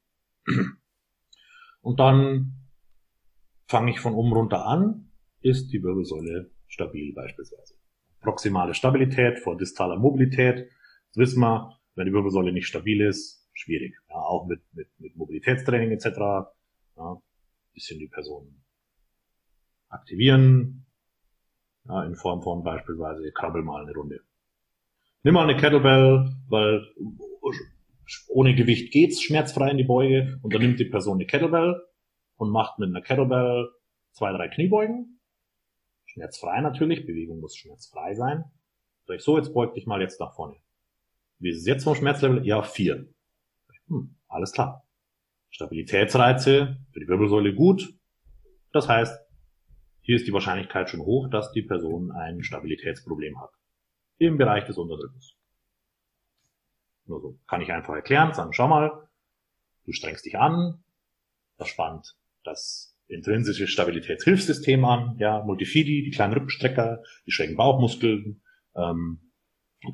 Und 1.82 2.00
dann 2.00 2.65
fange 3.68 3.92
ich 3.92 4.00
von 4.00 4.14
oben 4.14 4.34
runter 4.34 4.66
an, 4.66 5.12
ist 5.42 5.72
die 5.72 5.82
Wirbelsäule 5.84 6.52
stabil 6.68 7.14
beispielsweise. 7.14 7.76
Proximale 8.22 8.74
Stabilität 8.74 9.40
vor 9.40 9.58
distaler 9.58 9.98
Mobilität. 9.98 10.70
Das 11.10 11.18
wissen 11.18 11.40
wir, 11.40 11.78
wenn 11.96 12.08
die 12.08 12.14
Wirbelsäule 12.14 12.52
nicht 12.52 12.68
stabil 12.68 13.02
ist, 13.02 13.48
schwierig. 13.54 13.96
Ja, 14.10 14.16
auch 14.16 14.48
mit, 14.48 14.62
mit, 14.74 14.88
mit 14.98 15.16
Mobilitätstraining 15.16 15.92
etc. 15.92 16.06
Ja, 16.98 17.22
bisschen 17.74 18.00
die 18.00 18.08
Person 18.08 18.62
aktivieren, 19.90 20.86
ja, 21.88 22.04
in 22.04 22.16
Form 22.16 22.42
von 22.42 22.64
beispielsweise 22.64 23.32
krabbel 23.32 23.62
mal 23.62 23.84
eine 23.84 23.94
Runde. 23.94 24.22
Nimm 25.24 25.36
mal 25.36 25.48
eine 25.48 25.60
Kettlebell, 25.60 26.36
weil 26.50 26.82
ohne 28.30 28.56
Gewicht 28.56 28.92
geht's 28.92 29.22
schmerzfrei 29.22 29.72
in 29.72 29.78
die 29.78 29.84
Beuge 29.84 30.40
und 30.42 30.54
dann 30.54 30.62
nimmt 30.62 30.80
die 30.80 30.86
Person 30.86 31.18
eine 31.18 31.26
Kettlebell 31.26 31.82
und 32.38 32.52
macht 32.52 32.80
mit 32.80 32.90
einer 32.90 33.02
Kettlebell 33.02 33.70
zwei, 34.12 34.32
drei 34.32 34.48
Kniebeugen. 34.48 35.20
Schmerzfrei 36.06 36.62
natürlich, 36.62 37.06
Bewegung 37.06 37.40
muss 37.40 37.56
schmerzfrei 37.56 38.14
sein. 38.14 38.46
Sag 39.06 39.18
ich 39.18 39.24
so, 39.24 39.38
jetzt 39.38 39.54
beug 39.54 39.74
dich 39.74 39.86
mal 39.86 40.02
jetzt 40.02 40.20
nach 40.20 40.34
vorne. 40.34 40.58
Wie 41.40 41.50
ist 41.50 41.60
es 41.60 41.68
jetzt 41.68 41.84
vom 41.84 41.96
Schmerzlevel? 41.96 42.46
Ja, 42.46 42.64
vier. 42.64 43.08
Hm, 43.88 44.16
alles 44.28 44.52
klar. 44.52 44.88
Stabilitätsreize 45.50 46.78
für 46.92 47.00
die 47.00 47.08
Wirbelsäule 47.08 47.54
gut. 47.54 47.94
Das 48.72 48.88
heißt, 48.88 49.20
hier 50.02 50.16
ist 50.16 50.28
die 50.28 50.34
Wahrscheinlichkeit 50.34 50.90
schon 50.90 51.02
hoch, 51.02 51.30
dass 51.30 51.52
die 51.52 51.62
Person 51.62 52.12
ein 52.12 52.44
Stabilitätsproblem 52.44 53.40
hat. 53.40 53.52
Im 54.18 54.38
Bereich 54.38 54.66
des 54.66 54.78
Unterdrückens. 54.78 55.36
Nur 57.06 57.22
so. 57.22 57.40
Kann 57.48 57.62
ich 57.62 57.72
einfach 57.72 57.94
erklären, 57.94 58.34
sagen, 58.34 58.54
schau 58.54 58.68
mal, 58.68 59.08
du 59.86 59.92
strengst 59.92 60.26
dich 60.26 60.38
an, 60.38 60.84
das 61.58 61.70
spannt 61.70 62.16
das 62.46 62.96
intrinsische 63.08 63.68
Stabilitätshilfssystem 63.68 64.84
an, 64.86 65.16
ja, 65.20 65.44
Multifidi, 65.44 66.04
die 66.04 66.12
kleinen 66.12 66.34
Rückenstrecker, 66.34 67.02
die 67.26 67.32
schrägen 67.32 67.56
Bauchmuskeln, 67.56 68.42
ähm, 68.76 69.32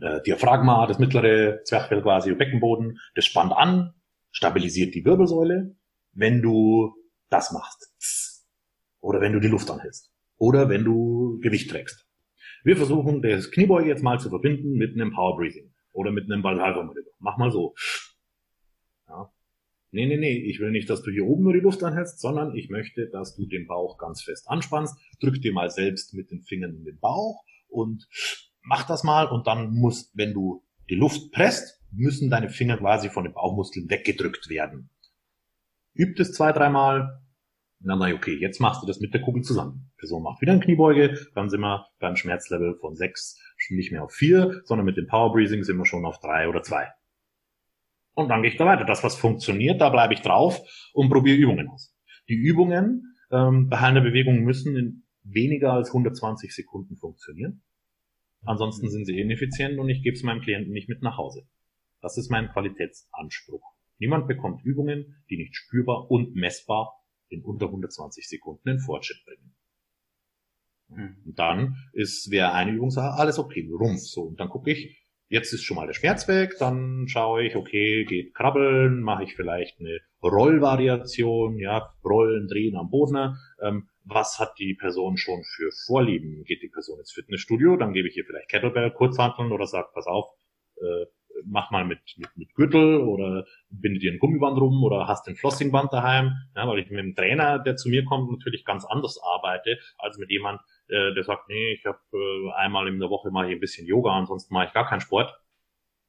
äh, 0.01 0.21
Diaphragma, 0.21 0.87
das 0.87 0.99
mittlere 0.99 1.63
Zwerchfell 1.63 2.01
quasi, 2.01 2.33
Beckenboden, 2.33 2.99
das 3.15 3.25
spannt 3.25 3.51
an, 3.51 3.93
stabilisiert 4.31 4.95
die 4.95 5.03
Wirbelsäule, 5.03 5.75
wenn 6.13 6.41
du 6.41 6.93
das 7.29 7.51
machst. 7.51 8.45
Oder 8.99 9.19
wenn 9.19 9.33
du 9.33 9.39
die 9.39 9.47
Luft 9.47 9.69
anhältst. 9.69 10.11
Oder 10.37 10.69
wenn 10.69 10.83
du 10.83 11.39
Gewicht 11.41 11.69
trägst. 11.69 12.07
Wir 12.63 12.77
versuchen, 12.77 13.21
das 13.21 13.51
Kniebeuge 13.51 13.89
jetzt 13.89 14.03
mal 14.03 14.19
zu 14.19 14.29
verbinden 14.29 14.73
mit 14.73 14.93
einem 14.93 15.11
Power 15.11 15.35
Breathing. 15.35 15.73
Oder 15.91 16.11
mit 16.11 16.31
einem 16.31 16.41
Basalvermodell. 16.41 17.05
Mach 17.19 17.37
mal 17.37 17.51
so. 17.51 17.73
Nee, 19.93 20.05
nee, 20.05 20.17
nee, 20.17 20.37
ich 20.37 20.59
will 20.59 20.71
nicht, 20.71 20.89
dass 20.89 21.01
du 21.01 21.11
hier 21.11 21.25
oben 21.25 21.43
nur 21.43 21.53
die 21.53 21.59
Luft 21.59 21.83
anhältst, 21.83 22.21
sondern 22.21 22.55
ich 22.55 22.69
möchte, 22.69 23.09
dass 23.09 23.35
du 23.35 23.45
den 23.45 23.67
Bauch 23.67 23.97
ganz 23.97 24.21
fest 24.21 24.47
anspannst. 24.47 24.97
Drück 25.19 25.41
dir 25.41 25.51
mal 25.51 25.69
selbst 25.69 26.13
mit 26.13 26.31
den 26.31 26.43
Fingern 26.43 26.73
in 26.75 26.85
den 26.85 26.99
Bauch 26.99 27.43
und 27.67 28.07
mach 28.61 28.87
das 28.87 29.03
mal 29.03 29.27
und 29.27 29.47
dann 29.47 29.73
muss, 29.73 30.09
wenn 30.13 30.33
du 30.33 30.63
die 30.89 30.95
Luft 30.95 31.31
presst, 31.33 31.81
müssen 31.91 32.29
deine 32.29 32.49
Finger 32.49 32.77
quasi 32.77 33.09
von 33.09 33.25
den 33.25 33.33
Bauchmuskeln 33.33 33.89
weggedrückt 33.89 34.49
werden. 34.49 34.89
Übt 35.93 36.21
es 36.21 36.31
zwei, 36.31 36.53
dreimal. 36.53 37.21
Sag 37.83 38.07
ich, 38.07 38.13
okay, 38.13 38.37
jetzt 38.39 38.61
machst 38.61 38.83
du 38.83 38.87
das 38.87 38.99
mit 38.99 39.13
der 39.13 39.21
Kugel 39.21 39.43
zusammen. 39.43 39.91
Person 39.97 40.23
macht 40.23 40.41
wieder 40.41 40.53
eine 40.53 40.61
Kniebeuge, 40.61 41.17
dann 41.33 41.49
sind 41.49 41.61
wir 41.61 41.87
beim 41.99 42.15
Schmerzlevel 42.15 42.77
von 42.79 42.95
sechs 42.95 43.39
nicht 43.69 43.91
mehr 43.91 44.03
auf 44.03 44.13
vier, 44.13 44.61
sondern 44.65 44.85
mit 44.85 44.97
dem 44.97 45.07
Power 45.07 45.33
Breathing 45.33 45.63
sind 45.63 45.77
wir 45.77 45.85
schon 45.85 46.05
auf 46.05 46.19
drei 46.19 46.47
oder 46.47 46.63
zwei. 46.63 46.89
Und 48.13 48.29
dann 48.29 48.41
gehe 48.41 48.51
ich 48.51 48.57
da 48.57 48.65
weiter. 48.65 48.85
Das, 48.85 49.03
was 49.03 49.15
funktioniert, 49.15 49.79
da 49.81 49.89
bleibe 49.89 50.13
ich 50.13 50.21
drauf 50.21 50.59
und 50.93 51.09
probiere 51.09 51.37
Übungen 51.37 51.69
aus. 51.69 51.95
Die 52.27 52.35
Übungen 52.35 53.15
ähm, 53.31 53.69
bei 53.69 53.79
heilender 53.79 54.01
Bewegung 54.01 54.43
müssen 54.43 54.75
in 54.75 55.03
weniger 55.23 55.73
als 55.73 55.89
120 55.89 56.53
Sekunden 56.53 56.97
funktionieren. 56.97 57.63
Ansonsten 58.43 58.89
sind 58.89 59.05
sie 59.05 59.19
ineffizient 59.19 59.79
und 59.79 59.89
ich 59.89 60.03
gebe 60.03 60.15
es 60.15 60.23
meinem 60.23 60.41
Klienten 60.41 60.73
nicht 60.73 60.89
mit 60.89 61.01
nach 61.01 61.17
Hause. 61.17 61.47
Das 62.01 62.17
ist 62.17 62.29
mein 62.29 62.49
Qualitätsanspruch. 62.49 63.63
Niemand 63.99 64.27
bekommt 64.27 64.65
Übungen, 64.65 65.23
die 65.29 65.37
nicht 65.37 65.55
spürbar 65.55 66.09
und 66.09 66.35
messbar 66.35 66.93
in 67.29 67.43
unter 67.43 67.67
120 67.67 68.27
Sekunden 68.27 68.67
in 68.67 68.79
Fortschritt 68.79 69.23
bringen. 69.23 69.55
Mhm. 70.89 71.17
Und 71.25 71.39
dann 71.39 71.75
ist, 71.93 72.31
wäre 72.31 72.53
eine 72.53 72.71
Übungssache, 72.71 73.17
alles 73.17 73.37
okay, 73.37 73.69
rumpf, 73.71 74.01
so. 74.01 74.23
Und 74.23 74.39
dann 74.39 74.49
gucke 74.49 74.71
ich, 74.71 75.00
jetzt 75.31 75.53
ist 75.53 75.63
schon 75.63 75.77
mal 75.77 75.87
der 75.87 75.93
Schmerz 75.93 76.27
weg, 76.27 76.57
dann 76.59 77.07
schaue 77.07 77.43
ich, 77.43 77.55
okay, 77.55 78.03
geht 78.03 78.35
krabbeln, 78.35 79.01
mache 79.01 79.23
ich 79.23 79.35
vielleicht 79.35 79.79
eine 79.79 79.99
Rollvariation, 80.21 81.57
ja, 81.57 81.93
rollen, 82.03 82.47
drehen 82.47 82.75
am 82.75 82.89
Boden, 82.89 83.37
ähm, 83.61 83.87
was 84.03 84.39
hat 84.39 84.59
die 84.59 84.73
Person 84.73 85.15
schon 85.15 85.43
für 85.43 85.71
Vorlieben? 85.85 86.43
Geht 86.43 86.61
die 86.61 86.69
Person 86.69 86.99
ins 86.99 87.13
Fitnessstudio, 87.13 87.77
dann 87.77 87.93
gebe 87.93 88.09
ich 88.09 88.17
ihr 88.17 88.25
vielleicht 88.25 88.49
Kettlebell, 88.49 88.91
Kurzhanteln 88.91 89.51
oder 89.51 89.67
sag, 89.67 89.93
pass 89.93 90.05
auf, 90.05 90.25
äh, 90.77 91.05
mach 91.45 91.71
mal 91.71 91.85
mit, 91.85 91.99
mit, 92.17 92.29
mit 92.35 92.53
Gürtel 92.55 93.01
oder 93.01 93.45
binde 93.69 93.99
dir 93.99 94.11
ein 94.11 94.19
Gummiband 94.19 94.59
rum 94.59 94.83
oder 94.83 95.07
hast 95.07 95.27
ein 95.27 95.35
Flossingband 95.35 95.93
daheim, 95.93 96.33
ja, 96.55 96.67
weil 96.67 96.79
ich 96.79 96.89
mit 96.89 96.99
einem 96.99 97.15
Trainer, 97.15 97.59
der 97.59 97.75
zu 97.75 97.89
mir 97.89 98.05
kommt, 98.05 98.31
natürlich 98.31 98.65
ganz 98.65 98.85
anders 98.85 99.19
arbeite, 99.21 99.79
als 99.97 100.17
mit 100.17 100.29
jemand, 100.29 100.61
äh, 100.87 101.13
der 101.13 101.23
sagt, 101.23 101.49
nee, 101.49 101.73
ich 101.73 101.85
habe 101.85 101.99
äh, 102.13 102.51
einmal 102.55 102.87
in 102.87 102.99
der 102.99 103.09
Woche 103.09 103.31
mache 103.31 103.47
ich 103.47 103.53
ein 103.53 103.59
bisschen 103.59 103.87
Yoga, 103.87 104.11
ansonsten 104.11 104.53
mache 104.53 104.67
ich 104.67 104.73
gar 104.73 104.87
keinen 104.87 105.01
Sport. 105.01 105.33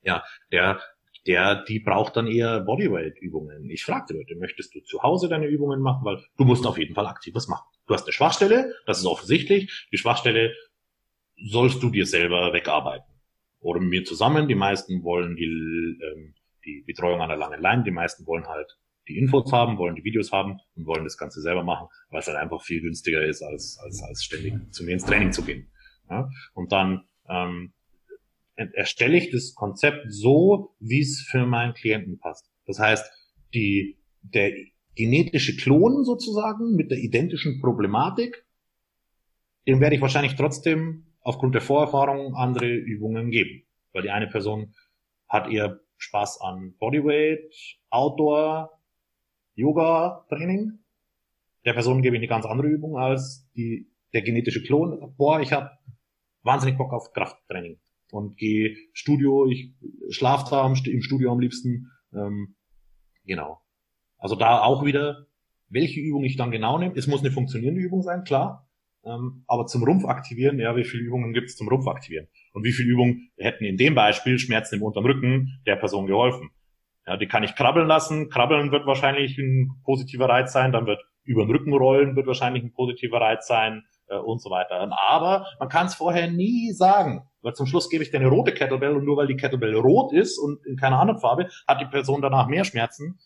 Ja, 0.03 0.25
der 0.51 0.81
der, 1.27 1.63
die 1.63 1.79
braucht 1.79 2.17
dann 2.17 2.27
eher 2.27 2.61
Bodyweight-Übungen. 2.61 3.71
Ich 3.71 3.85
frage 3.85 4.07
die 4.11 4.15
Leute, 4.15 4.35
möchtest 4.37 4.75
du 4.75 4.81
zu 4.81 5.03
Hause 5.03 5.29
deine 5.29 5.47
Übungen 5.47 5.81
machen? 5.81 6.05
Weil 6.05 6.25
du 6.37 6.45
musst 6.45 6.67
auf 6.67 6.79
jeden 6.79 6.95
Fall 6.95 7.07
aktiv 7.07 7.35
was 7.35 7.49
machen. 7.49 7.67
Du 7.87 7.95
hast 7.95 8.05
eine 8.05 8.13
Schwachstelle, 8.13 8.75
das 8.87 8.99
ist 8.99 9.07
offensichtlich. 9.07 9.87
Die 9.93 9.99
Schwachstelle 9.99 10.55
sollst 11.37 11.83
du 11.83 11.91
dir 11.91 12.07
selber 12.07 12.53
wegarbeiten. 12.53 13.12
Oder 13.63 13.81
mit 13.81 13.91
mir 13.91 14.05
zusammen. 14.05 14.49
Die 14.49 14.55
meisten 14.55 15.03
wollen 15.03 15.37
die, 15.37 15.45
ähm, 15.45 16.35
die 16.65 16.85
Betreuung 16.87 17.21
an 17.21 17.29
der 17.29 17.39
langen 17.39 17.61
Leine. 17.61 17.85
Die 17.85 17.91
meisten 17.91 18.27
wollen 18.27 18.47
halt 18.47 18.79
die 19.09 19.19
Infos 19.19 19.51
haben, 19.53 19.79
wollen 19.79 19.97
die 19.97 20.05
Videos 20.05 20.31
haben 20.33 20.59
und 20.77 20.87
wollen 20.87 21.05
das 21.05 21.17
Ganze 21.17 21.41
selber 21.41 21.65
machen, 21.65 21.89
weil 22.11 22.21
es 22.21 22.27
halt 22.27 22.37
einfach 22.37 22.63
viel 22.63 22.81
günstiger 22.81 23.25
ist, 23.25 23.43
als, 23.43 23.79
als, 23.83 24.03
als 24.03 24.23
ständig 24.23 24.55
zu 24.73 24.85
mir 24.85 24.93
ins 24.93 25.05
Training 25.05 25.33
zu 25.33 25.43
gehen. 25.43 25.71
Ja? 26.09 26.29
Und 26.55 26.73
dann 26.73 27.05
ähm, 27.29 27.73
erstelle 28.55 29.17
ich 29.17 29.31
das 29.31 29.55
Konzept 29.55 30.07
so, 30.09 30.75
wie 30.79 31.01
es 31.01 31.23
für 31.29 31.47
meinen 31.47 31.75
Klienten 31.75 32.19
passt. 32.19 32.49
Das 32.67 32.79
heißt, 32.79 33.05
die, 33.55 33.99
der 34.23 34.53
genetische 34.95 35.57
Klon 35.57 36.05
sozusagen 36.05 36.77
mit 36.77 36.91
der 36.91 36.99
identischen 36.99 37.61
Problematik, 37.61 38.45
dem 39.67 39.81
werde 39.81 39.97
ich 39.97 40.03
wahrscheinlich 40.03 40.37
trotzdem 40.37 41.12
aufgrund 41.23 41.55
der 41.55 41.63
Vorerfahrung 41.63 42.35
andere 42.35 42.69
Übungen 42.69 43.31
geben. 43.31 43.65
Weil 43.93 44.03
die 44.03 44.11
eine 44.11 44.27
Person 44.27 44.75
hat 45.29 45.49
eher 45.51 45.81
Spaß 45.97 46.41
an 46.41 46.75
Bodyweight, 46.79 47.55
Outdoor, 47.91 48.79
Yoga, 49.55 50.27
Training. 50.29 50.79
Der 51.65 51.75
Person 51.75 52.03
gebe 52.03 52.17
ich 52.17 52.21
eine 52.21 52.29
ganz 52.29 52.45
andere 52.45 52.69
Übung 52.69 52.97
als 52.97 53.49
die, 53.55 53.89
der 54.13 54.23
genetische 54.23 54.63
Klon. 54.63 55.15
Boah, 55.17 55.41
ich 55.41 55.53
habe 55.53 55.71
wahnsinnig 56.43 56.77
Bock 56.77 56.93
auf 56.93 57.13
Krafttraining 57.13 57.79
und 58.11 58.37
gehe 58.37 58.77
Studio, 58.93 59.47
ich 59.49 59.75
schlafe 60.11 60.51
da 60.51 60.67
im 60.67 61.03
Studio 61.03 61.33
am 61.33 61.41
liebsten. 61.41 61.91
Ähm, 62.13 62.57
genau. 63.25 63.61
Also 64.19 64.37
da 64.37 64.63
auch 64.63 64.85
wieder, 64.85 65.27
welche 65.69 66.01
Übung 66.01 66.25
ich 66.25 66.37
dann 66.37 66.51
genau 66.51 66.79
nehme. 66.79 66.95
Es 66.97 67.07
muss 67.07 67.21
eine 67.21 67.31
funktionierende 67.31 67.81
Übung 67.81 68.03
sein, 68.03 68.25
klar. 68.25 68.69
Ähm, 69.05 69.45
aber 69.49 69.67
zum 69.67 69.83
Rumpf 69.83 70.05
aktivieren, 70.05 70.59
ja, 70.59 70.77
wie 70.77 70.85
viele 70.85 71.03
Übungen 71.03 71.33
gibt 71.33 71.49
es 71.49 71.57
zum 71.57 71.69
Rumpf 71.69 71.89
aktivieren? 71.89 72.29
Und 72.53 72.65
wie 72.65 72.73
viele 72.73 72.91
Übungen 72.91 73.31
hätten 73.37 73.65
in 73.65 73.77
dem 73.77 73.95
Beispiel 73.95 74.39
Schmerzen 74.39 74.77
im 74.77 74.83
unteren 74.83 75.07
Rücken 75.07 75.61
der 75.67 75.77
Person 75.77 76.07
geholfen? 76.07 76.51
Ja, 77.07 77.17
die 77.17 77.27
kann 77.27 77.43
ich 77.43 77.57
krabbeln 77.57 77.89
lassen. 77.89 78.31
Krabbeln 78.31 78.71
wird 78.71 78.87
wahrscheinlich 78.87 79.37
ein 79.39 79.71
positiver 79.85 80.29
Reiz 80.29 80.53
sein. 80.53 80.71
Dann 80.71 80.87
wird 80.87 81.01
über 81.25 81.45
den 81.45 81.51
Rücken 81.51 81.73
rollen 81.73 82.17
wird 82.17 82.27
wahrscheinlich 82.27 82.63
ein 82.63 82.73
positiver 82.73 83.21
Reiz 83.21 83.47
sein 83.47 83.85
äh, 84.09 84.17
und 84.17 84.41
so 84.41 84.51
weiter. 84.51 84.89
Aber 85.09 85.47
man 85.59 85.69
kann 85.69 85.87
es 85.87 85.95
vorher 85.95 86.31
nie 86.31 86.73
sagen. 86.73 87.29
Weil 87.41 87.55
zum 87.55 87.67
Schluss 87.67 87.89
gebe 87.89 88.05
ich 88.05 88.11
dir 88.11 88.21
eine 88.21 88.29
rote 88.29 88.53
Kettlebell 88.55 88.95
und 88.95 89.05
nur 89.05 89.17
weil 89.17 89.27
die 89.27 89.37
Kettlebell 89.37 89.75
rot 89.75 90.13
ist 90.13 90.39
und 90.39 90.65
in 90.65 90.77
keiner 90.77 91.01
anderen 91.01 91.21
Farbe, 91.21 91.49
hat 91.67 91.81
die 91.81 91.87
Person 91.87 92.23
danach 92.23 92.47
mehr 92.47 92.65
Schmerzen, 92.65 93.19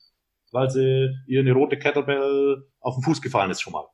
weil 0.52 0.70
sie 0.70 1.10
ihr 1.26 1.40
eine 1.40 1.52
rote 1.52 1.78
Kettlebell 1.78 2.64
auf 2.80 2.94
den 2.94 3.02
Fuß 3.02 3.20
gefallen 3.20 3.50
ist 3.50 3.60
schon 3.60 3.74
mal 3.74 3.84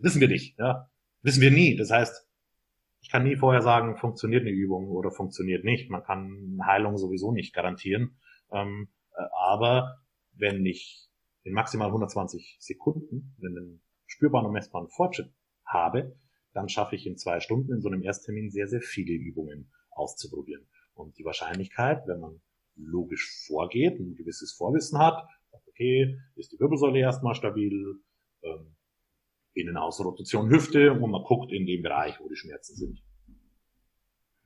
wissen 0.00 0.20
wir 0.20 0.28
nicht, 0.28 0.58
ja. 0.58 0.90
Wissen 1.22 1.40
wir 1.40 1.50
nie. 1.50 1.76
Das 1.76 1.90
heißt, 1.90 2.26
ich 3.00 3.10
kann 3.10 3.24
nie 3.24 3.36
vorher 3.36 3.62
sagen, 3.62 3.96
funktioniert 3.96 4.42
eine 4.42 4.50
Übung 4.50 4.88
oder 4.88 5.10
funktioniert 5.10 5.64
nicht. 5.64 5.90
Man 5.90 6.02
kann 6.02 6.58
Heilung 6.64 6.98
sowieso 6.98 7.32
nicht 7.32 7.54
garantieren. 7.54 8.18
Ähm, 8.52 8.88
äh, 9.16 9.22
aber 9.38 9.98
wenn 10.32 10.64
ich 10.66 11.08
in 11.44 11.52
maximal 11.52 11.88
120 11.88 12.56
Sekunden 12.60 13.36
einen 13.42 13.80
spürbaren 14.06 14.46
und 14.46 14.52
messbaren 14.52 14.88
Fortschritt 14.88 15.32
habe, 15.64 16.16
dann 16.52 16.68
schaffe 16.68 16.96
ich 16.96 17.06
in 17.06 17.16
zwei 17.16 17.40
Stunden 17.40 17.72
in 17.72 17.80
so 17.80 17.88
einem 17.88 18.02
Ersttermin 18.02 18.50
sehr, 18.50 18.66
sehr 18.66 18.80
viele 18.80 19.12
Übungen 19.12 19.70
auszuprobieren. 19.90 20.66
Und 20.94 21.18
die 21.18 21.24
Wahrscheinlichkeit, 21.24 22.06
wenn 22.06 22.20
man 22.20 22.40
logisch 22.76 23.44
vorgeht, 23.46 23.98
ein 23.98 24.14
gewisses 24.16 24.52
Vorwissen 24.52 24.98
hat, 24.98 25.22
okay, 25.68 26.18
ist 26.34 26.52
die 26.52 26.60
Wirbelsäule 26.60 26.98
erstmal 26.98 27.34
stabil, 27.34 28.00
Innen-Außen-Rotation 29.56 30.50
Hüfte 30.50 30.92
und 30.92 31.10
man 31.10 31.22
guckt 31.22 31.52
in 31.52 31.66
dem 31.66 31.82
Bereich, 31.82 32.20
wo 32.20 32.28
die 32.28 32.36
Schmerzen 32.36 32.76
sind. 32.76 33.02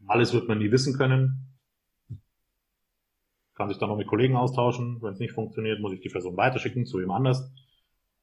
Alles 0.06 0.32
wird 0.32 0.48
man 0.48 0.58
nie 0.58 0.70
wissen 0.70 0.96
können. 0.96 1.58
Kann 3.54 3.68
sich 3.68 3.78
dann 3.78 3.90
noch 3.90 3.96
mit 3.96 4.06
Kollegen 4.06 4.36
austauschen. 4.36 5.02
Wenn 5.02 5.12
es 5.12 5.18
nicht 5.18 5.34
funktioniert, 5.34 5.80
muss 5.80 5.92
ich 5.92 6.00
die 6.00 6.08
Person 6.08 6.36
weiterschicken 6.36 6.86
zu 6.86 7.00
jemand 7.00 7.18
anders, 7.18 7.52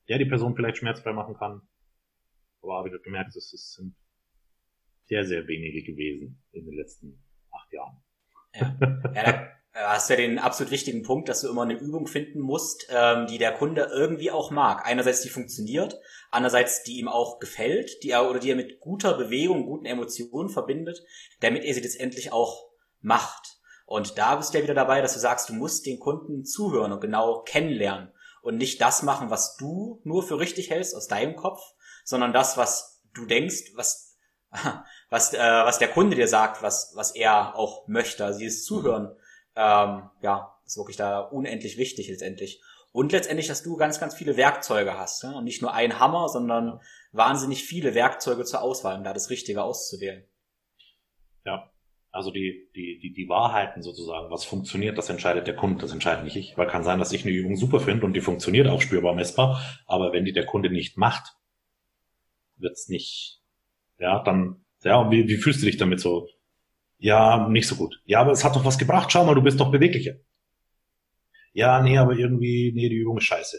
der 0.08 0.18
die 0.18 0.26
Person 0.26 0.56
vielleicht 0.56 0.78
schmerzfrei 0.78 1.14
machen 1.14 1.36
kann. 1.36 1.62
Aber 2.62 2.78
habe 2.78 2.90
ich 2.90 3.04
gemerkt, 3.04 3.36
es 3.36 3.50
sind 3.50 3.96
sehr, 5.06 5.26
sehr 5.26 5.48
wenige 5.48 5.84
gewesen 5.84 6.42
in 6.52 6.66
den 6.66 6.76
letzten 6.76 7.24
acht 7.52 7.72
Jahren. 7.72 7.98
Ja. 8.54 9.14
ja 9.14 9.57
hast 9.86 10.10
ja 10.10 10.16
den 10.16 10.40
absolut 10.40 10.72
wichtigen 10.72 11.04
Punkt, 11.04 11.30
dass 11.30 11.42
du 11.42 11.50
immer 11.50 11.64
eine 11.64 11.78
Übung 11.78 12.08
finden 12.08 12.40
musst, 12.40 12.88
ähm, 12.90 13.28
die 13.28 13.38
der 13.38 13.54
Kunde 13.54 13.90
irgendwie 13.94 14.32
auch 14.32 14.52
mag. 14.52 14.86
Einerseits 14.86 15.22
die 15.22 15.30
funktioniert, 15.30 16.00
andererseits 16.32 16.84
die 16.84 17.00
ihm 17.00 17.08
auch 17.08 17.40
gefällt, 17.40 18.04
die 18.04 18.12
er 18.12 18.30
oder 18.30 18.40
die 18.40 18.50
er 18.50 18.56
mit 18.56 18.80
guter 18.80 19.14
Bewegung, 19.14 19.66
guten 19.66 19.86
Emotionen 19.86 20.50
verbindet, 20.50 21.04
damit 21.42 21.64
er 21.64 21.74
sie 21.74 21.82
letztendlich 21.82 22.32
auch 22.34 22.68
macht. 23.02 23.60
Und 23.86 24.18
da 24.18 24.36
bist 24.36 24.54
du 24.54 24.58
ja 24.58 24.64
wieder 24.64 24.74
dabei, 24.74 25.02
dass 25.02 25.14
du 25.14 25.20
sagst, 25.20 25.50
du 25.50 25.54
musst 25.54 25.86
den 25.86 26.00
Kunden 26.00 26.44
zuhören 26.44 26.92
und 26.92 27.00
genau 27.00 27.44
kennenlernen 27.44 28.12
und 28.42 28.58
nicht 28.58 28.82
das 28.82 29.04
machen, 29.04 29.30
was 29.30 29.56
du 29.58 30.02
nur 30.04 30.24
für 30.24 30.40
richtig 30.40 30.70
hältst 30.70 30.96
aus 30.96 31.08
deinem 31.08 31.36
Kopf, 31.36 31.62
sondern 32.04 32.34
das, 32.34 32.58
was 32.58 33.02
du 33.14 33.26
denkst, 33.26 33.74
was 33.76 34.18
was 35.10 35.34
äh, 35.34 35.40
was 35.40 35.78
der 35.78 35.90
Kunde 35.90 36.16
dir 36.16 36.28
sagt, 36.28 36.62
was 36.62 36.94
was 36.96 37.14
er 37.16 37.56
auch 37.56 37.88
möchte. 37.88 38.24
Also 38.24 38.40
dieses 38.40 38.64
Zuhören 38.64 39.16
ähm, 39.58 40.10
ja, 40.22 40.56
ist 40.66 40.78
wirklich 40.78 40.98
da 40.98 41.20
unendlich 41.20 41.78
wichtig 41.78 42.08
letztendlich. 42.08 42.62
Und 42.92 43.12
letztendlich, 43.12 43.48
dass 43.48 43.64
du 43.64 43.76
ganz, 43.76 44.00
ganz 44.00 44.16
viele 44.16 44.38
Werkzeuge 44.38 44.98
hast. 44.98 45.24
Ne? 45.24 45.36
Und 45.36 45.44
nicht 45.44 45.62
nur 45.62 45.74
ein 45.74 46.00
Hammer, 46.00 46.30
sondern 46.30 46.80
wahnsinnig 47.12 47.64
viele 47.64 47.96
Werkzeuge 47.96 48.46
zur 48.46 48.62
Auswahl, 48.62 48.98
um 48.98 49.04
da 49.04 49.14
das 49.14 49.30
Richtige 49.30 49.64
auszuwählen. 49.64 50.26
Ja, 51.46 51.72
also 52.12 52.32
die, 52.32 52.70
die, 52.76 53.00
die, 53.00 53.14
die 53.14 53.30
Wahrheiten 53.30 53.82
sozusagen, 53.82 54.30
was 54.32 54.46
funktioniert, 54.46 54.98
das 54.98 55.10
entscheidet 55.10 55.48
der 55.48 55.56
Kunde, 55.56 55.82
das 55.82 55.92
entscheidet 55.92 56.24
nicht 56.24 56.36
ich. 56.36 56.58
Weil 56.58 56.68
kann 56.68 56.84
sein, 56.84 57.00
dass 57.00 57.12
ich 57.12 57.24
eine 57.24 57.34
Übung 57.34 57.56
super 57.56 57.80
finde 57.80 58.06
und 58.06 58.14
die 58.14 58.22
funktioniert 58.22 58.68
auch 58.68 58.82
spürbar 58.82 59.16
messbar, 59.16 59.62
aber 59.86 60.14
wenn 60.14 60.26
die 60.26 60.34
der 60.34 60.46
Kunde 60.46 60.70
nicht 60.70 60.98
macht, 60.98 61.36
wird's 62.56 62.90
nicht, 62.90 63.42
ja, 64.00 64.24
dann, 64.24 64.66
ja, 64.84 65.10
wie, 65.12 65.28
wie 65.28 65.38
fühlst 65.38 65.62
du 65.62 65.66
dich 65.66 65.78
damit 65.78 66.00
so? 66.00 66.28
Ja, 66.98 67.48
nicht 67.48 67.68
so 67.68 67.76
gut. 67.76 68.02
Ja, 68.06 68.22
aber 68.22 68.32
es 68.32 68.44
hat 68.44 68.56
doch 68.56 68.66
was 68.66 68.78
gebracht. 68.78 69.12
Schau 69.12 69.24
mal, 69.26 69.36
du 69.36 69.42
bist 69.42 69.60
doch 69.60 69.72
beweglicher. 69.72 70.16
Ja, 71.54 71.82
nee, 71.82 71.98
aber 71.98 72.14
irgendwie, 72.14 72.72
nee, 72.74 72.90
die 72.90 72.98
Übung 72.98 73.18
ist 73.18 73.26
scheiße. 73.26 73.58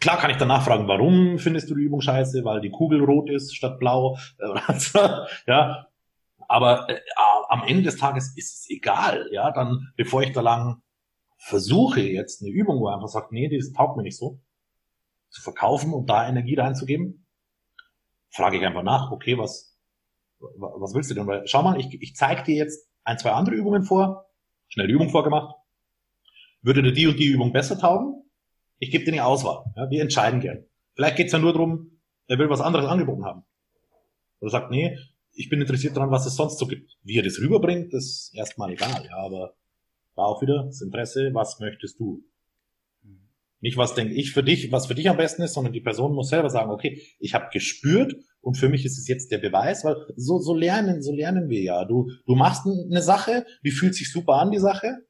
Klar 0.00 0.18
kann 0.18 0.30
ich 0.30 0.36
danach 0.36 0.64
fragen, 0.64 0.88
warum 0.88 1.38
findest 1.38 1.70
du 1.70 1.76
die 1.76 1.82
Übung 1.82 2.00
scheiße? 2.00 2.44
Weil 2.44 2.60
die 2.60 2.70
Kugel 2.70 3.04
rot 3.04 3.30
ist 3.30 3.54
statt 3.54 3.78
blau. 3.78 4.18
ja, 5.46 5.86
aber 6.48 6.88
äh, 6.88 7.00
am 7.48 7.62
Ende 7.64 7.84
des 7.84 7.98
Tages 7.98 8.36
ist 8.36 8.54
es 8.54 8.70
egal. 8.70 9.28
Ja, 9.30 9.52
dann, 9.52 9.92
bevor 9.96 10.22
ich 10.22 10.32
da 10.32 10.40
lang 10.40 10.82
versuche 11.38 12.00
jetzt 12.00 12.42
eine 12.42 12.50
Übung, 12.50 12.80
wo 12.80 12.88
er 12.88 12.94
einfach 12.94 13.08
sagt, 13.08 13.32
nee, 13.32 13.48
das 13.48 13.72
taugt 13.72 13.96
mir 13.96 14.02
nicht 14.02 14.16
so, 14.16 14.40
zu 15.30 15.42
verkaufen 15.42 15.92
und 15.92 16.08
da 16.08 16.28
Energie 16.28 16.56
reinzugeben, 16.56 17.26
frage 18.30 18.56
ich 18.56 18.64
einfach 18.64 18.82
nach, 18.82 19.10
okay, 19.10 19.38
was, 19.38 19.71
was 20.56 20.94
willst 20.94 21.10
du 21.10 21.14
denn? 21.14 21.26
Weil, 21.26 21.46
schau 21.46 21.62
mal, 21.62 21.78
ich, 21.78 22.00
ich 22.00 22.16
zeige 22.16 22.42
dir 22.42 22.56
jetzt 22.56 22.88
ein, 23.04 23.18
zwei 23.18 23.32
andere 23.32 23.54
Übungen 23.54 23.84
vor, 23.84 24.26
schnell 24.68 24.86
die 24.86 24.94
Übung 24.94 25.10
vorgemacht. 25.10 25.54
Würde 26.62 26.82
dir 26.82 26.92
die 26.92 27.06
und 27.06 27.18
die 27.18 27.26
Übung 27.26 27.52
besser 27.52 27.78
taugen? 27.78 28.22
Ich 28.78 28.90
gebe 28.90 29.04
dir 29.04 29.12
eine 29.12 29.24
Auswahl. 29.24 29.64
Ja, 29.76 29.90
wir 29.90 30.02
entscheiden 30.02 30.40
gern. 30.40 30.64
Vielleicht 30.94 31.16
geht's 31.16 31.32
ja 31.32 31.38
nur 31.38 31.52
darum, 31.52 32.00
er 32.26 32.38
will 32.38 32.50
was 32.50 32.60
anderes 32.60 32.86
angeboten 32.86 33.24
haben. 33.24 33.44
Oder 34.40 34.50
sagt, 34.50 34.70
nee, 34.70 34.98
ich 35.34 35.48
bin 35.48 35.60
interessiert 35.60 35.96
daran, 35.96 36.10
was 36.10 36.26
es 36.26 36.36
sonst 36.36 36.58
so 36.58 36.66
gibt. 36.66 36.98
Wie 37.02 37.18
er 37.18 37.22
das 37.22 37.38
rüberbringt, 37.38 37.92
ist 37.94 38.32
erstmal 38.34 38.72
egal, 38.72 39.06
ja, 39.08 39.16
aber 39.16 39.54
da 40.14 40.22
auch 40.22 40.42
wieder 40.42 40.64
das 40.64 40.82
Interesse, 40.82 41.30
was 41.32 41.58
möchtest 41.60 41.98
du? 41.98 42.22
Nicht, 43.60 43.76
was 43.76 43.94
denke 43.94 44.14
ich 44.14 44.32
für 44.32 44.42
dich, 44.42 44.72
was 44.72 44.86
für 44.86 44.94
dich 44.94 45.08
am 45.08 45.16
besten 45.16 45.42
ist, 45.42 45.54
sondern 45.54 45.72
die 45.72 45.80
Person 45.80 46.14
muss 46.14 46.28
selber 46.28 46.50
sagen, 46.50 46.70
okay, 46.70 47.00
ich 47.20 47.34
habe 47.34 47.48
gespürt 47.52 48.16
und 48.42 48.56
für 48.56 48.68
mich 48.68 48.84
ist 48.84 48.98
es 48.98 49.08
jetzt 49.08 49.30
der 49.30 49.38
Beweis, 49.38 49.84
weil 49.84 49.96
so, 50.16 50.38
so 50.38 50.54
lernen, 50.54 51.02
so 51.02 51.14
lernen 51.14 51.48
wir 51.48 51.62
ja. 51.62 51.84
Du, 51.84 52.10
du 52.26 52.34
machst 52.34 52.66
eine 52.66 53.00
Sache, 53.00 53.46
die 53.64 53.70
fühlt 53.70 53.94
sich 53.94 54.12
super 54.12 54.34
an, 54.34 54.50
die 54.50 54.58
Sache, 54.58 55.06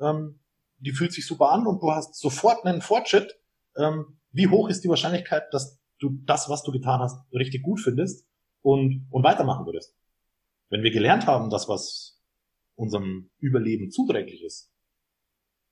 ähm, 0.00 0.40
die 0.78 0.92
fühlt 0.92 1.12
sich 1.12 1.26
super 1.26 1.50
an 1.50 1.66
und 1.66 1.82
du 1.82 1.90
hast 1.90 2.14
sofort 2.14 2.64
einen 2.64 2.80
Fortschritt. 2.80 3.38
Ähm, 3.76 4.18
wie 4.30 4.48
hoch 4.48 4.68
ist 4.68 4.84
die 4.84 4.88
Wahrscheinlichkeit, 4.88 5.52
dass 5.52 5.78
du 5.98 6.10
das, 6.24 6.48
was 6.48 6.62
du 6.62 6.72
getan 6.72 7.00
hast, 7.00 7.18
richtig 7.32 7.62
gut 7.62 7.80
findest 7.80 8.26
und, 8.62 9.06
und 9.10 9.24
weitermachen 9.24 9.66
würdest? 9.66 9.94
Wenn 10.70 10.82
wir 10.82 10.90
gelernt 10.90 11.26
haben, 11.26 11.50
dass 11.50 11.68
was 11.68 12.20
unserem 12.76 13.30
Überleben 13.38 13.90
zuträglich 13.90 14.42
ist, 14.42 14.70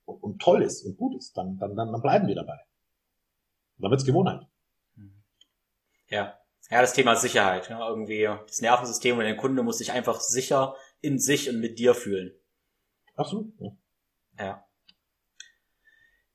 und 0.04 0.40
toll 0.40 0.62
ist 0.62 0.84
und 0.84 0.96
gut 0.96 1.16
ist, 1.16 1.36
dann, 1.36 1.56
dann, 1.58 1.74
dann, 1.76 1.92
dann 1.92 2.02
bleiben 2.02 2.26
wir 2.26 2.34
dabei. 2.34 2.58
Und 3.76 3.82
dann 3.82 3.90
wird's 3.90 4.04
Gewohnheit. 4.04 4.46
Ja. 6.08 6.38
Ja, 6.70 6.80
das 6.80 6.94
Thema 6.94 7.16
Sicherheit. 7.16 7.68
Ja, 7.68 7.88
irgendwie 7.88 8.28
das 8.46 8.60
Nervensystem 8.60 9.18
und 9.18 9.24
der 9.24 9.36
Kunde 9.36 9.62
muss 9.62 9.78
sich 9.78 9.92
einfach 9.92 10.20
sicher 10.20 10.76
in 11.00 11.18
sich 11.18 11.48
und 11.50 11.60
mit 11.60 11.78
dir 11.78 11.94
fühlen. 11.94 12.32
Ach 13.16 13.26
so. 13.26 13.46
Ja. 13.58 13.70
Ja, 14.38 14.64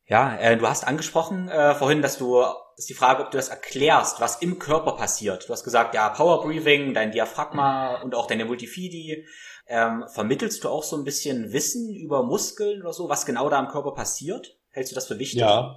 ja 0.06 0.38
äh, 0.38 0.58
du 0.58 0.68
hast 0.68 0.88
angesprochen 0.88 1.50
äh, 1.50 1.74
vorhin, 1.76 2.02
dass 2.02 2.18
du, 2.18 2.44
ist 2.78 2.90
die 2.90 2.94
Frage, 2.94 3.24
ob 3.24 3.32
du 3.32 3.38
das 3.38 3.50
erklärst, 3.50 4.22
was 4.22 4.42
im 4.42 4.60
Körper 4.60 4.94
passiert. 4.94 5.50
Du 5.50 5.54
hast 5.54 5.64
gesagt, 5.64 5.96
ja, 5.96 6.10
Power 6.10 6.44
Breathing, 6.44 6.94
dein 6.94 7.12
Diaphragma 7.12 8.02
und 8.02 8.14
auch 8.16 8.28
deine 8.28 8.46
Multifidi 8.46 9.26
ähm, 9.68 10.06
vermittelst 10.08 10.64
du 10.64 10.70
auch 10.70 10.84
so 10.84 10.98
ein 10.98 11.04
bisschen 11.04 11.52
Wissen 11.52 11.96
über 11.96 12.24
Muskeln 12.24 12.82
oder 12.82 12.94
so, 12.94 13.10
was 13.10 13.26
genau 13.26 13.50
da 13.50 13.60
im 13.60 13.68
Körper 13.68 13.94
passiert? 13.94 14.58
Hältst 14.72 14.92
du 14.92 14.96
das 14.96 15.08
für 15.08 15.20
wichtig? 15.20 15.42
Ja, 15.42 15.76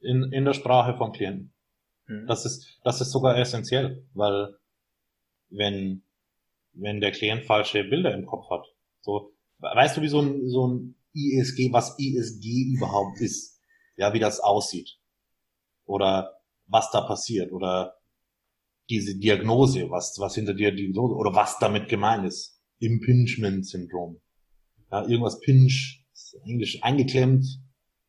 in, 0.00 0.30
in 0.32 0.44
der 0.44 0.54
Sprache 0.54 0.96
von 0.96 1.12
Klienten. 1.12 1.55
Hm. 2.06 2.26
Das 2.26 2.44
ist, 2.44 2.78
das 2.84 3.00
ist 3.00 3.10
sogar 3.10 3.36
essentiell, 3.38 4.06
weil 4.14 4.54
wenn, 5.50 6.02
wenn 6.72 7.00
der 7.00 7.12
Klient 7.12 7.44
falsche 7.44 7.84
Bilder 7.84 8.14
im 8.14 8.26
Kopf 8.26 8.50
hat. 8.50 8.66
So, 9.00 9.32
weißt 9.58 9.96
du, 9.96 10.02
wie 10.02 10.08
so 10.08 10.20
ein, 10.20 10.48
so 10.48 10.68
ein 10.68 10.96
ISG, 11.14 11.72
was 11.72 11.98
ISG 11.98 12.74
überhaupt 12.74 13.20
ist? 13.20 13.60
Ja, 13.96 14.12
wie 14.12 14.18
das 14.18 14.40
aussieht. 14.40 14.98
Oder 15.86 16.40
was 16.66 16.90
da 16.90 17.00
passiert. 17.00 17.52
Oder 17.52 17.96
diese 18.90 19.16
Diagnose, 19.16 19.90
was, 19.90 20.18
was 20.18 20.34
hinter 20.34 20.54
dir 20.54 20.72
Diagnose, 20.72 21.14
oder 21.14 21.34
was 21.34 21.58
damit 21.58 21.88
gemeint 21.88 22.26
ist. 22.26 22.60
Impingement-Syndrom. 22.78 24.20
Ja, 24.92 25.02
irgendwas 25.02 25.40
pinch, 25.40 26.04
Englisch 26.44 26.82
eingeklemmt, 26.82 27.46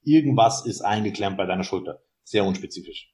irgendwas 0.04 0.66
ist 0.66 0.82
eingeklemmt 0.82 1.38
bei 1.38 1.46
deiner 1.46 1.64
Schulter. 1.64 2.02
Sehr 2.24 2.46
unspezifisch. 2.46 3.14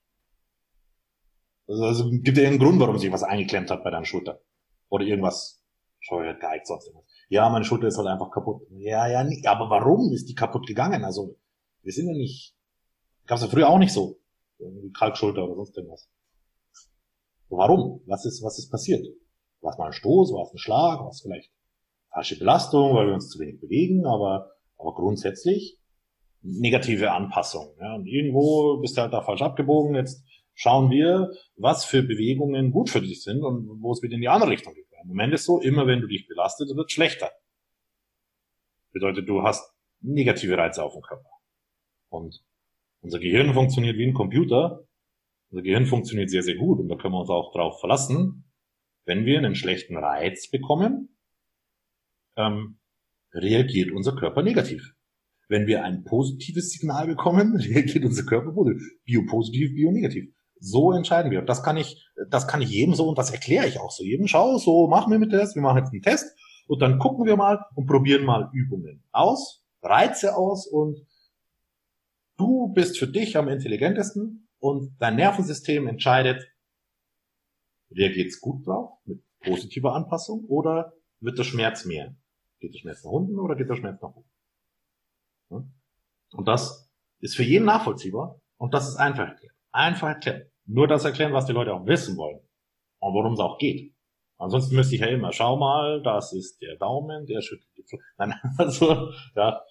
Also, 1.67 1.83
also 1.83 2.09
gibt 2.09 2.37
ja 2.37 2.47
einen 2.47 2.59
Grund, 2.59 2.79
warum 2.79 2.97
sich 2.97 3.11
was 3.11 3.23
eingeklemmt 3.23 3.71
hat 3.71 3.83
bei 3.83 3.91
deiner 3.91 4.05
Schulter. 4.05 4.41
Oder 4.89 5.05
irgendwas 5.05 5.63
scheuert, 5.99 6.39
geeigt, 6.39 6.67
sonst 6.67 6.87
irgendwas. 6.87 7.07
Ja, 7.29 7.49
meine 7.49 7.65
Schulter 7.65 7.87
ist 7.87 7.97
halt 7.97 8.07
einfach 8.07 8.31
kaputt. 8.31 8.63
Ja, 8.71 9.07
ja, 9.07 9.23
nicht. 9.23 9.47
Aber 9.47 9.69
warum 9.69 10.11
ist 10.13 10.27
die 10.29 10.35
kaputt 10.35 10.67
gegangen? 10.67 11.03
Also, 11.03 11.37
wir 11.81 11.91
sind 11.91 12.07
ja 12.07 12.13
nicht, 12.13 12.55
gab's 13.25 13.41
ja 13.41 13.47
früher 13.47 13.69
auch 13.69 13.79
nicht 13.79 13.93
so. 13.93 14.19
Kalkschulter 14.97 15.43
oder 15.43 15.55
sonst 15.55 15.75
irgendwas. 15.77 16.09
Warum? 17.49 18.01
Was 18.05 18.25
ist, 18.25 18.43
was 18.43 18.59
ist 18.59 18.69
passiert? 18.69 19.05
War 19.61 19.71
es 19.71 19.77
mal 19.77 19.87
ein 19.87 19.93
Stoß? 19.93 20.33
War 20.33 20.43
es 20.43 20.53
ein 20.53 20.57
Schlag? 20.57 20.99
War 20.99 21.09
es 21.09 21.21
vielleicht 21.21 21.51
falsche 22.11 22.37
Belastung, 22.37 22.95
weil 22.95 23.07
wir 23.07 23.13
uns 23.13 23.29
zu 23.29 23.39
wenig 23.39 23.59
bewegen? 23.59 24.05
Aber, 24.05 24.51
aber 24.77 24.93
grundsätzlich 24.93 25.79
negative 26.41 27.11
Anpassung. 27.11 27.75
Ja, 27.79 27.95
und 27.95 28.05
irgendwo 28.05 28.77
bist 28.81 28.97
du 28.97 29.01
halt 29.01 29.13
da 29.13 29.21
falsch 29.21 29.41
abgebogen. 29.41 29.95
Jetzt 29.95 30.23
schauen 30.55 30.91
wir, 30.91 31.31
was 31.55 31.85
für 31.85 32.03
Bewegungen 32.03 32.71
gut 32.71 32.89
für 32.89 33.01
dich 33.01 33.23
sind 33.23 33.43
und 33.43 33.81
wo 33.81 33.91
es 33.91 34.01
wieder 34.01 34.15
in 34.15 34.21
die 34.21 34.29
andere 34.29 34.51
Richtung 34.51 34.73
geht. 34.73 34.87
Im 35.03 35.09
Moment 35.09 35.33
ist 35.33 35.45
so, 35.45 35.59
immer 35.59 35.85
wenn 35.85 35.99
du 35.99 36.07
dich 36.07 36.27
belastet, 36.27 36.69
wird 36.73 36.87
es 36.87 36.93
schlechter. 36.93 37.29
Bedeutet, 38.93 39.27
du 39.27 39.43
hast 39.43 39.73
negative 39.99 40.57
Reize 40.57 40.83
auf 40.83 40.93
dem 40.93 41.01
Körper. 41.01 41.29
Und 42.09 42.41
unser 43.01 43.19
Gehirn 43.19 43.53
funktioniert 43.53 43.97
wie 43.97 44.05
ein 44.07 44.13
Computer. 44.13 44.87
Unser 45.49 45.63
Gehirn 45.63 45.85
funktioniert 45.85 46.29
sehr, 46.29 46.43
sehr 46.43 46.55
gut 46.55 46.79
und 46.79 46.87
da 46.87 46.95
können 46.95 47.13
wir 47.13 47.19
uns 47.19 47.29
auch 47.29 47.51
drauf 47.53 47.79
verlassen. 47.81 48.45
Wenn 49.05 49.25
wir 49.25 49.37
einen 49.37 49.55
schlechten 49.55 49.97
Reiz 49.97 50.49
bekommen, 50.49 51.17
ähm, 52.37 52.79
reagiert 53.33 53.91
unser 53.91 54.15
Körper 54.15 54.41
negativ. 54.41 54.95
Wenn 55.49 55.67
wir 55.67 55.83
ein 55.83 56.05
positives 56.05 56.71
Signal 56.71 57.07
bekommen, 57.07 57.55
reagiert 57.59 58.05
unser 58.05 58.23
Körper 58.23 58.53
positiv. 58.53 58.81
Biopositiv, 59.03 59.75
bionegativ. 59.75 60.33
So 60.65 60.93
entscheiden 60.93 61.29
wir. 61.29 61.41
Das 61.41 61.61
kann 61.61 61.75
ich, 61.75 62.07
das 62.29 62.47
kann 62.47 62.61
ich 62.61 62.69
jedem 62.69 62.95
so 62.95 63.09
und 63.09 63.17
das 63.17 63.31
erkläre 63.31 63.67
ich 63.67 63.81
auch 63.81 63.91
so 63.91 64.01
jedem. 64.01 64.27
Schau, 64.27 64.57
so 64.57 64.87
machen 64.87 65.11
wir 65.11 65.19
mit 65.19 65.33
das. 65.33 65.55
Wir 65.55 65.61
machen 65.61 65.79
jetzt 65.79 65.91
einen 65.91 66.01
Test 66.01 66.37
und 66.67 66.81
dann 66.81 66.99
gucken 66.99 67.25
wir 67.25 67.35
mal 67.35 67.65
und 67.75 67.85
probieren 67.85 68.23
mal 68.23 68.49
Übungen 68.53 69.03
aus, 69.11 69.65
Reize 69.81 70.37
aus 70.37 70.65
und 70.65 71.05
du 72.37 72.69
bist 72.69 72.97
für 72.97 73.07
dich 73.07 73.35
am 73.35 73.49
intelligentesten 73.49 74.47
und 74.59 74.95
dein 74.99 75.17
Nervensystem 75.17 75.85
entscheidet, 75.85 76.47
reagiert's 77.91 78.39
gut 78.39 78.65
drauf 78.65 78.91
mit 79.03 79.21
positiver 79.41 79.93
Anpassung 79.93 80.45
oder 80.45 80.93
wird 81.19 81.37
der 81.37 81.43
Schmerz 81.43 81.83
mehr? 81.83 82.15
Geht 82.61 82.73
der 82.73 82.79
Schmerz 82.79 83.03
nach 83.03 83.11
unten 83.11 83.37
oder 83.37 83.57
geht 83.57 83.69
der 83.69 83.75
Schmerz 83.75 84.01
nach 84.01 84.15
oben? 84.15 85.73
Und 86.31 86.47
das 86.47 86.89
ist 87.19 87.35
für 87.35 87.43
jeden 87.43 87.65
nachvollziehbar 87.65 88.39
und 88.55 88.73
das 88.73 88.87
ist 88.87 88.95
einfach 88.95 89.27
erklärt. 89.27 89.55
Einfach 89.73 90.07
erklärt. 90.07 90.52
Nur 90.65 90.87
das 90.87 91.05
erklären, 91.05 91.33
was 91.33 91.45
die 91.45 91.53
Leute 91.53 91.73
auch 91.73 91.85
wissen 91.85 92.17
wollen. 92.17 92.39
Und 92.99 93.13
worum 93.13 93.33
es 93.33 93.39
auch 93.39 93.57
geht. 93.57 93.93
Ansonsten 94.37 94.75
müsste 94.75 94.95
ich 94.95 95.01
ja 95.01 95.07
immer, 95.07 95.31
schau 95.31 95.57
mal, 95.57 96.01
das 96.03 96.33
ist 96.33 96.61
der 96.61 96.75
Daumen, 96.77 97.25
der 97.25 97.41
schüttelt 97.41 97.69
die 97.77 97.83
Zunge. 97.83 98.03
Nein, 98.17 98.33
also, 98.57 99.11
ja. 99.35 99.61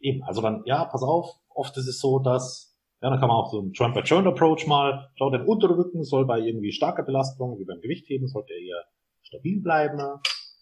Eben, 0.00 0.22
also 0.22 0.42
dann, 0.42 0.62
ja, 0.66 0.84
pass 0.84 1.02
auf, 1.02 1.28
oft 1.48 1.76
ist 1.76 1.88
es 1.88 2.00
so, 2.00 2.18
dass, 2.18 2.76
ja, 3.02 3.10
dann 3.10 3.18
kann 3.18 3.28
man 3.28 3.38
auch 3.38 3.50
so 3.50 3.60
einen 3.60 3.72
Trump-by-Joint-Approach 3.72 4.66
mal, 4.66 5.10
schau, 5.16 5.30
den 5.30 5.42
Unterrücken 5.42 6.04
soll 6.04 6.26
bei 6.26 6.38
irgendwie 6.38 6.72
starker 6.72 7.02
Belastung, 7.02 7.58
wie 7.58 7.64
beim 7.64 7.80
Gewichtheben, 7.80 8.28
sollte 8.28 8.52
er 8.52 8.60
eher 8.60 8.84
stabil 9.22 9.60
bleiben. 9.60 10.00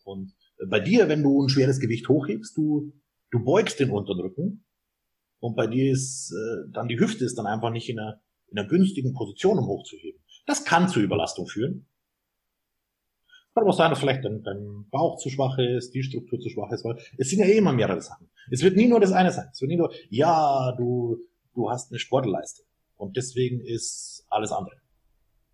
Und 0.05 0.35
bei 0.69 0.81
dir, 0.81 1.09
wenn 1.09 1.23
du 1.23 1.43
ein 1.43 1.49
schweres 1.49 1.81
Gewicht 1.81 2.09
hochhebst, 2.09 2.57
du, 2.57 2.93
du 3.31 3.45
beugst 3.45 3.81
den 3.81 3.91
Unterrücken 3.91 4.65
und 5.41 5.57
bei 5.57 5.67
dir 5.67 5.93
ist 5.93 6.33
äh, 6.33 6.71
dann 6.73 6.89
die 6.89 6.99
Hüfte 6.99 7.25
ist 7.25 7.37
dann 7.37 7.47
einfach 7.47 7.71
nicht 7.71 7.89
in 7.89 7.99
einer 7.99 8.21
in 8.55 8.61
einer 8.61 8.69
günstigen 8.69 9.13
Position, 9.15 9.59
um 9.59 9.67
hochzuheben. 9.67 10.23
Das 10.47 10.65
kann 10.65 10.89
zu 10.89 11.01
Überlastung 11.01 11.47
führen. 11.47 11.87
Kann 13.53 13.63
aber 13.63 13.71
auch 13.71 13.77
sein, 13.77 13.91
dass 13.91 13.99
vielleicht 13.99 14.25
dein, 14.25 14.43
dein 14.43 14.87
Bauch 14.91 15.19
zu 15.19 15.29
schwach 15.29 15.59
ist, 15.59 15.93
die 15.93 16.03
Struktur 16.03 16.39
zu 16.39 16.49
schwach 16.49 16.71
ist, 16.71 16.85
weil 16.85 16.99
es 17.19 17.31
sind 17.31 17.41
ja 17.41 17.47
eh 17.47 17.59
immer 17.59 17.73
mehrere 17.73 18.01
Sachen. 18.01 18.31
Es 18.51 18.63
wird 18.63 18.77
nie 18.77 18.87
nur 18.87 19.01
das 19.01 19.13
eine 19.13 19.33
sein. 19.33 19.49
Es 19.53 19.61
wird 19.61 19.71
nie 19.71 19.77
nur, 19.77 19.93
ja, 20.09 20.73
du, 20.77 21.19
du 21.55 21.71
hast 21.71 21.91
eine 21.91 21.99
Sportleiste 21.99 22.63
und 22.97 23.17
deswegen 23.17 23.61
ist 23.61 24.25
alles 24.29 24.53
andere. 24.53 24.77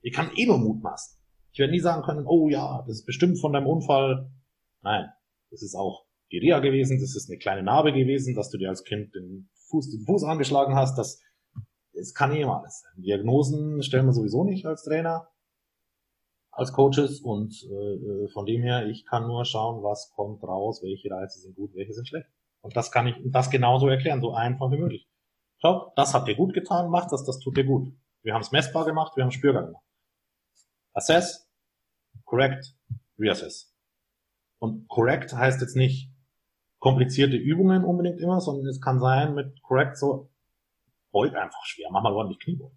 Ich 0.03 0.13
kann 0.13 0.31
eh 0.37 0.47
nur 0.47 0.59
mutmaßen. 0.59 1.19
Ich 1.53 1.59
werde 1.59 1.73
nie 1.73 1.81
sagen 1.81 2.03
können, 2.03 2.27
oh 2.27 2.49
ja, 2.49 2.85
das 2.87 2.99
ist 2.99 3.07
bestimmt 3.07 3.41
von 3.41 3.53
deinem 3.53 3.67
Unfall. 3.67 4.31
Nein, 4.83 5.07
das 5.51 5.63
ist 5.63 5.75
auch 5.75 6.07
die 6.33 6.39
Reha 6.39 6.61
gewesen, 6.61 7.01
das 7.01 7.17
ist 7.17 7.29
eine 7.29 7.39
kleine 7.39 7.63
Narbe 7.63 7.93
gewesen, 7.93 8.35
dass 8.35 8.51
du 8.51 8.59
dir 8.59 8.69
als 8.69 8.85
Kind 8.85 9.15
den 9.15 9.49
Fuß, 9.69 9.91
den 9.91 10.05
Fuß 10.05 10.25
angeschlagen 10.25 10.75
hast, 10.75 10.97
das 10.97 11.21
es 12.01 12.15
kann 12.15 12.35
immer 12.35 12.61
alles 12.61 12.81
sein. 12.81 13.03
Diagnosen 13.03 13.83
stellen 13.83 14.07
wir 14.07 14.13
sowieso 14.13 14.45
nicht 14.45 14.67
als 14.67 14.83
Trainer, 14.83 15.29
als 16.51 16.73
Coaches 16.73 17.21
und 17.21 17.63
äh, 17.65 18.29
von 18.29 18.47
dem 18.47 18.63
her, 18.63 18.87
ich 18.87 19.07
kann 19.07 19.27
nur 19.27 19.45
schauen, 19.45 19.83
was 19.83 20.11
kommt 20.11 20.43
raus, 20.43 20.83
welche 20.83 21.11
Reize 21.11 21.41
sind 21.41 21.55
gut, 21.55 21.75
welche 21.75 21.93
sind 21.93 22.09
schlecht. 22.09 22.29
Und 22.61 22.77
das 22.77 22.91
kann 22.91 23.07
ich 23.07 23.17
das 23.25 23.51
genauso 23.51 23.89
erklären, 23.89 24.21
so 24.21 24.35
einfach 24.35 24.71
wie 24.71 24.79
möglich. 24.79 25.09
Schau, 25.59 25.93
das 25.97 26.15
hat 26.15 26.27
dir 26.27 26.35
gut 26.35 26.53
getan, 26.55 26.91
mach 26.91 27.09
das, 27.09 27.25
das 27.25 27.39
tut 27.39 27.57
dir 27.57 27.65
gut. 27.65 27.93
Wir 28.23 28.35
haben 28.35 28.43
es 28.43 28.53
messbar 28.53 28.85
gemacht, 28.85 29.17
wir 29.17 29.23
haben 29.23 29.29
es 29.29 29.35
spürbar 29.35 29.65
gemacht. 29.67 29.85
Assess, 30.93 31.49
correct, 32.25 32.75
reassess. 33.19 33.75
Und 34.59 34.89
correct 34.89 35.33
heißt 35.33 35.61
jetzt 35.61 35.77
nicht 35.77 36.11
komplizierte 36.79 37.37
Übungen 37.37 37.85
unbedingt 37.85 38.21
immer, 38.21 38.41
sondern 38.41 38.67
es 38.67 38.81
kann 38.81 38.99
sein 38.99 39.35
mit 39.35 39.63
correct 39.63 39.97
so, 39.97 40.30
beug 41.11 41.35
einfach 41.35 41.65
schwer, 41.65 41.89
mach 41.91 42.03
mal 42.03 42.13
ordentlich 42.13 42.41
Kniebeugen. 42.41 42.77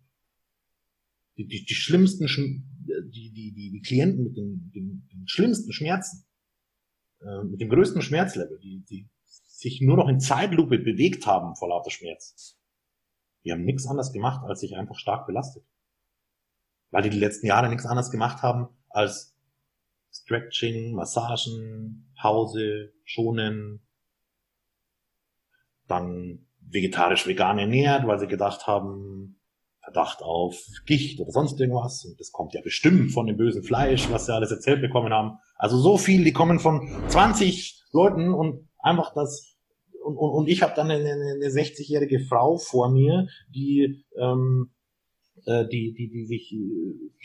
Die, 1.37 1.47
die, 1.47 1.65
die 1.65 1.73
schlimmsten, 1.73 2.27
die, 2.27 3.31
die, 3.31 3.53
die, 3.53 3.71
die 3.71 3.81
Klienten 3.81 4.23
mit 4.23 4.37
den, 4.37 4.71
den, 4.73 5.07
den 5.11 5.27
schlimmsten 5.27 5.73
Schmerzen, 5.73 6.25
äh, 7.21 7.43
mit 7.43 7.59
dem 7.59 7.69
größten 7.69 8.01
Schmerzlevel, 8.01 8.59
die, 8.59 8.83
die 8.89 9.09
sich 9.25 9.81
nur 9.81 9.97
noch 9.97 10.09
in 10.09 10.19
Zeitlupe 10.19 10.77
bewegt 10.77 11.25
haben 11.25 11.55
vor 11.55 11.69
lauter 11.69 11.89
Schmerz, 11.89 12.57
die 13.43 13.51
haben 13.51 13.63
nichts 13.63 13.87
anderes 13.87 14.11
gemacht, 14.11 14.45
als 14.45 14.59
sich 14.59 14.75
einfach 14.75 14.97
stark 14.97 15.25
belastet. 15.25 15.63
Weil 16.91 17.03
die 17.03 17.09
die 17.09 17.19
letzten 17.19 17.47
Jahre 17.47 17.69
nichts 17.69 17.85
anderes 17.85 18.11
gemacht 18.11 18.41
haben, 18.43 18.67
als 18.89 19.35
Stretching, 20.11 20.93
Massagen, 20.93 22.13
Pause, 22.15 22.93
Schonen, 23.03 23.81
dann 25.87 26.45
vegetarisch-vegan 26.69 27.59
ernährt, 27.59 28.07
weil 28.07 28.19
sie 28.19 28.27
gedacht 28.27 28.67
haben, 28.67 29.39
Verdacht 29.83 30.21
auf 30.21 30.65
Gicht 30.85 31.19
oder 31.19 31.31
sonst 31.31 31.59
irgendwas. 31.59 32.05
Und 32.05 32.19
das 32.19 32.31
kommt 32.31 32.53
ja 32.53 32.61
bestimmt 32.61 33.11
von 33.11 33.27
dem 33.27 33.35
bösen 33.35 33.63
Fleisch, 33.63 34.09
was 34.09 34.25
sie 34.25 34.33
alles 34.33 34.51
erzählt 34.51 34.81
bekommen 34.81 35.11
haben. 35.11 35.39
Also 35.55 35.77
so 35.77 35.97
viel, 35.97 36.23
die 36.23 36.31
kommen 36.31 36.59
von 36.59 36.87
20 37.09 37.83
Leuten 37.91 38.33
und 38.33 38.69
einfach 38.79 39.13
das. 39.13 39.57
Und, 40.03 40.15
und, 40.15 40.31
und 40.31 40.49
ich 40.49 40.61
habe 40.61 40.73
dann 40.75 40.89
eine, 40.89 41.11
eine 41.11 41.47
60-jährige 41.47 42.21
Frau 42.21 42.57
vor 42.57 42.89
mir, 42.89 43.27
die 43.53 44.05
ähm, 44.17 44.71
äh, 45.45 45.67
die, 45.67 45.93
die, 45.93 46.09
die 46.09 46.25
sich, 46.25 46.55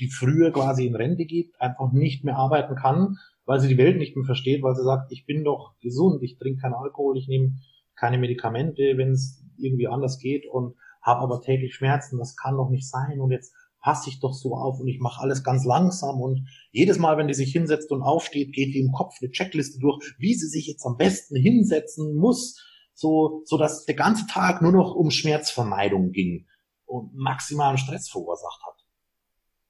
die 0.01 0.11
früher 0.11 0.51
quasi 0.51 0.87
in 0.87 0.97
Rente 0.97 1.25
geht, 1.25 1.53
einfach 1.61 1.93
nicht 1.93 2.25
mehr 2.25 2.37
arbeiten 2.37 2.75
kann, 2.75 3.17
weil 3.45 3.61
sie 3.61 3.69
die 3.69 3.79
Welt 3.79 3.99
nicht 3.99 4.17
mehr 4.17 4.25
versteht, 4.25 4.63
weil 4.63 4.75
sie 4.75 4.85
sagt, 4.85 5.13
ich 5.13 5.27
bin 5.27 5.45
doch 5.45 5.75
gesund, 5.81 6.23
ich 6.23 6.39
trinke 6.39 6.63
keinen 6.63 6.75
Alkohol, 6.75 7.17
ich 7.17 7.29
nehme 7.29 7.53
keine 7.99 8.19
Medikamente, 8.19 8.97
wenn 8.97 9.13
es 9.13 9.45
irgendwie 9.59 9.89
anders 9.89 10.19
geht 10.19 10.47
und 10.51 10.77
habe 11.03 11.21
aber 11.21 11.41
täglich 11.41 11.75
Schmerzen, 11.75 12.19
das 12.19 12.37
kann 12.37 12.57
doch 12.57 12.71
nicht 12.71 12.89
sein 12.89 13.21
und 13.21 13.31
jetzt 13.31 13.53
passe 13.81 14.11
ich 14.11 14.21
doch 14.21 14.35
so 14.35 14.55
auf 14.55 14.81
und 14.81 14.89
ich 14.89 15.01
mache 15.01 15.21
alles 15.23 15.45
ganz 15.45 15.65
langsam 15.65 16.21
und 16.21 16.49
jedes 16.73 16.99
Mal, 16.99 17.17
wenn 17.17 17.29
die 17.29 17.35
sich 17.35 17.53
hinsetzt 17.53 17.91
und 17.93 18.03
aufsteht, 18.03 18.53
geht 18.53 18.75
die 18.75 18.81
im 18.81 18.93
Kopf 18.93 19.17
eine 19.21 19.31
Checkliste 19.31 19.79
durch, 19.79 20.15
wie 20.19 20.35
sie 20.35 20.49
sich 20.49 20.67
jetzt 20.67 20.85
am 20.85 20.97
besten 20.97 21.37
hinsetzen 21.37 22.17
muss, 22.17 22.61
so, 22.95 23.43
so 23.45 23.57
dass 23.57 23.85
der 23.85 23.95
ganze 23.95 24.27
Tag 24.27 24.61
nur 24.63 24.73
noch 24.73 24.95
um 24.95 25.11
Schmerzvermeidung 25.11 26.11
ging 26.11 26.47
und 26.87 27.15
maximalen 27.15 27.79
Stress 27.79 28.09
verursacht 28.09 28.61
hat. 28.67 28.85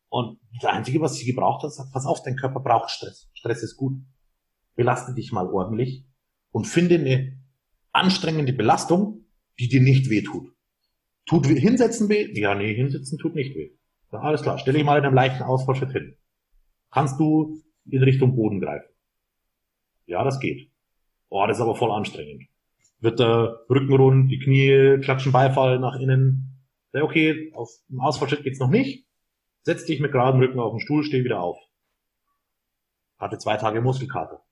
Und 0.09 0.41
das 0.61 0.73
Einzige, 0.73 1.01
was 1.01 1.17
sie 1.17 1.27
gebraucht 1.27 1.63
hat, 1.63 1.73
sagt, 1.73 1.93
pass 1.93 2.07
auf, 2.07 2.23
dein 2.23 2.37
Körper 2.37 2.61
braucht 2.61 2.91
Stress. 2.91 3.29
Stress 3.35 3.63
ist 3.63 3.77
gut. 3.77 4.01
Belaste 4.75 5.13
dich 5.13 5.33
mal 5.33 5.47
ordentlich 5.47 6.07
und 6.51 6.67
finde 6.67 6.95
eine 6.95 7.39
anstrengende 7.93 8.53
Belastung, 8.53 9.27
die 9.59 9.69
dir 9.69 9.81
nicht 9.81 10.11
weh 10.11 10.23
tut. 10.23 10.53
Tut 11.27 11.47
hinsetzen 11.47 12.09
weh? 12.09 12.33
Ja, 12.39 12.55
nee, 12.55 12.75
hinsetzen 12.75 13.19
tut 13.19 13.35
nicht 13.35 13.55
weh. 13.55 13.71
Ja, 14.13 14.21
alles 14.21 14.43
klar. 14.43 14.59
Stell 14.59 14.75
dich 14.75 14.85
mal 14.85 14.99
in 14.99 15.05
einem 15.05 15.15
leichten 15.15 15.43
Ausfallschritt 15.43 15.93
hin. 15.93 16.17
Kannst 16.91 17.21
du 17.21 17.63
in 17.91 18.03
Richtung 18.03 18.35
Boden 18.35 18.61
greifen. 18.61 18.89
Ja, 20.07 20.25
das 20.25 20.41
geht. 20.41 20.71
Oh, 21.29 21.47
das 21.47 21.59
ist 21.59 21.63
aber 21.63 21.77
voll 21.77 21.91
anstrengend. 21.91 22.45
Wird 23.01 23.21
der 23.21 23.61
Rücken 23.69 23.95
rund, 23.95 24.31
die 24.31 24.39
Knie 24.39 24.99
klatschen 25.03 25.33
Beifall 25.33 25.79
nach 25.79 25.99
innen. 26.01 26.65
Ja, 26.93 27.03
okay, 27.03 27.53
auf 27.55 27.71
dem 27.89 28.01
Ausfallschritt 28.01 28.43
geht's 28.43 28.59
noch 28.59 28.71
nicht. 28.71 29.07
Setz 29.63 29.85
dich 29.85 30.01
mit 30.01 30.13
geradem 30.13 30.41
Rücken 30.41 30.59
auf 30.59 30.73
den 30.73 30.81
Stuhl, 30.81 31.05
steh 31.05 31.25
wieder 31.25 31.41
auf. 31.41 31.59
Hatte 33.19 33.39
zwei 33.39 33.57
Tage 33.57 33.83
Muskelkater. 33.83 34.43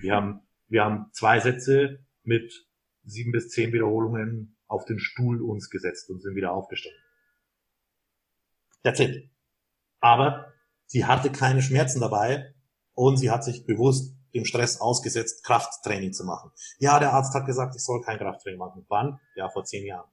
Wir 0.00 0.14
haben, 0.14 0.40
wir 0.68 0.84
haben 0.84 1.06
zwei 1.12 1.38
Sätze 1.38 2.04
mit 2.24 2.66
sieben 3.06 3.32
bis 3.32 3.48
zehn 3.48 3.72
Wiederholungen 3.72 4.56
auf 4.66 4.84
den 4.84 4.98
Stuhl 4.98 5.40
uns 5.42 5.70
gesetzt 5.70 6.10
und 6.10 6.20
sind 6.20 6.34
wieder 6.34 6.52
aufgestanden. 6.52 7.00
That's 8.82 9.00
it. 9.00 9.30
Aber 10.00 10.52
sie 10.86 11.04
hatte 11.04 11.30
keine 11.30 11.62
Schmerzen 11.62 12.00
dabei 12.00 12.54
und 12.94 13.16
sie 13.16 13.30
hat 13.30 13.44
sich 13.44 13.64
bewusst 13.64 14.14
dem 14.34 14.44
Stress 14.44 14.80
ausgesetzt, 14.80 15.44
Krafttraining 15.44 16.12
zu 16.12 16.24
machen. 16.24 16.50
Ja, 16.78 16.98
der 16.98 17.12
Arzt 17.12 17.34
hat 17.34 17.46
gesagt, 17.46 17.74
ich 17.74 17.82
soll 17.82 18.02
kein 18.02 18.18
Krafttraining 18.18 18.58
machen. 18.58 18.84
Wann? 18.88 19.18
Ja, 19.34 19.48
vor 19.48 19.64
zehn 19.64 19.86
Jahren. 19.86 20.10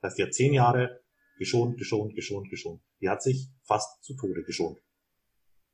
Das 0.00 0.14
die 0.14 0.22
hat 0.22 0.32
zehn 0.32 0.54
Jahre 0.54 1.02
geschont, 1.38 1.76
geschont, 1.76 2.14
geschont, 2.14 2.48
geschont. 2.50 2.82
Die 3.00 3.08
hat 3.08 3.22
sich 3.22 3.48
fast 3.62 4.02
zu 4.02 4.14
Tode 4.14 4.42
geschont. 4.44 4.78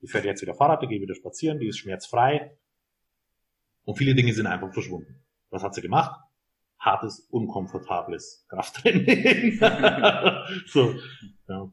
Die 0.00 0.08
fährt 0.08 0.24
jetzt 0.24 0.42
wieder 0.42 0.54
Fahrrad, 0.54 0.82
die 0.82 0.86
geht 0.86 1.00
wieder 1.00 1.14
spazieren, 1.14 1.58
die 1.58 1.68
ist 1.68 1.78
schmerzfrei. 1.78 2.58
Und 3.84 3.96
viele 3.96 4.14
Dinge 4.14 4.32
sind 4.32 4.46
einfach 4.46 4.72
verschwunden. 4.72 5.23
Was 5.54 5.62
hat 5.62 5.74
sie 5.74 5.82
gemacht? 5.82 6.20
Hartes, 6.80 7.28
unkomfortables 7.30 8.44
Krafttraining. 8.48 9.58
so, 10.66 10.94
ja. 11.48 11.72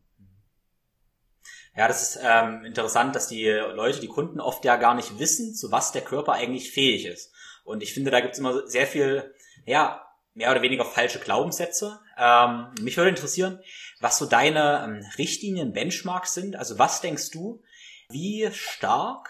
Ja, 1.75 1.87
das 1.87 2.01
ist 2.03 2.19
ähm, 2.23 2.63
interessant, 2.63 3.15
dass 3.15 3.27
die 3.27 3.47
Leute, 3.47 3.99
die 3.99 4.07
Kunden 4.07 4.39
oft 4.39 4.63
ja 4.65 4.75
gar 4.75 4.93
nicht 4.93 5.17
wissen, 5.19 5.55
zu 5.55 5.71
was 5.71 5.91
der 5.91 6.03
Körper 6.03 6.33
eigentlich 6.33 6.71
fähig 6.71 7.05
ist. 7.05 7.33
Und 7.63 7.81
ich 7.81 7.93
finde, 7.93 8.11
da 8.11 8.19
gibt's 8.19 8.37
immer 8.37 8.67
sehr 8.67 8.85
viel, 8.85 9.33
ja, 9.65 10.05
mehr 10.33 10.51
oder 10.51 10.61
weniger 10.61 10.85
falsche 10.85 11.19
Glaubenssätze. 11.19 11.99
Ähm, 12.17 12.67
mich 12.81 12.97
würde 12.97 13.09
interessieren, 13.09 13.59
was 13.99 14.19
so 14.19 14.27
deine 14.27 14.83
ähm, 14.85 15.05
Richtlinien, 15.17 15.73
Benchmarks 15.73 16.35
sind. 16.35 16.55
Also 16.55 16.77
was 16.77 17.01
denkst 17.01 17.31
du, 17.31 17.63
wie 18.09 18.47
stark, 18.51 19.29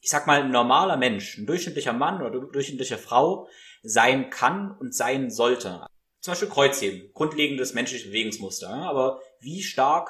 ich 0.00 0.10
sag 0.10 0.26
mal, 0.26 0.42
ein 0.42 0.50
normaler 0.50 0.96
Mensch, 0.96 1.36
ein 1.36 1.46
durchschnittlicher 1.46 1.92
Mann 1.92 2.22
oder 2.22 2.40
durchschnittliche 2.40 2.96
Frau 2.96 3.48
sein 3.82 4.30
kann 4.30 4.76
und 4.76 4.94
sein 4.94 5.30
sollte? 5.30 5.86
Zum 6.20 6.32
Beispiel 6.32 6.48
Kreuzheben, 6.48 7.12
grundlegendes 7.12 7.74
menschliches 7.74 8.06
Bewegungsmuster. 8.06 8.68
Aber 8.68 9.20
wie 9.40 9.62
stark 9.62 10.08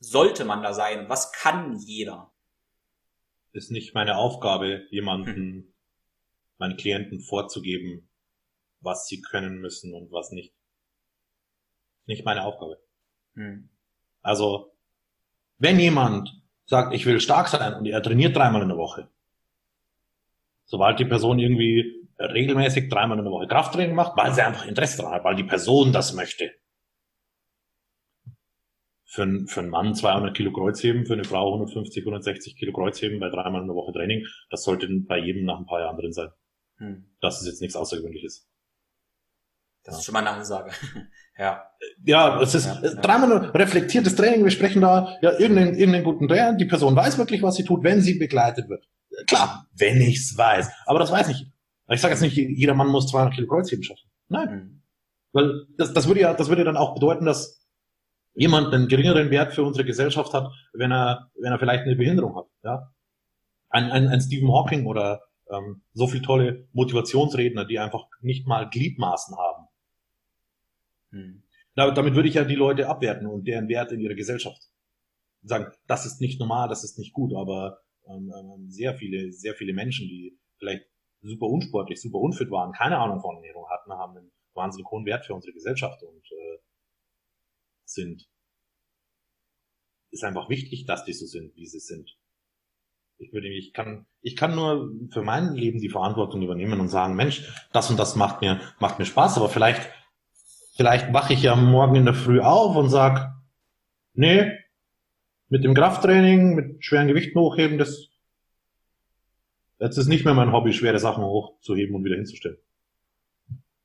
sollte 0.00 0.44
man 0.44 0.62
da 0.62 0.72
sein? 0.72 1.08
Was 1.08 1.32
kann 1.32 1.76
jeder? 1.78 2.32
Ist 3.52 3.70
nicht 3.70 3.94
meine 3.94 4.16
Aufgabe, 4.16 4.86
jemanden, 4.90 5.34
hm. 5.34 5.74
meinen 6.58 6.76
Klienten 6.76 7.20
vorzugeben, 7.20 8.08
was 8.80 9.06
sie 9.06 9.20
können 9.20 9.60
müssen 9.60 9.94
und 9.94 10.10
was 10.10 10.30
nicht. 10.30 10.54
Nicht 12.06 12.24
meine 12.24 12.44
Aufgabe. 12.44 12.82
Hm. 13.34 13.68
Also, 14.22 14.72
wenn 15.58 15.78
jemand 15.78 16.42
sagt, 16.66 16.94
ich 16.94 17.06
will 17.06 17.20
stark 17.20 17.48
sein 17.48 17.74
und 17.74 17.86
er 17.86 18.02
trainiert 18.02 18.34
dreimal 18.34 18.62
in 18.62 18.68
der 18.68 18.78
Woche, 18.78 19.08
sobald 20.64 20.98
die 20.98 21.04
Person 21.04 21.38
irgendwie 21.38 22.03
regelmäßig 22.18 22.88
dreimal 22.88 23.18
in 23.18 23.24
der 23.24 23.32
Woche 23.32 23.46
Krafttraining 23.46 23.94
macht, 23.94 24.16
weil 24.16 24.32
sie 24.32 24.42
einfach 24.42 24.66
Interesse 24.66 24.98
daran 24.98 25.14
hat, 25.14 25.24
weil 25.24 25.36
die 25.36 25.44
Person 25.44 25.92
das 25.92 26.14
möchte, 26.14 26.50
für, 29.14 29.22
einen, 29.22 29.46
für 29.46 29.60
einen 29.60 29.70
Mann 29.70 29.94
200 29.94 30.36
Kilo 30.36 30.52
Kreuzheben, 30.52 31.06
für 31.06 31.12
eine 31.12 31.24
Frau 31.24 31.52
150, 31.52 32.02
160 32.02 32.56
Kilo 32.56 32.72
Kreuzheben 32.72 33.20
bei 33.20 33.30
dreimal 33.30 33.62
in 33.62 33.68
der 33.68 33.76
Woche 33.76 33.92
Training. 33.92 34.26
Das 34.50 34.64
sollte 34.64 34.88
bei 35.06 35.18
jedem 35.18 35.44
nach 35.44 35.58
ein 35.58 35.66
paar 35.66 35.80
Jahren 35.80 35.96
drin 35.96 36.12
sein. 36.12 36.30
Hm. 36.78 37.04
Das 37.20 37.40
ist 37.40 37.46
jetzt 37.46 37.60
nichts 37.60 37.76
Außergewöhnliches. 37.76 38.48
Das 39.84 39.94
ja. 39.94 39.98
ist 39.98 40.04
schon 40.04 40.14
mal 40.14 40.20
eine 40.20 40.30
Ansage. 40.30 40.72
ja. 41.38 41.62
Ja, 42.04 42.40
es 42.40 42.54
ist 42.56 42.66
ja, 42.66 42.80
ja. 42.82 42.94
dreimal 42.94 43.50
reflektiertes 43.50 44.16
Training. 44.16 44.42
Wir 44.42 44.50
sprechen 44.50 44.82
da 44.82 45.16
ja 45.22 45.38
irgendeinen, 45.38 45.74
irgendeinen 45.74 46.04
guten 46.04 46.26
Trainer. 46.26 46.56
Die 46.56 46.64
Person 46.64 46.96
weiß 46.96 47.16
wirklich, 47.16 47.42
was 47.42 47.54
sie 47.54 47.64
tut, 47.64 47.84
wenn 47.84 48.00
sie 48.00 48.18
begleitet 48.18 48.68
wird. 48.68 48.88
Klar, 49.28 49.68
wenn 49.76 50.00
ich's 50.00 50.36
weiß. 50.36 50.70
Aber 50.86 50.98
das 50.98 51.12
weiß 51.12 51.28
nicht. 51.28 51.53
Ich 51.88 52.00
sage 52.00 52.14
jetzt 52.14 52.22
nicht, 52.22 52.36
jeder 52.36 52.74
Mann 52.74 52.88
muss 52.88 53.08
200 53.08 53.34
Kilo 53.34 53.46
Kreuzheben 53.46 53.84
schaffen. 53.84 54.08
Nein. 54.28 54.48
Hm. 54.48 54.82
Weil 55.32 55.66
das, 55.76 55.92
das 55.92 56.06
würde 56.06 56.20
ja, 56.20 56.32
das 56.32 56.48
würde 56.48 56.64
dann 56.64 56.76
auch 56.76 56.94
bedeuten, 56.94 57.24
dass 57.26 57.66
jemand 58.34 58.72
einen 58.72 58.88
geringeren 58.88 59.30
Wert 59.30 59.52
für 59.52 59.62
unsere 59.62 59.84
Gesellschaft 59.84 60.32
hat, 60.32 60.50
wenn 60.72 60.92
er, 60.92 61.30
wenn 61.34 61.52
er 61.52 61.58
vielleicht 61.58 61.84
eine 61.84 61.96
Behinderung 61.96 62.36
hat. 62.36 62.46
Ja? 62.62 62.92
Ein, 63.68 63.90
ein, 63.90 64.08
ein 64.08 64.20
Stephen 64.20 64.52
Hawking 64.52 64.86
oder 64.86 65.22
ähm, 65.50 65.82
so 65.92 66.06
viel 66.06 66.22
tolle 66.22 66.68
Motivationsredner, 66.72 67.64
die 67.64 67.78
einfach 67.78 68.06
nicht 68.20 68.46
mal 68.46 68.68
Gliedmaßen 68.68 69.36
haben. 69.36 69.68
Hm. 71.10 71.42
Da, 71.74 71.90
damit 71.90 72.14
würde 72.14 72.28
ich 72.28 72.36
ja 72.36 72.44
die 72.44 72.54
Leute 72.54 72.88
abwerten 72.88 73.26
und 73.26 73.46
deren 73.46 73.68
Wert 73.68 73.92
in 73.92 74.00
ihrer 74.00 74.14
Gesellschaft. 74.14 74.70
Sagen, 75.42 75.72
das 75.86 76.06
ist 76.06 76.20
nicht 76.20 76.40
normal, 76.40 76.68
das 76.68 76.84
ist 76.84 76.98
nicht 76.98 77.12
gut, 77.12 77.34
aber 77.34 77.80
ähm, 78.08 78.32
ähm, 78.34 78.70
sehr 78.70 78.94
viele, 78.94 79.32
sehr 79.32 79.54
viele 79.54 79.74
Menschen, 79.74 80.08
die 80.08 80.38
vielleicht 80.58 80.84
super 81.24 81.46
unsportlich, 81.46 82.00
super 82.00 82.18
unfit 82.18 82.50
waren, 82.50 82.72
keine 82.72 82.98
Ahnung 82.98 83.20
von 83.20 83.36
Ernährung 83.36 83.68
hatten, 83.70 83.92
haben 83.92 84.16
einen 84.16 84.32
wahnsinnig 84.54 84.86
hohen 84.90 85.06
Wert 85.06 85.26
für 85.26 85.34
unsere 85.34 85.52
Gesellschaft 85.52 86.02
und 86.02 86.24
äh, 86.30 86.58
sind. 87.84 88.28
Ist 90.10 90.24
einfach 90.24 90.48
wichtig, 90.48 90.86
dass 90.86 91.04
die 91.04 91.12
so 91.12 91.26
sind, 91.26 91.56
wie 91.56 91.66
sie 91.66 91.80
sind. 91.80 92.16
Ich 93.18 93.32
würde, 93.32 93.48
ich 93.48 93.72
kann, 93.72 94.06
ich 94.20 94.36
kann 94.36 94.54
nur 94.54 94.92
für 95.12 95.22
mein 95.22 95.54
Leben 95.54 95.80
die 95.80 95.88
Verantwortung 95.88 96.42
übernehmen 96.42 96.80
und 96.80 96.88
sagen, 96.88 97.14
Mensch, 97.14 97.48
das 97.72 97.90
und 97.90 97.98
das 97.98 98.16
macht 98.16 98.40
mir, 98.40 98.60
macht 98.80 98.98
mir 98.98 99.04
Spaß, 99.04 99.36
aber 99.36 99.48
vielleicht, 99.48 99.88
vielleicht 100.76 101.12
wache 101.12 101.32
ich 101.32 101.42
ja 101.42 101.56
morgen 101.56 101.94
in 101.94 102.04
der 102.04 102.14
Früh 102.14 102.40
auf 102.40 102.76
und 102.76 102.90
sag, 102.90 103.34
nee, 104.14 104.52
mit 105.48 105.64
dem 105.64 105.74
Krafttraining, 105.74 106.54
mit 106.54 106.84
schweren 106.84 107.08
Gewichten 107.08 107.38
hochheben, 107.38 107.78
das, 107.78 108.08
jetzt 109.78 109.98
ist 109.98 110.08
nicht 110.08 110.24
mehr 110.24 110.34
mein 110.34 110.52
Hobby, 110.52 110.72
schwere 110.72 110.98
Sachen 110.98 111.24
hochzuheben 111.24 111.94
und 111.94 112.04
wieder 112.04 112.16
hinzustellen. 112.16 112.58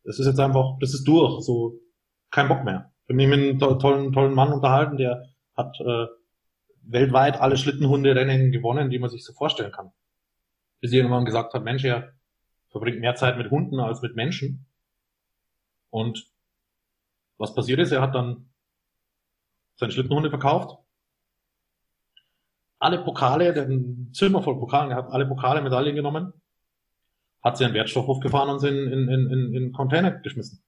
Das 0.03 0.19
ist 0.19 0.27
jetzt 0.27 0.39
einfach, 0.39 0.77
das 0.79 0.93
ist 0.93 1.07
durch, 1.07 1.43
so, 1.43 1.79
kein 2.31 2.47
Bock 2.47 2.63
mehr. 2.63 2.91
Ich 3.03 3.09
habe 3.09 3.15
mich 3.15 3.27
mit 3.27 3.63
einem 3.63 3.79
tollen, 3.79 4.13
tollen 4.13 4.33
Mann 4.33 4.53
unterhalten, 4.53 4.97
der 4.97 5.25
hat 5.55 5.79
äh, 5.79 6.07
weltweit 6.83 7.39
alle 7.39 7.57
Schlittenhunde-Rennen 7.57 8.51
gewonnen, 8.51 8.89
die 8.89 8.99
man 8.99 9.09
sich 9.09 9.23
so 9.23 9.33
vorstellen 9.33 9.71
kann. 9.71 9.91
Bis 10.79 10.93
irgendwann 10.93 11.25
gesagt 11.25 11.53
hat, 11.53 11.63
Mensch, 11.63 11.83
er 11.83 12.13
verbringt 12.69 12.99
mehr 12.99 13.15
Zeit 13.15 13.37
mit 13.37 13.51
Hunden 13.51 13.79
als 13.79 14.01
mit 14.01 14.15
Menschen. 14.15 14.67
Und 15.89 16.29
was 17.37 17.53
passiert 17.53 17.79
ist, 17.79 17.91
er 17.91 18.01
hat 18.01 18.15
dann 18.15 18.49
seine 19.75 19.91
Schlittenhunde 19.91 20.29
verkauft, 20.29 20.77
alle 22.79 23.03
Pokale, 23.03 23.53
der 23.53 23.63
ein 23.67 24.09
Zimmer 24.13 24.41
voll 24.41 24.57
Pokalen, 24.57 24.91
er 24.91 24.97
hat 24.97 25.11
alle 25.11 25.25
Pokale, 25.27 25.61
Medaillen 25.61 25.95
genommen, 25.95 26.33
hat 27.43 27.57
sie 27.57 27.65
einen 27.65 27.73
Wertstoffhof 27.73 28.19
gefahren 28.19 28.49
und 28.49 28.59
sie 28.59 28.69
in, 28.69 29.07
in, 29.09 29.09
in, 29.09 29.53
in 29.53 29.71
Container 29.71 30.11
geschmissen. 30.11 30.63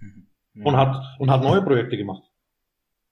Mhm 0.00 0.28
mhm. 0.54 0.66
und 0.66 0.76
hat 0.76 1.18
und 1.18 1.30
hat 1.30 1.42
neue 1.42 1.62
Projekte 1.62 1.96
gemacht. 1.96 2.22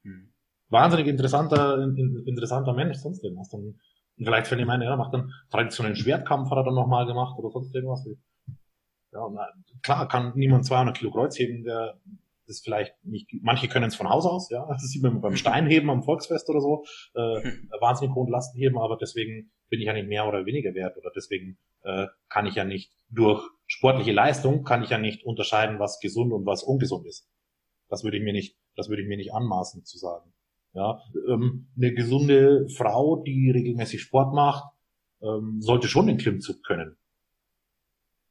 Mhm. 0.03 0.33
Wahnsinnig 0.69 1.07
interessanter, 1.07 1.83
in, 1.83 2.25
interessanter 2.27 2.73
Mensch, 2.73 2.99
sonst 2.99 3.25
irgendwas. 3.25 3.49
Dann, 3.49 3.79
vielleicht 4.17 4.49
fällt 4.49 4.61
ihm 4.61 4.71
ein, 4.71 4.83
er 4.83 4.97
macht 4.97 5.15
dann 5.15 5.33
traditionellen 5.51 5.97
Schwertkampf, 5.97 6.51
hat 6.51 6.59
er 6.59 6.65
dann 6.65 6.75
nochmal 6.75 7.07
gemacht 7.07 7.39
oder 7.39 7.51
sonst 7.51 7.75
irgendwas. 7.75 8.07
Ja, 9.13 9.29
na, 9.33 9.49
klar 9.83 10.07
kann 10.09 10.33
niemand 10.37 10.65
200 10.67 10.97
Kilo 10.97 11.11
Kreuz 11.11 11.39
heben, 11.39 11.65
der 11.65 11.99
ist 12.51 12.65
vielleicht 12.65 12.95
nicht, 13.05 13.31
manche 13.41 13.69
können 13.69 13.87
es 13.87 13.97
von 13.97 14.09
Haus 14.09 14.27
aus, 14.27 14.51
ja, 14.51 14.67
das 14.69 14.83
sieht 14.83 15.03
man 15.03 15.21
beim 15.21 15.37
Steinheben 15.37 15.89
am 15.89 16.03
Volksfest 16.03 16.51
oder 16.51 16.61
so, 16.61 16.85
äh, 17.15 17.53
wahnsinnig 17.81 18.15
hohen 18.15 18.31
Lasten 18.31 18.59
heben, 18.59 18.79
aber 18.79 18.99
deswegen 18.99 19.51
bin 19.69 19.81
ich 19.81 19.87
ja 19.87 19.95
nicht 19.95 20.09
mehr 20.09 20.27
oder 20.29 20.45
weniger 20.45 20.75
wert 20.75 20.99
oder 20.99 21.11
deswegen 21.15 21.57
äh, 21.83 22.07
kann 22.29 22.47
ich 22.47 22.57
ja 22.57 22.65
nicht 22.65 22.93
durch 23.09 23.43
sportliche 23.67 24.13
Leistung 24.13 24.65
kann 24.65 24.83
ich 24.83 24.91
ja 24.91 24.99
nicht 24.99 25.25
unterscheiden, 25.25 25.79
was 25.79 26.01
gesund 26.01 26.33
und 26.33 26.47
was 26.47 26.63
ungesund 26.63 27.07
ist. 27.07 27.29
Das 27.89 28.05
würde 28.05 28.17
ich 28.17 28.23
mir 28.23 28.33
nicht, 28.33 28.57
das 28.77 28.89
würde 28.89 29.03
ich 29.03 29.09
mir 29.09 29.17
nicht 29.17 29.33
anmaßen 29.33 29.85
zu 29.85 29.99
sagen. 29.99 30.33
Ja, 30.73 31.01
ähm, 31.29 31.69
eine 31.77 31.93
gesunde 31.93 32.69
Frau, 32.69 33.23
die 33.25 33.51
regelmäßig 33.51 34.03
Sport 34.03 34.33
macht, 34.35 34.73
ähm, 35.21 35.61
sollte 35.61 35.89
schon 35.89 36.07
den 36.07 36.17
Klimmzug 36.17 36.63
können. 36.63 36.97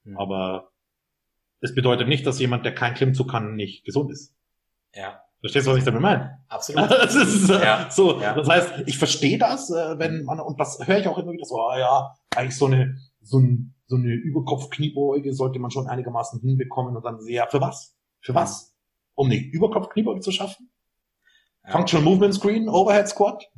Mhm. 0.06 0.18
Aber 0.18 0.72
es 1.62 1.76
bedeutet 1.76 2.08
nicht, 2.08 2.26
dass 2.26 2.40
jemand, 2.40 2.66
der 2.66 2.74
kein 2.74 2.94
Klimmzug 2.94 3.30
kann, 3.30 3.56
nicht 3.56 3.86
gesund 3.86 4.12
ist. 4.12 4.34
Ja. 4.94 5.22
Verstehst 5.42 5.68
du, 5.68 5.72
was 5.72 5.78
ich 5.78 5.84
damit 5.86 6.02
meine? 6.02 6.40
Absolut. 6.50 6.92
das 6.92 7.16
ist 7.16 7.50
äh, 7.50 7.64
ja. 7.64 7.90
so. 7.90 8.20
Ja. 8.22 8.34
Das 8.34 8.48
heißt, 8.48 8.84
ich 8.86 8.98
verstehe 8.98 9.38
das, 9.38 9.70
äh, 9.70 9.98
wenn 9.98 10.24
man, 10.26 10.40
und 10.40 10.60
das 10.60 10.86
höre 10.86 11.00
ich 11.00 11.08
auch 11.08 11.18
immer 11.18 11.32
wieder 11.32 11.46
so, 11.46 11.62
ah 11.62 11.80
ja, 11.80 12.16
eigentlich 12.36 12.58
so 12.58 12.66
eine, 12.66 12.98
so, 13.22 13.40
ein, 13.40 13.74
so 13.88 13.96
eine 13.96 14.12
Überkopf-Kniebeuge 14.12 15.34
sollte 15.34 15.60
man 15.60 15.72
schon 15.72 15.88
einigermaßen 15.88 16.42
hinbekommen 16.42 16.96
und 16.96 17.06
dann 17.06 17.22
sehr, 17.22 17.48
für 17.48 17.62
was? 17.62 17.96
Für 18.22 18.36
was? 18.36 18.76
Um 19.16 19.28
eine 19.28 19.38
Überkopf-Kniebeuge 19.38 20.20
zu 20.20 20.32
schaffen? 20.32 20.70
Ja. 21.66 21.72
Functional 21.72 22.04
Movement 22.04 22.34
Screen, 22.34 22.68
Overhead 22.68 23.08
Squat? 23.08 23.50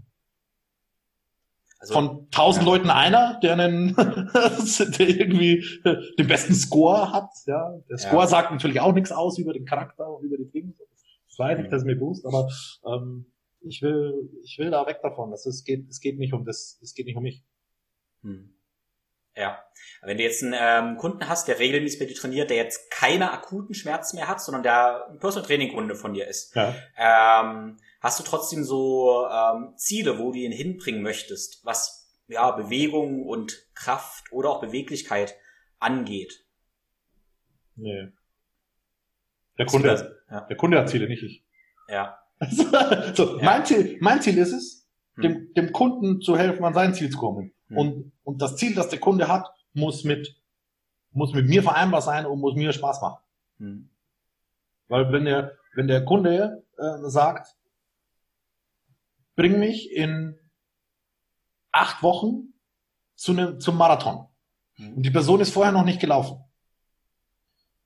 Also, 1.82 1.96
von 1.96 2.30
tausend 2.30 2.64
ja. 2.64 2.72
Leuten 2.72 2.92
einer, 2.92 3.40
der 3.42 3.54
einen, 3.54 3.96
der 5.00 5.10
irgendwie 5.10 5.66
den 5.84 6.28
besten 6.28 6.54
Score 6.54 7.12
hat. 7.12 7.32
Ja, 7.48 7.74
der 7.90 7.98
Score 7.98 8.22
ja. 8.22 8.28
sagt 8.28 8.52
natürlich 8.52 8.80
auch 8.80 8.94
nichts 8.94 9.12
aus 9.12 9.40
über 9.40 9.52
den 9.52 9.66
Charakter 9.66 10.08
und 10.08 10.24
über 10.24 10.38
die 10.38 10.50
Dinge. 10.52 10.74
Das 11.28 11.40
weiß 11.40 11.60
ich, 11.60 11.70
das 11.70 11.82
ist 11.82 11.88
mir 11.88 11.96
bewusst, 11.96 12.24
aber 12.28 12.48
ähm, 12.86 13.26
ich 13.62 13.82
will, 13.82 14.30
ich 14.44 14.60
will 14.60 14.70
da 14.70 14.86
weg 14.86 15.00
davon. 15.02 15.32
Das, 15.32 15.48
es 15.48 15.64
geht, 15.64 15.90
es 15.90 16.00
geht 16.00 16.20
nicht 16.20 16.34
um 16.34 16.46
das, 16.46 16.78
es 16.84 16.94
geht 16.94 17.08
nicht 17.08 17.18
um 17.18 17.24
mich. 17.24 17.44
Hm. 18.22 18.54
Ja. 19.36 19.64
Wenn 20.04 20.18
du 20.18 20.24
jetzt 20.24 20.44
einen 20.44 20.54
ähm, 20.56 20.98
Kunden 20.98 21.28
hast, 21.28 21.48
der 21.48 21.58
regelmäßig 21.58 22.00
bei 22.00 22.06
dir 22.06 22.16
trainiert, 22.16 22.52
der 22.52 22.58
jetzt 22.58 22.92
keine 22.92 23.32
akuten 23.32 23.74
Schmerzen 23.74 24.18
mehr 24.18 24.28
hat, 24.28 24.40
sondern 24.40 24.62
der 24.62 25.08
ein 25.10 25.18
Personal 25.18 25.48
Training 25.48 25.74
Kunde 25.74 25.96
von 25.96 26.14
dir 26.14 26.28
ist, 26.28 26.56
ja. 26.56 26.76
ähm, 26.96 27.78
hast 28.02 28.20
du 28.20 28.24
trotzdem 28.24 28.64
so 28.64 29.28
ähm, 29.32 29.74
Ziele, 29.78 30.20
wo 30.20 30.32
du 30.32 30.40
ihn 30.40 30.52
hinbringen 30.52 31.02
möchtest, 31.02 31.64
was 31.64 32.20
ja 32.28 32.52
Bewegung 32.52 33.26
und 33.26 33.68
Kraft 33.74 34.32
oder 34.32 34.50
auch 34.50 34.60
Beweglichkeit 34.60 35.36
angeht? 35.80 36.46
Nee. 37.76 38.10
Der 39.58 39.66
Kunde, 39.68 39.92
hat, 39.92 40.12
ja. 40.30 40.42
der 40.42 40.58
Kunde 40.58 40.80
hat 40.80 40.90
Ziele, 40.90 41.08
nicht 41.08 41.24
ich. 41.24 41.44
Ja. 41.88 42.18
so, 43.14 43.38
ja. 43.38 43.44
Mein, 43.44 43.66
Ziel, 43.66 43.98
mein 44.02 44.22
Ziel 44.22 44.38
ist 44.38 44.52
es, 44.52 44.88
hm. 45.16 45.22
dem, 45.22 45.54
dem 45.54 45.72
Kunden 45.72 46.22
zu 46.22 46.38
helfen, 46.38 46.66
an 46.66 46.74
sein 46.74 46.94
Ziel 46.94 47.10
zu 47.10 47.20
kommen. 47.20 47.54
Hm. 47.68 47.78
Und, 47.78 48.12
und 48.24 48.42
das 48.42 48.56
Ziel, 48.56 48.74
das 48.74 48.90
der 48.90 49.00
Kunde 49.00 49.28
hat, 49.28 49.48
muss 49.74 50.04
mit, 50.04 50.36
muss 51.12 51.34
mit 51.34 51.48
mir 51.48 51.62
vereinbar 51.62 52.02
sein 52.02 52.26
und 52.26 52.40
muss 52.40 52.56
mir 52.56 52.74
Spaß 52.74 53.02
machen. 53.02 53.24
Hm. 53.60 53.90
Weil 54.88 55.12
wenn 55.12 55.26
der, 55.26 55.58
wenn 55.76 55.88
der 55.88 56.04
Kunde 56.04 56.64
äh, 56.78 57.10
sagt, 57.10 57.56
bring 59.36 59.60
mich 59.60 59.92
in 59.92 60.40
acht 61.72 62.04
Wochen 62.04 62.54
zu 63.16 63.32
einem, 63.32 63.60
zum 63.60 63.78
Marathon. 63.78 64.28
Hm. 64.76 64.98
Und 64.98 65.04
die 65.04 65.12
Person 65.12 65.40
ist 65.40 65.54
vorher 65.54 65.72
noch 65.72 65.86
nicht 65.86 66.00
gelaufen. 66.00 66.44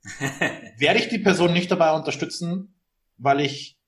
Werde 0.78 1.00
ich 1.00 1.10
die 1.10 1.20
Person 1.20 1.54
nicht 1.54 1.72
dabei 1.72 1.94
unterstützen, 1.94 2.80
weil 3.18 3.40
ich 3.42 3.80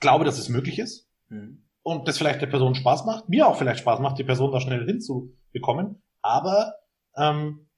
glaube, 0.00 0.24
dass 0.24 0.38
es 0.38 0.48
möglich 0.48 0.78
ist? 0.78 1.08
Hm 1.28 1.62
und 1.82 2.06
das 2.06 2.18
vielleicht 2.18 2.40
der 2.40 2.46
Person 2.46 2.74
Spaß 2.74 3.04
macht, 3.04 3.28
mir 3.28 3.46
auch 3.46 3.56
vielleicht 3.56 3.80
Spaß 3.80 4.00
macht, 4.00 4.18
die 4.18 4.24
Person 4.24 4.52
da 4.52 4.60
schnell 4.60 4.86
hinzubekommen. 4.86 6.02
Aber 6.22 6.74
ähm, 7.16 7.68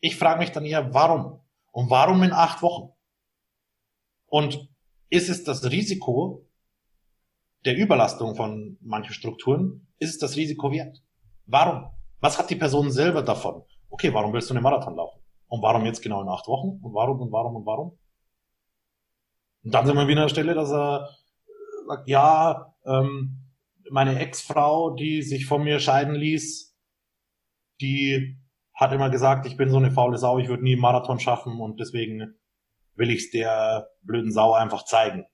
ich 0.00 0.16
frage 0.16 0.40
mich 0.40 0.52
dann 0.52 0.64
eher, 0.64 0.94
warum? 0.94 1.40
Und 1.70 1.90
warum 1.90 2.22
in 2.22 2.32
acht 2.32 2.62
Wochen? 2.62 2.92
Und 4.26 4.68
ist 5.10 5.28
es 5.28 5.44
das 5.44 5.70
Risiko 5.70 6.48
der 7.64 7.76
Überlastung 7.76 8.34
von 8.34 8.78
manchen 8.80 9.12
Strukturen, 9.12 9.86
ist 9.98 10.10
es 10.10 10.18
das 10.18 10.36
Risiko 10.36 10.72
wert? 10.72 11.02
Warum? 11.46 11.90
Was 12.20 12.38
hat 12.38 12.50
die 12.50 12.56
Person 12.56 12.90
selber 12.90 13.22
davon? 13.22 13.64
Okay, 13.88 14.12
warum 14.14 14.32
willst 14.32 14.50
du 14.50 14.54
einen 14.54 14.62
Marathon 14.62 14.96
laufen? 14.96 15.20
Und 15.48 15.62
warum 15.62 15.84
jetzt 15.84 16.00
genau 16.02 16.22
in 16.22 16.28
acht 16.28 16.46
Wochen? 16.46 16.80
Und 16.82 16.94
warum 16.94 17.20
und 17.20 17.32
warum 17.32 17.56
und 17.56 17.66
warum? 17.66 17.98
Und 19.64 19.74
dann 19.74 19.86
sind 19.86 19.96
wir 19.96 20.06
wieder 20.06 20.22
an 20.22 20.26
der 20.26 20.32
Stelle, 20.32 20.54
dass 20.54 20.70
er 20.70 21.08
sagt, 21.86 22.08
ja, 22.08 22.74
ähm, 22.86 23.50
meine 23.90 24.18
Ex-Frau, 24.18 24.94
die 24.94 25.22
sich 25.22 25.46
von 25.46 25.64
mir 25.64 25.80
scheiden 25.80 26.14
ließ, 26.14 26.76
die 27.80 28.38
hat 28.74 28.92
immer 28.92 29.10
gesagt, 29.10 29.46
ich 29.46 29.56
bin 29.56 29.70
so 29.70 29.76
eine 29.76 29.90
faule 29.90 30.16
Sau, 30.16 30.38
ich 30.38 30.48
würde 30.48 30.62
nie 30.62 30.72
einen 30.72 30.80
Marathon 30.80 31.18
schaffen 31.18 31.60
und 31.60 31.80
deswegen 31.80 32.38
will 32.94 33.10
ich 33.10 33.24
es 33.24 33.30
der 33.30 33.88
blöden 34.02 34.32
Sau 34.32 34.52
einfach 34.52 34.84
zeigen. 34.84 35.26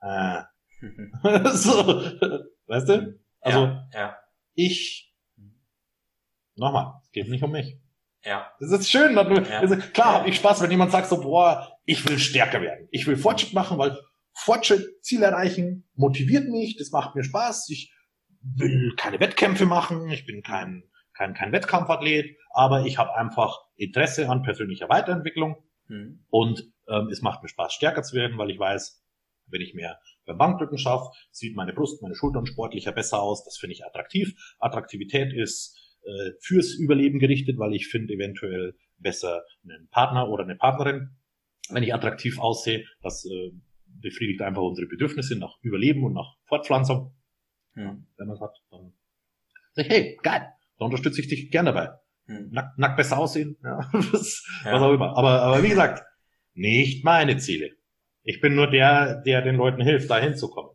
Äh. 0.00 0.42
so, 1.52 2.02
weißt 2.66 2.88
du? 2.88 3.20
Also 3.40 3.58
ja, 3.64 3.88
ja. 3.92 4.16
ich 4.54 5.14
nochmal, 6.56 7.00
es 7.02 7.10
geht 7.12 7.28
nicht 7.28 7.42
um 7.42 7.52
mich. 7.52 7.78
Ja. 8.24 8.52
Das 8.60 8.70
ist 8.70 8.90
schön. 8.90 9.14
Ja. 9.14 9.22
Also, 9.60 9.76
klar 9.76 10.14
habe 10.14 10.28
ich 10.28 10.36
Spaß, 10.36 10.62
wenn 10.62 10.70
jemand 10.70 10.92
sagt 10.92 11.08
so, 11.08 11.20
boah, 11.20 11.76
ich 11.84 12.08
will 12.08 12.18
stärker 12.18 12.60
werden. 12.60 12.88
Ich 12.90 13.06
will 13.06 13.16
Fortschritt 13.16 13.52
machen, 13.52 13.78
weil 13.78 13.98
Fortschritt, 14.34 15.02
Ziel 15.02 15.22
erreichen, 15.22 15.88
motiviert 15.94 16.48
mich, 16.48 16.76
das 16.76 16.90
macht 16.90 17.14
mir 17.14 17.24
Spaß. 17.24 17.68
Ich 17.70 17.92
will 18.42 18.94
keine 18.96 19.20
Wettkämpfe 19.20 19.66
machen, 19.66 20.08
ich 20.10 20.26
bin 20.26 20.42
kein, 20.42 20.84
kein, 21.14 21.34
kein 21.34 21.52
Wettkampfathlet, 21.52 22.36
aber 22.52 22.86
ich 22.86 22.98
habe 22.98 23.14
einfach 23.14 23.58
Interesse 23.76 24.28
an 24.28 24.42
persönlicher 24.42 24.88
Weiterentwicklung 24.88 25.56
mhm. 25.88 26.24
und 26.28 26.64
ähm, 26.88 27.08
es 27.08 27.22
macht 27.22 27.42
mir 27.42 27.48
Spaß, 27.48 27.72
stärker 27.72 28.02
zu 28.02 28.16
werden, 28.16 28.38
weil 28.38 28.50
ich 28.50 28.58
weiß, 28.58 29.04
wenn 29.46 29.60
ich 29.60 29.74
mehr 29.74 30.00
beim 30.24 30.38
Bankdrücken 30.38 30.78
schaffe, 30.78 31.10
sieht 31.30 31.56
meine 31.56 31.72
Brust, 31.72 32.02
meine 32.02 32.14
Schultern 32.14 32.46
sportlicher 32.46 32.92
besser 32.92 33.20
aus. 33.20 33.44
Das 33.44 33.56
finde 33.58 33.74
ich 33.74 33.84
attraktiv. 33.84 34.34
Attraktivität 34.58 35.32
ist 35.32 35.98
äh, 36.04 36.32
fürs 36.40 36.74
Überleben 36.74 37.18
gerichtet, 37.18 37.58
weil 37.58 37.74
ich 37.74 37.88
finde 37.88 38.14
eventuell 38.14 38.74
besser 38.98 39.42
einen 39.64 39.88
Partner 39.88 40.28
oder 40.28 40.44
eine 40.44 40.56
Partnerin, 40.56 41.16
wenn 41.70 41.82
ich 41.82 41.94
attraktiv 41.94 42.38
aussehe. 42.38 42.84
Das 43.02 43.24
äh, 43.24 43.50
befriedigt 43.86 44.42
einfach 44.42 44.62
unsere 44.62 44.86
Bedürfnisse 44.86 45.36
nach 45.36 45.58
Überleben 45.62 46.04
und 46.04 46.14
nach 46.14 46.36
Fortpflanzung. 46.44 47.14
Hm. 47.74 48.06
Wenn 48.16 48.26
man 48.26 48.36
es 48.36 48.40
hat, 48.40 48.54
dann 48.70 48.92
sag 49.72 49.86
ich, 49.86 49.92
hey, 49.92 50.18
geil, 50.22 50.46
da 50.78 50.84
unterstütze 50.84 51.20
ich 51.20 51.28
dich 51.28 51.50
gern 51.50 51.66
dabei. 51.66 51.90
Hm. 52.26 52.50
Nackt, 52.50 52.78
nackt 52.78 52.96
besser 52.96 53.18
aussehen, 53.18 53.56
ja, 53.62 53.88
was, 53.92 54.44
ja. 54.64 54.72
was 54.72 54.82
auch 54.82 54.92
immer. 54.92 55.16
Aber, 55.16 55.42
aber 55.42 55.62
wie 55.62 55.70
gesagt, 55.70 56.04
nicht 56.54 57.04
meine 57.04 57.38
Ziele. 57.38 57.70
Ich 58.24 58.40
bin 58.40 58.54
nur 58.54 58.68
der, 58.68 59.22
der 59.22 59.42
den 59.42 59.56
Leuten 59.56 59.82
hilft, 59.82 60.10
da 60.10 60.18
hinzukommen. 60.18 60.72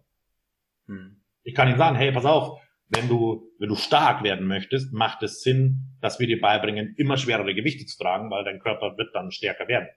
Hm. 0.88 1.22
Ich 1.44 1.56
kann 1.56 1.68
ihnen 1.70 1.78
sagen, 1.78 1.96
hey, 1.96 2.12
pass 2.12 2.26
auf, 2.26 2.60
wenn 2.90 3.08
du, 3.08 3.52
wenn 3.60 3.70
du 3.70 3.76
stark 3.76 4.24
werden 4.24 4.48
möchtest, 4.48 4.94
macht 4.94 5.24
es 5.24 5.42
Sinn, 5.42 5.98
dass 6.02 6.20
wir 6.20 6.28
dir 6.28 6.42
beibringen, 6.42 6.94
immer 6.98 7.18
schwerere 7.18 7.54
Gewichte 7.54 7.86
zu 7.86 7.98
tragen, 7.98 8.30
weil 8.30 8.44
dein 8.44 8.60
Körper 8.60 8.98
wird 8.98 9.14
dann 9.14 9.32
stärker 9.32 9.68
werden 9.68 9.88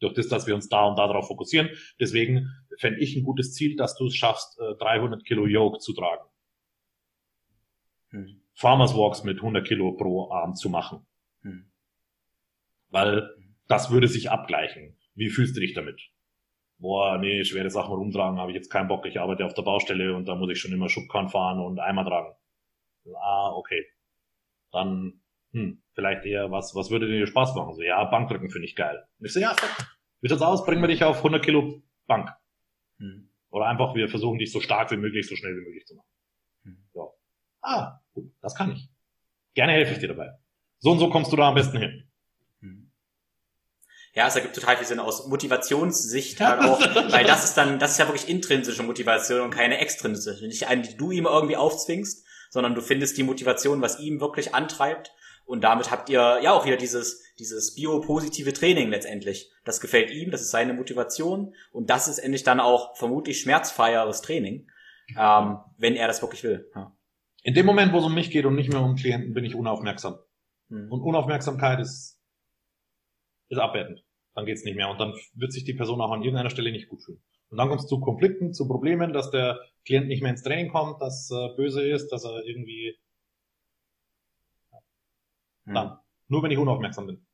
durch 0.00 0.14
das, 0.14 0.28
dass 0.28 0.46
wir 0.46 0.54
uns 0.54 0.68
da 0.68 0.86
und 0.86 0.98
da 0.98 1.06
darauf 1.06 1.28
fokussieren. 1.28 1.70
Deswegen 2.00 2.50
fände 2.78 3.00
ich 3.00 3.16
ein 3.16 3.22
gutes 3.22 3.54
Ziel, 3.54 3.76
dass 3.76 3.96
du 3.96 4.06
es 4.06 4.16
schaffst, 4.16 4.58
300 4.58 5.20
äh, 5.20 5.24
Kilo 5.24 5.46
Yoke 5.46 5.78
zu 5.78 5.92
tragen. 5.92 6.24
Hm. 8.10 8.42
Farmers 8.54 8.94
Walks 8.94 9.22
mit 9.22 9.36
100 9.36 9.66
Kilo 9.66 9.92
pro 9.92 10.30
Arm 10.30 10.54
zu 10.54 10.68
machen. 10.68 11.06
Hm. 11.42 11.70
Weil 12.88 13.30
das 13.68 13.90
würde 13.90 14.08
sich 14.08 14.30
abgleichen. 14.30 14.98
Wie 15.14 15.30
fühlst 15.30 15.56
du 15.56 15.60
dich 15.60 15.74
damit? 15.74 16.00
Boah, 16.80 17.18
nee, 17.18 17.44
schwere 17.44 17.68
Sachen 17.68 17.94
rumtragen, 17.94 18.38
habe 18.38 18.52
ich 18.52 18.56
jetzt 18.56 18.70
keinen 18.70 18.88
Bock. 18.88 19.04
Ich 19.04 19.20
arbeite 19.20 19.44
auf 19.44 19.52
der 19.52 19.62
Baustelle 19.62 20.16
und 20.16 20.26
da 20.26 20.34
muss 20.34 20.50
ich 20.50 20.58
schon 20.58 20.72
immer 20.72 20.88
Schubkarren 20.88 21.28
fahren 21.28 21.60
und 21.60 21.78
Eimer 21.78 22.06
tragen. 22.06 22.34
Ah, 23.16 23.52
okay. 23.52 23.86
Dann 24.72 25.20
hm, 25.52 25.82
vielleicht 25.94 26.24
eher, 26.24 26.50
was, 26.50 26.74
was 26.74 26.90
würde 26.90 27.06
dir 27.06 27.26
Spaß 27.26 27.54
machen? 27.54 27.74
So, 27.74 27.82
ja, 27.82 28.02
Bankdrücken 28.04 28.50
finde 28.50 28.66
ich 28.66 28.76
geil. 28.76 29.04
Und 29.18 29.26
ich 29.26 29.32
so, 29.32 29.40
ja, 29.40 29.54
fuck. 29.54 29.86
Wie 30.22 30.28
sieht's 30.28 30.42
aus? 30.42 30.64
Bringen 30.64 30.82
wir 30.82 30.88
dich 30.88 31.04
auf 31.04 31.18
100 31.18 31.44
Kilo 31.44 31.82
Bank. 32.06 32.30
Hm. 32.98 33.28
Oder 33.50 33.66
einfach, 33.66 33.94
wir 33.94 34.08
versuchen 34.08 34.38
dich 34.38 34.50
so 34.50 34.60
stark 34.60 34.90
wie 34.90 34.96
möglich, 34.96 35.28
so 35.28 35.36
schnell 35.36 35.56
wie 35.56 35.64
möglich 35.64 35.86
zu 35.86 35.96
machen. 35.96 36.08
Hm. 36.64 36.84
Ja. 36.94 37.02
Ah, 37.62 38.00
gut, 38.14 38.32
das 38.40 38.54
kann 38.54 38.72
ich. 38.72 38.88
Gerne 39.54 39.72
helfe 39.72 39.92
ich 39.92 39.98
dir 39.98 40.08
dabei. 40.08 40.30
So 40.78 40.92
und 40.92 40.98
so 40.98 41.10
kommst 41.10 41.32
du 41.32 41.36
da 41.36 41.48
am 41.48 41.54
besten 41.54 41.78
hin. 41.78 42.09
Ja, 44.20 44.26
es 44.26 44.36
ergibt 44.36 44.54
total 44.54 44.76
viel 44.76 44.86
Sinn 44.86 44.98
aus 44.98 45.28
Motivationssicht 45.28 46.42
halt 46.42 46.60
auch, 46.60 46.78
weil 47.10 47.24
das 47.24 47.42
ist 47.42 47.56
dann, 47.56 47.78
das 47.78 47.92
ist 47.92 47.98
ja 47.98 48.06
wirklich 48.06 48.28
intrinsische 48.28 48.82
Motivation 48.82 49.40
und 49.40 49.50
keine 49.50 49.78
extrinsische. 49.78 50.46
Nicht 50.46 50.68
eine, 50.68 50.82
die 50.82 50.94
du 50.94 51.10
ihm 51.10 51.24
irgendwie 51.24 51.56
aufzwingst, 51.56 52.26
sondern 52.50 52.74
du 52.74 52.82
findest 52.82 53.16
die 53.16 53.22
Motivation, 53.22 53.80
was 53.80 53.98
ihm 53.98 54.20
wirklich 54.20 54.54
antreibt 54.54 55.10
und 55.46 55.64
damit 55.64 55.90
habt 55.90 56.10
ihr 56.10 56.38
ja 56.42 56.52
auch 56.52 56.66
wieder 56.66 56.76
dieses, 56.76 57.22
dieses 57.38 57.74
biopositive 57.74 58.52
Training 58.52 58.90
letztendlich. 58.90 59.50
Das 59.64 59.80
gefällt 59.80 60.10
ihm, 60.10 60.30
das 60.30 60.42
ist 60.42 60.50
seine 60.50 60.74
Motivation 60.74 61.54
und 61.72 61.88
das 61.88 62.06
ist 62.06 62.18
endlich 62.18 62.42
dann 62.42 62.60
auch 62.60 62.94
vermutlich 62.98 63.40
schmerzfreieres 63.40 64.20
Training, 64.20 64.70
ähm, 65.18 65.60
wenn 65.78 65.96
er 65.96 66.08
das 66.08 66.20
wirklich 66.20 66.44
will. 66.44 66.70
Ja. 66.74 66.94
In 67.42 67.54
dem 67.54 67.64
Moment, 67.64 67.94
wo 67.94 68.00
es 68.00 68.04
um 68.04 68.14
mich 68.14 68.30
geht 68.30 68.44
und 68.44 68.54
nicht 68.54 68.70
mehr 68.70 68.82
um 68.82 68.96
Klienten, 68.96 69.32
bin 69.32 69.46
ich 69.46 69.54
unaufmerksam. 69.54 70.18
Hm. 70.68 70.92
Und 70.92 71.00
Unaufmerksamkeit 71.00 71.80
ist, 71.80 72.20
ist 73.48 73.58
abwertend. 73.58 74.04
Dann 74.40 74.46
geht's 74.46 74.64
nicht 74.64 74.74
mehr 74.74 74.88
und 74.88 74.98
dann 74.98 75.12
wird 75.34 75.52
sich 75.52 75.64
die 75.64 75.74
Person 75.74 76.00
auch 76.00 76.12
an 76.12 76.22
irgendeiner 76.22 76.48
Stelle 76.48 76.72
nicht 76.72 76.88
gut 76.88 77.02
fühlen. 77.02 77.20
Und 77.50 77.58
dann 77.58 77.68
kommt 77.68 77.82
es 77.82 77.86
zu 77.86 78.00
Konflikten, 78.00 78.54
zu 78.54 78.66
Problemen, 78.66 79.12
dass 79.12 79.30
der 79.30 79.60
Klient 79.84 80.08
nicht 80.08 80.22
mehr 80.22 80.30
ins 80.30 80.42
Training 80.42 80.70
kommt, 80.70 81.02
dass 81.02 81.30
er 81.30 81.54
böse 81.56 81.86
ist, 81.86 82.08
dass 82.08 82.24
er 82.24 82.42
irgendwie 82.46 82.96
hm. 85.66 85.74
Dann. 85.74 85.98
Nur 86.28 86.42
wenn 86.42 86.50
ich 86.50 86.58
unaufmerksam 86.58 87.06
bin. 87.06 87.26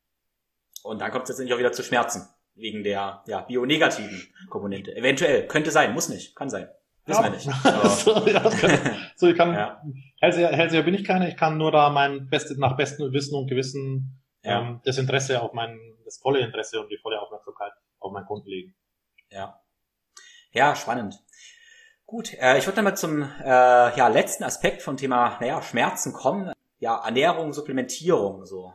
Und 0.83 0.99
dann 0.99 1.11
kommt 1.11 1.23
es 1.23 1.29
letztendlich 1.29 1.53
auch 1.53 1.59
wieder 1.59 1.71
zu 1.71 1.83
Schmerzen. 1.83 2.27
Wegen 2.55 2.83
der 2.83 3.23
ja, 3.25 3.41
bionegativen 3.41 4.21
Komponente. 4.49 4.93
Eventuell. 4.93 5.47
Könnte 5.47 5.71
sein. 5.71 5.93
Muss 5.93 6.09
nicht. 6.09 6.35
Kann 6.35 6.49
sein. 6.49 6.67
Wissen 7.05 7.23
ja. 7.23 7.31
wir 7.31 7.35
nicht. 7.35 7.45
so, 8.03 8.27
ja, 8.27 8.39
kann, 8.41 8.79
so, 9.15 9.27
ich 9.27 9.37
kann, 9.37 9.53
ja. 9.53 9.81
Hellseher, 10.19 10.49
Hellseher 10.49 10.83
bin 10.83 10.93
ich 10.93 11.05
keine. 11.05 11.29
Ich 11.29 11.37
kann 11.37 11.57
nur 11.57 11.71
da 11.71 11.89
mein 11.89 12.29
Bestes, 12.29 12.57
nach 12.57 12.75
bestem 12.75 13.13
Wissen 13.13 13.35
und 13.35 13.47
Gewissen, 13.47 14.21
ja. 14.43 14.59
ähm, 14.59 14.81
das 14.83 14.97
Interesse 14.97 15.41
auf 15.41 15.53
mein, 15.53 15.79
das 16.07 16.17
volle 16.17 16.39
Interesse 16.39 16.79
und 16.79 16.89
die 16.89 16.97
volle 16.97 17.21
Aufmerksamkeit 17.21 17.73
auf 17.99 18.11
meinen 18.11 18.25
Kunden 18.25 18.49
legen. 18.49 18.75
Ja. 19.29 19.61
Ja, 20.51 20.75
spannend. 20.75 21.21
Gut, 22.05 22.33
äh, 22.39 22.57
ich 22.57 22.65
würde 22.65 22.81
mal 22.81 22.95
zum 22.95 23.21
äh, 23.21 23.45
ja, 23.45 24.07
letzten 24.07 24.45
Aspekt 24.45 24.81
vom 24.81 24.95
Thema 24.95 25.37
naja, 25.41 25.61
Schmerzen 25.61 26.13
kommen. 26.13 26.53
Ja, 26.79 27.03
Ernährung, 27.03 27.51
Supplementierung. 27.51 28.45
So. 28.45 28.73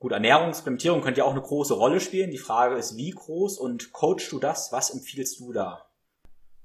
Gut, 0.00 0.10
Ernährung, 0.10 0.52
Supplementierung 0.52 1.00
könnte 1.00 1.20
ja 1.20 1.24
auch 1.24 1.32
eine 1.32 1.42
große 1.42 1.74
Rolle 1.74 2.00
spielen. 2.00 2.32
Die 2.32 2.38
Frage 2.38 2.74
ist, 2.74 2.96
wie 2.96 3.10
groß 3.10 3.58
und 3.58 3.92
coachst 3.92 4.32
du 4.32 4.40
das? 4.40 4.72
Was 4.72 4.90
empfiehlst 4.90 5.38
du 5.38 5.52
da? 5.52 5.86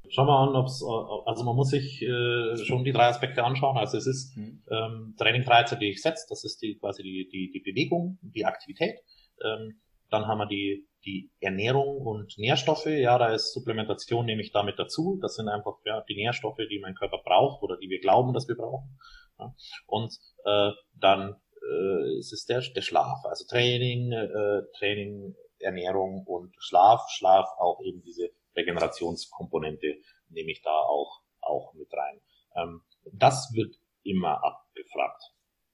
Schauen 0.09 0.27
wir 0.27 0.39
an, 0.39 0.55
ob's, 0.55 0.83
also 1.25 1.43
man 1.43 1.55
muss 1.55 1.69
sich 1.69 2.01
äh, 2.01 2.57
schon 2.57 2.83
die 2.83 2.93
drei 2.93 3.07
Aspekte 3.09 3.43
anschauen. 3.43 3.77
Also 3.77 3.97
es 3.97 4.07
ist 4.07 4.35
mhm. 4.37 4.63
ähm, 4.71 5.15
Training 5.19 5.43
Freizeit, 5.43 5.81
die 5.81 5.91
ich 5.91 6.01
setze, 6.01 6.25
das 6.29 6.43
ist 6.45 6.61
die 6.61 6.79
quasi 6.79 7.03
die, 7.03 7.29
die, 7.31 7.51
die 7.51 7.59
Bewegung, 7.59 8.17
die 8.21 8.45
Aktivität. 8.45 8.99
Ähm, 9.43 9.81
dann 10.09 10.27
haben 10.27 10.39
wir 10.39 10.47
die 10.47 10.87
die 11.07 11.31
Ernährung 11.39 12.05
und 12.05 12.37
Nährstoffe, 12.37 12.87
ja, 12.87 13.17
da 13.17 13.33
ist 13.33 13.53
Supplementation 13.53 14.25
nehme 14.25 14.41
ich 14.41 14.51
damit 14.51 14.77
dazu. 14.77 15.17
Das 15.21 15.35
sind 15.35 15.47
einfach 15.47 15.77
ja, 15.85 16.03
die 16.09 16.15
Nährstoffe, 16.15 16.59
die 16.69 16.79
mein 16.79 16.95
Körper 16.95 17.19
braucht 17.23 17.63
oder 17.63 17.77
die 17.77 17.89
wir 17.89 17.99
glauben, 17.99 18.33
dass 18.33 18.47
wir 18.47 18.55
brauchen. 18.55 18.99
Ja. 19.39 19.55
Und 19.85 20.13
äh, 20.43 20.71
dann 20.95 21.35
äh, 21.61 22.19
ist 22.19 22.33
es 22.33 22.45
der, 22.45 22.61
der 22.75 22.81
Schlaf, 22.81 23.23
also 23.23 23.45
Training, 23.47 24.11
äh, 24.11 24.63
Training, 24.77 25.35
Ernährung 25.59 26.25
und 26.25 26.53
Schlaf. 26.59 27.09
Schlaf 27.09 27.47
auch 27.57 27.79
eben 27.83 28.01
diese 28.01 28.29
Regenerationskomponente 28.55 29.95
nehme 30.29 30.51
ich 30.51 30.61
da 30.61 30.71
auch 30.71 31.21
auch 31.39 31.73
mit 31.73 31.87
rein. 31.93 32.19
Ähm, 32.55 32.81
das 33.13 33.53
wird 33.53 33.75
immer 34.03 34.43
abgefragt, 34.43 35.23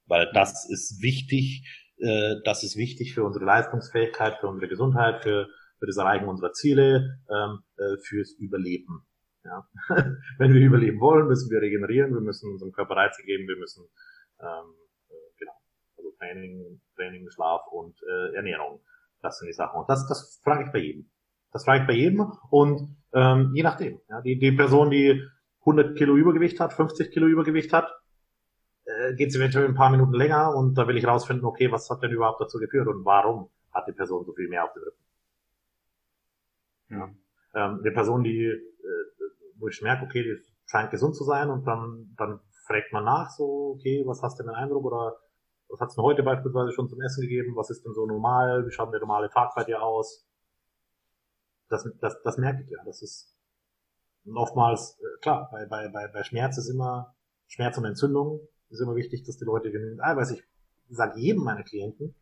weil 0.05 0.31
das 0.34 0.69
ist 0.69 1.01
wichtig 1.01 1.63
äh, 1.98 2.36
das 2.44 2.64
ist 2.64 2.78
wichtig 2.78 3.14
für 3.14 3.24
unsere 3.24 3.46
Leistungsfähigkeit, 3.46 4.39
für 4.39 4.48
unsere 4.48 4.68
Gesundheit, 4.68 5.24
für, 5.24 5.48
für 5.80 5.86
das 5.86 5.98
Erreichen 5.98 6.28
unserer 6.28 6.54
Ziele, 6.54 7.20
ähm, 7.30 7.60
äh, 7.78 7.98
fürs 7.98 8.34
Überleben. 8.34 9.06
Ja. 9.44 9.68
Wenn 10.38 10.54
wir 10.54 10.62
überleben 10.62 11.00
wollen, 11.00 11.28
müssen 11.28 11.52
wir 11.52 11.62
regenerieren, 11.62 12.14
wir 12.14 12.22
müssen 12.22 12.52
unserem 12.52 12.72
Körper 12.72 12.96
Reize 12.96 13.24
geben, 13.24 13.48
wir 13.48 13.58
müssen 13.58 13.86
ähm, 14.39 14.74
äh, 15.10 15.14
genau, 15.38 15.54
also 15.98 16.12
Training, 16.18 16.82
Training, 16.96 17.30
Schlaf 17.30 17.62
und 17.72 17.96
äh, 18.04 18.36
Ernährung. 18.36 18.82
Das 19.22 19.39
sind 19.39 19.48
die 19.48 19.54
Sachen. 19.54 19.82
Und 19.82 19.89
das, 19.89 20.08
das 20.08 20.39
frage 20.44 20.66
ich 20.66 20.72
bei 20.72 20.80
jedem. 20.80 21.10
Das 21.52 21.66
frage 21.66 21.82
ich 21.82 21.88
bei 21.88 21.94
jedem 21.94 22.32
und 22.50 22.98
ähm, 23.14 23.52
je 23.54 23.64
nachdem. 23.64 24.00
Ja, 24.10 24.22
die, 24.22 24.39
die 24.39 24.52
Person, 24.52 24.89
die 24.89 25.22
100 25.60 25.98
Kilo 25.98 26.16
Übergewicht 26.16 26.60
hat, 26.60 26.74
50 26.74 27.12
Kilo 27.12 27.28
Übergewicht 27.28 27.72
hat, 27.74 27.91
geht 29.16 29.30
es 29.30 29.36
eventuell 29.36 29.66
ein 29.66 29.76
paar 29.76 29.89
Minuten 29.89 30.14
länger 30.14 30.55
und 30.55 30.76
da 30.76 30.88
will 30.88 30.97
ich 30.97 31.05
rausfinden, 31.05 31.45
okay, 31.45 31.72
was 31.72 31.89
hat 31.89 32.01
denn 32.01 32.11
überhaupt 32.11 32.41
dazu 32.41 32.59
geführt 32.59 32.88
und 32.88 33.05
warum 33.05 33.49
hat 33.72 33.88
die 33.88 33.93
Person 33.93 34.26
so 34.26 34.34
viel 34.34 34.47
mehr 34.47 34.66
auf 34.66 34.74
dem 34.74 34.84
Rücken. 34.84 35.03
Ja. 36.89 37.03
Ähm, 37.55 37.80
eine 37.80 37.91
Person, 37.91 38.24
die, 38.24 38.45
äh, 38.45 38.61
wo 39.57 39.68
ich 39.68 39.82
merke, 39.82 40.05
okay, 40.05 40.24
die 40.24 40.38
scheint 40.66 40.91
gesund 40.91 41.16
zu 41.16 41.24
sein 41.24 41.49
und 41.49 41.66
dann, 41.66 42.14
dann 42.18 42.39
fragt 42.66 42.93
man 42.93 43.05
nach, 43.05 43.30
so, 43.30 43.76
okay, 43.76 44.03
was 44.05 44.22
hast 44.22 44.39
du 44.39 44.43
denn 44.43 44.53
Eindruck 44.53 44.86
oder 44.86 45.18
was 45.70 45.80
hat's 45.80 45.95
denn 45.95 46.03
heute 46.03 46.24
beispielsweise 46.24 46.72
schon 46.72 46.88
zum 46.88 47.01
Essen 47.01 47.22
gegeben? 47.22 47.55
Was 47.55 47.70
ist 47.70 47.84
denn 47.84 47.93
so 47.93 48.05
normal? 48.05 48.66
Wie 48.68 48.72
schaut 48.72 48.93
der 48.93 48.99
normale 48.99 49.30
Tag 49.30 49.55
bei 49.55 49.64
dir 49.64 49.82
aus? 49.82 50.28
Das, 51.70 51.89
das, 51.99 52.22
das 52.22 52.38
merke 52.38 52.61
ich 52.61 52.70
ja. 52.70 52.78
Das 52.86 53.01
ist 53.01 53.36
oftmals, 54.32 54.99
äh, 54.99 55.20
klar, 55.22 55.49
bei, 55.51 55.66
bei, 55.66 55.88
bei, 55.89 56.07
bei 56.07 56.24
Schmerz 56.24 56.57
ist 56.57 56.70
immer 56.70 57.16
Schmerz 57.47 57.78
und 57.78 57.86
Entzündung 57.86 58.47
ist 58.74 58.82
immer 58.82 58.95
wichtig, 58.95 59.24
dass 59.24 59.38
die 59.38 59.45
Leute 59.45 59.71
genügend 59.71 60.03
Eiweiß, 60.03 60.32
ich 60.32 60.43
sage 60.89 61.19
jedem 61.19 61.43
meiner 61.43 61.63
Klienten, 61.63 62.15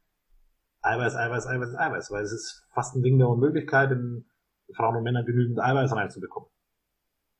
Eiweiß, 0.82 1.16
Eiweiß, 1.16 1.47
Eiweiß, 1.47 1.76
Eiweiß, 1.76 2.12
weil 2.12 2.24
es 2.24 2.32
ist 2.32 2.68
fast 2.74 2.95
ein 2.95 3.04
Ding 3.04 3.18
der 3.18 3.30
Unmöglichkeit, 3.30 3.91
in 3.91 4.26
Frauen 4.74 4.97
und 4.97 5.04
Männern 5.04 5.26
genügend 5.26 5.60
Eiweiß 5.60 5.95
reinzubekommen. 5.95 6.49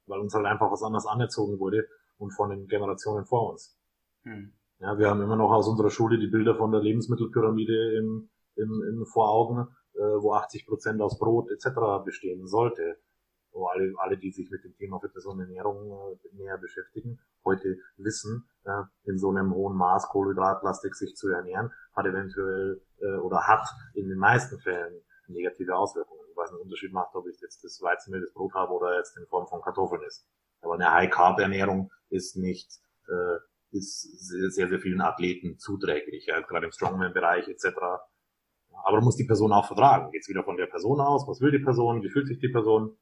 Weil 0.07 0.20
uns 0.20 0.34
halt 0.34 0.45
einfach 0.45 0.72
was 0.72 0.84
anderes 0.84 1.05
anerzogen 1.05 1.59
wurde 1.59 1.88
und 2.18 2.32
von 2.32 2.49
den 2.49 2.68
Generationen 2.68 3.26
vor 3.26 3.51
uns. 3.51 3.78
Hm. 4.24 4.53
Ja, 4.80 4.97
wir 4.97 5.09
haben 5.09 5.22
immer 5.22 5.36
noch 5.36 5.51
aus 5.51 5.68
unserer 5.68 5.91
Schule 5.91 6.18
die 6.18 6.28
Bilder 6.28 6.55
von 6.55 6.72
der 6.72 6.82
Lebensmittelpyramide 6.82 7.97
im, 7.97 8.30
im, 8.55 8.84
im 8.89 9.05
vor 9.05 9.30
Augen, 9.30 9.68
äh, 9.93 9.99
wo 9.99 10.34
80 10.34 10.66
Prozent 10.66 11.01
aus 11.01 11.20
Brot 11.20 11.49
etc. 11.51 12.03
bestehen 12.03 12.47
sollte 12.47 12.97
alle, 13.54 13.93
alle, 13.97 14.18
die 14.18 14.32
sich 14.32 14.49
mit 14.49 14.64
dem 14.64 14.76
Thema 14.76 14.99
Fitness 14.99 15.26
und 15.26 15.39
Ernährung 15.39 15.91
äh, 15.91 16.36
näher 16.36 16.58
beschäftigen, 16.58 17.20
heute 17.43 17.78
wissen, 17.97 18.47
äh, 18.64 18.84
in 19.04 19.18
so 19.18 19.30
einem 19.30 19.54
hohen 19.54 19.76
Maß 19.76 20.10
Kohlenhydratlastik 20.10 20.95
sich 20.95 21.16
zu 21.16 21.30
ernähren, 21.30 21.72
hat 21.93 22.06
eventuell 22.06 22.82
äh, 22.99 23.18
oder 23.18 23.47
hat 23.47 23.68
in 23.93 24.10
den 24.10 24.18
meisten 24.18 24.60
Fällen 24.60 25.02
negative 25.28 25.76
Auswirkungen. 25.76 26.22
Ich 26.30 26.38
weiß 26.38 26.52
einen 26.52 26.62
Unterschied 26.62 26.93
macht, 26.93 27.16
ob 27.16 27.28
ich 27.28 27.39
jetzt 27.41 27.64
das 27.64 27.82
Weizenmehl, 27.82 28.22
das 28.22 28.34
Brot 28.34 28.54
habe 28.54 28.74
oder 28.74 28.97
jetzt 28.97 29.18
in 29.18 29.26
Form 29.28 29.47
von 29.47 29.62
Kartoffeln 29.62 30.02
ist. 30.04 30.26
Aber 30.62 30.76
eine 30.76 30.91
High-Carb-Ernährung 30.91 31.91
ist 32.10 32.38
nicht, 32.38 32.70
äh, 33.08 33.38
ist 33.72 34.02
sehr, 34.54 34.68
sehr 34.68 34.80
vielen 34.80 35.02
Athleten 35.02 35.58
zuträglich, 35.58 36.26
ja, 36.28 36.39
gerade 36.41 36.66
im 36.66 36.72
Strongman-Bereich 36.72 37.47
etc. 37.47 37.70
Aber 38.84 39.02
muss 39.02 39.16
die 39.16 39.26
Person 39.26 39.52
auch 39.52 39.68
vertragen. 39.68 40.12
Geht 40.12 40.22
es 40.22 40.30
wieder 40.30 40.43
von 40.43 40.58
der 40.58 40.68
Person 40.68 40.99
aus? 40.99 41.28
Was 41.28 41.41
will 41.41 41.52
die 41.52 41.64
Person? 41.64 42.04
Wie 42.04 42.10
fühlt 42.10 42.28
sich 42.28 42.39
die 42.39 42.49
Person? 42.49 42.97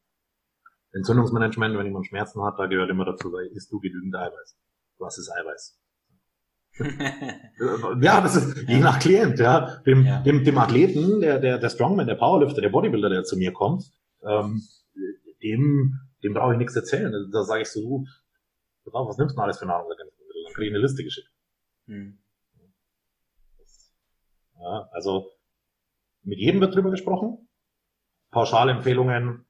Entzündungsmanagement, 0.92 1.78
wenn 1.78 1.86
jemand 1.86 2.08
Schmerzen 2.08 2.44
hat, 2.44 2.58
da 2.58 2.66
gehört 2.66 2.90
immer 2.90 3.06
dazu, 3.06 3.36
isst 3.54 3.72
du 3.72 3.80
genügend 3.80 4.16
Eiweiß. 4.16 4.58
Was 4.98 5.18
ist 5.18 5.32
Eiweiß? 5.32 5.80
ja, 8.02 8.22
das 8.22 8.36
ist 8.36 8.68
je 8.68 8.80
nach 8.80 9.00
Klient, 9.00 9.40
ja. 9.40 9.82
Dem, 9.86 10.06
ja. 10.06 10.22
dem, 10.22 10.44
dem 10.44 10.58
Athleten, 10.58 11.20
der, 11.20 11.40
der, 11.40 11.58
der 11.58 11.70
Strongman, 11.70 12.08
der 12.08 12.16
Powerlifter, 12.16 12.62
der 12.62 12.70
Bodybuilder, 12.70 13.10
der 13.10 13.24
zu 13.24 13.38
mir 13.38 13.52
kommt, 13.52 13.84
ähm, 14.24 14.62
dem, 15.44 16.00
dem 16.24 16.34
brauche 16.34 16.54
ich 16.54 16.58
nichts 16.58 16.76
erzählen. 16.76 17.12
Da 17.32 17.44
sage 17.44 17.64
ich 17.64 17.70
so, 17.70 18.06
du, 18.86 18.92
was 18.92 19.18
nimmst 19.18 19.38
du 19.38 19.42
alles 19.42 19.60
für 19.60 19.66
Nahrungsergänzungsmittel? 19.66 20.44
Dann 20.46 20.54
kriege 20.54 20.68
ich 20.68 20.74
eine 20.74 20.82
Liste 20.82 21.04
geschickt. 21.04 21.30
Hm. 21.88 22.20
Ja, 24.60 24.90
also 24.92 25.32
mit 26.24 26.40
jedem 26.40 26.62
wird 26.62 26.76
drüber 26.76 26.92
gesprochen. 26.92 27.48
Pauschalempfehlungen 28.32 29.46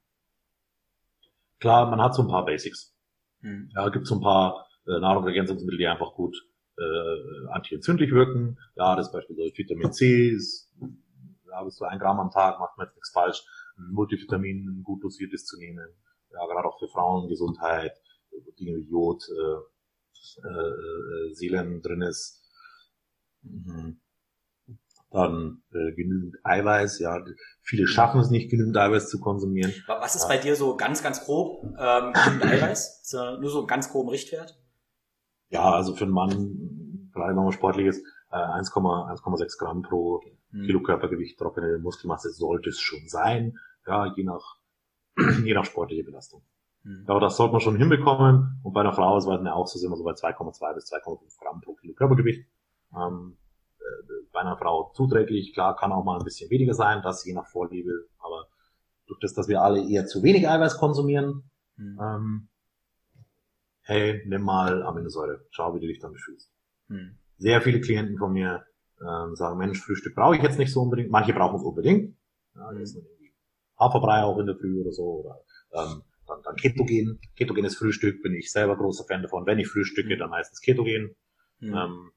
klar, 1.60 1.90
man 1.90 2.00
hat 2.00 2.14
so 2.14 2.22
ein 2.22 2.28
paar 2.28 2.44
Basics. 2.44 2.96
Mhm. 3.40 3.70
Ja, 3.74 3.88
gibt 3.88 4.06
so 4.06 4.16
ein 4.16 4.20
paar 4.20 4.66
äh, 4.86 4.98
Nahrungsergänzungsmittel, 4.98 5.78
die 5.78 5.86
einfach 5.86 6.14
gut 6.14 6.36
äh, 6.78 7.48
antientzündlich 7.52 8.10
wirken. 8.10 8.58
Ja, 8.76 8.96
das 8.96 9.06
ist 9.06 9.12
beispielsweise 9.12 9.56
Vitamin 9.56 9.92
C, 9.92 10.30
ist, 10.30 10.74
ja, 11.48 11.62
bis 11.62 11.76
zu 11.76 11.84
ein 11.84 11.98
Gramm 11.98 12.20
am 12.20 12.30
Tag 12.30 12.58
macht 12.58 12.76
man 12.76 12.86
jetzt 12.86 12.96
nichts 12.96 13.12
falsch. 13.12 13.42
Ein 13.76 13.92
Multivitamin, 13.92 14.68
ein 14.68 14.82
gut 14.82 15.04
dosiertes 15.04 15.44
zu 15.44 15.58
nehmen. 15.58 15.88
Ja, 16.32 16.46
gerade 16.46 16.68
auch 16.68 16.78
für 16.78 16.88
Frauengesundheit, 16.88 17.92
Dinge 18.58 18.76
wie 18.76 18.88
Jod, 18.88 19.22
äh, 19.28 20.46
äh, 20.46 21.28
äh 21.28 21.34
Seelen 21.34 21.82
drin 21.82 22.02
ist. 22.02 22.42
Mhm 23.42 24.00
dann 25.10 25.62
äh, 25.72 25.92
genügend 25.92 26.36
Eiweiß. 26.44 27.00
Ja, 27.00 27.22
viele 27.62 27.86
schaffen 27.86 28.20
es 28.20 28.30
nicht, 28.30 28.50
genügend 28.50 28.76
Eiweiß 28.76 29.08
zu 29.08 29.20
konsumieren. 29.20 29.72
Was 29.86 30.14
ist 30.14 30.28
bei 30.28 30.38
dir 30.38 30.56
so 30.56 30.76
ganz, 30.76 31.02
ganz 31.02 31.24
grob 31.24 31.64
ähm, 31.78 32.12
genügend 32.12 32.44
Eiweiß? 32.44 33.00
Ist 33.02 33.12
ja 33.12 33.38
nur 33.38 33.50
so 33.50 33.62
ein 33.62 33.66
ganz 33.66 33.90
groben 33.90 34.10
Richtwert? 34.10 34.58
Ja, 35.48 35.72
also 35.72 35.94
für 35.96 36.04
einen 36.04 36.12
Mann, 36.12 37.10
vielleicht 37.12 37.30
wenn 37.30 37.34
man 37.36 37.52
sportlich 37.52 37.86
ist, 37.86 38.04
äh, 38.30 38.36
1,6 38.36 39.58
Gramm 39.58 39.82
pro 39.82 40.14
okay. 40.16 40.38
hm. 40.52 40.66
Kilo 40.66 40.82
Körpergewicht 40.82 41.38
trockene 41.38 41.78
Muskelmasse 41.78 42.30
sollte 42.30 42.70
es 42.70 42.78
schon 42.78 43.08
sein. 43.08 43.58
Ja, 43.86 44.12
je 44.14 44.22
nach 44.22 44.58
je 45.44 45.54
nach 45.54 45.64
sportliche 45.64 46.04
Belastung. 46.04 46.42
Hm. 46.84 47.04
Aber 47.08 47.18
das 47.18 47.36
sollte 47.36 47.52
man 47.52 47.60
schon 47.60 47.76
hinbekommen. 47.76 48.60
Und 48.62 48.72
bei 48.72 48.80
einer 48.80 48.92
Frau 48.92 49.18
ist 49.18 49.24
es 49.24 49.46
auch 49.48 49.66
so, 49.66 49.78
sind 49.78 49.90
wir 49.90 49.96
so 49.96 50.04
bei 50.04 50.12
2,2 50.12 50.74
bis 50.74 50.92
2,5 50.92 51.40
Gramm 51.40 51.60
pro 51.60 51.74
Kilo 51.74 51.94
Körpergewicht. 51.94 52.48
Ähm, 52.96 53.36
bei 54.32 54.40
einer 54.40 54.56
Frau 54.56 54.92
zuträglich. 54.94 55.52
Klar, 55.54 55.76
kann 55.76 55.92
auch 55.92 56.04
mal 56.04 56.18
ein 56.18 56.24
bisschen 56.24 56.50
weniger 56.50 56.74
sein, 56.74 57.02
das 57.02 57.24
je 57.24 57.34
nach 57.34 57.46
Vorliebe. 57.46 58.08
Aber 58.18 58.48
durch 59.06 59.20
das, 59.20 59.34
dass 59.34 59.48
wir 59.48 59.62
alle 59.62 59.88
eher 59.88 60.06
zu 60.06 60.22
wenig 60.22 60.48
Eiweiß 60.48 60.78
konsumieren, 60.78 61.50
mhm. 61.76 61.98
ähm, 62.00 62.48
hey, 63.82 64.22
nimm 64.26 64.42
mal 64.42 64.82
Aminosäure, 64.82 65.44
schau, 65.50 65.74
wie 65.74 65.80
du 65.80 65.86
dich 65.86 65.98
damit 65.98 66.20
fühlst. 66.20 66.52
Mhm. 66.88 67.18
Sehr 67.38 67.60
viele 67.62 67.80
Klienten 67.80 68.18
von 68.18 68.32
mir 68.32 68.64
ähm, 69.00 69.34
sagen, 69.34 69.58
Mensch, 69.58 69.80
Frühstück 69.80 70.14
brauche 70.14 70.36
ich 70.36 70.42
jetzt 70.42 70.58
nicht 70.58 70.72
so 70.72 70.82
unbedingt. 70.82 71.10
Manche 71.10 71.32
brauchen 71.32 71.56
es 71.56 71.62
unbedingt. 71.62 72.16
Ja, 72.54 72.70
mhm. 72.70 72.84
Haferbrei 73.78 74.22
auch 74.22 74.38
in 74.38 74.46
der 74.46 74.56
Früh 74.56 74.80
oder 74.80 74.92
so. 74.92 75.24
Oder, 75.24 75.40
ähm, 75.72 76.02
dann, 76.26 76.42
dann 76.42 76.56
Ketogen. 76.56 77.18
Ketogenes 77.36 77.76
Frühstück 77.76 78.22
bin 78.22 78.34
ich 78.34 78.52
selber 78.52 78.76
großer 78.76 79.04
Fan 79.04 79.22
davon. 79.22 79.46
Wenn 79.46 79.58
ich 79.58 79.68
frühstücke, 79.68 80.10
hm. 80.10 80.18
dann 80.18 80.30
meistens 80.30 80.60
Ketogen. 80.60 81.16
Mhm. 81.58 81.74
Ähm, 81.74 82.10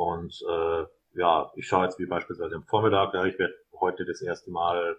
und 0.00 0.32
äh, 0.48 0.86
ja, 1.12 1.52
ich 1.56 1.66
schaue 1.66 1.84
jetzt 1.84 1.98
wie 1.98 2.06
beispielsweise 2.06 2.54
am 2.54 2.64
Vormittag, 2.64 3.12
ja, 3.12 3.26
ich 3.26 3.38
werde 3.38 3.52
heute 3.78 4.06
das 4.06 4.22
erste 4.22 4.50
Mal 4.50 4.96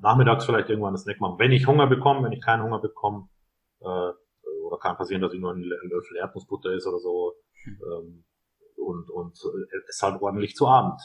nachmittags 0.00 0.46
vielleicht 0.46 0.68
irgendwann 0.68 0.94
einen 0.94 0.98
Snack 0.98 1.20
machen. 1.20 1.38
Wenn 1.38 1.52
ich 1.52 1.68
Hunger 1.68 1.86
bekomme, 1.86 2.24
wenn 2.24 2.32
ich 2.32 2.42
keinen 2.42 2.64
Hunger 2.64 2.80
bekomme, 2.80 3.28
äh, 3.82 3.84
oder 3.84 4.78
kann 4.80 4.96
passieren, 4.96 5.22
dass 5.22 5.32
ich 5.32 5.38
nur 5.38 5.52
ein 5.52 5.62
Löffel 5.62 6.16
Erdnussbutter 6.16 6.72
ist 6.72 6.88
oder 6.88 6.98
so, 6.98 7.34
hm. 7.62 7.80
ähm, 7.92 8.24
und, 8.78 9.10
und 9.10 9.38
äh, 9.44 9.76
es 9.88 10.02
halt 10.02 10.20
ordentlich 10.20 10.56
zu 10.56 10.66
Abend. 10.66 11.00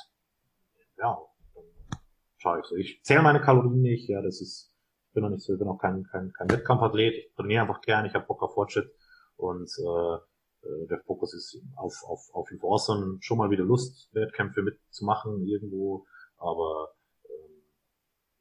Ja, 0.98 1.16
dann 1.54 2.00
schaue 2.38 2.60
ich 2.62 2.66
so. 2.66 2.76
Ich 2.76 3.04
zähle 3.04 3.22
meine 3.22 3.40
Kalorien 3.40 3.82
nicht, 3.82 4.10
ja, 4.10 4.24
das 4.24 4.42
ist 4.42 4.74
Ich 5.10 5.14
bin 5.14 5.22
noch 5.22 5.30
nicht 5.30 5.44
so, 5.44 5.54
ich 5.54 5.60
bin 5.60 5.68
auch 5.68 5.78
kein, 5.78 6.08
kein, 6.12 6.34
kein 6.34 6.50
Wettkampfathlet. 6.50 7.14
Ich 7.14 7.36
trainiere 7.36 7.62
einfach 7.62 7.82
gern, 7.82 8.06
ich 8.06 8.16
habe 8.16 8.26
Bock 8.26 8.42
auf 8.42 8.56
Fortschritt 8.56 8.92
und 9.38 9.70
äh, 9.78 10.29
äh, 10.64 10.88
der 10.88 11.00
Fokus 11.00 11.34
ist 11.34 11.62
auf, 11.76 12.04
auf, 12.04 12.30
auf 12.34 12.52
Enforcern 12.52 13.18
schon 13.22 13.38
mal 13.38 13.50
wieder 13.50 13.64
Lust, 13.64 14.10
Wettkämpfe 14.14 14.62
mitzumachen 14.62 15.46
irgendwo, 15.46 16.06
aber 16.38 16.94
ähm, 17.26 17.64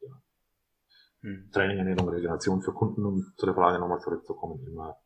ja. 0.00 0.22
Hm. 1.20 1.50
Training, 1.52 1.78
Ernährung, 1.78 2.08
Regeneration 2.08 2.62
für 2.62 2.72
Kunden, 2.72 3.04
um 3.04 3.32
zu 3.36 3.46
der 3.46 3.54
Frage 3.54 3.78
nochmal 3.78 4.00
zurückzukommen, 4.00 4.66
immer, 4.66 4.96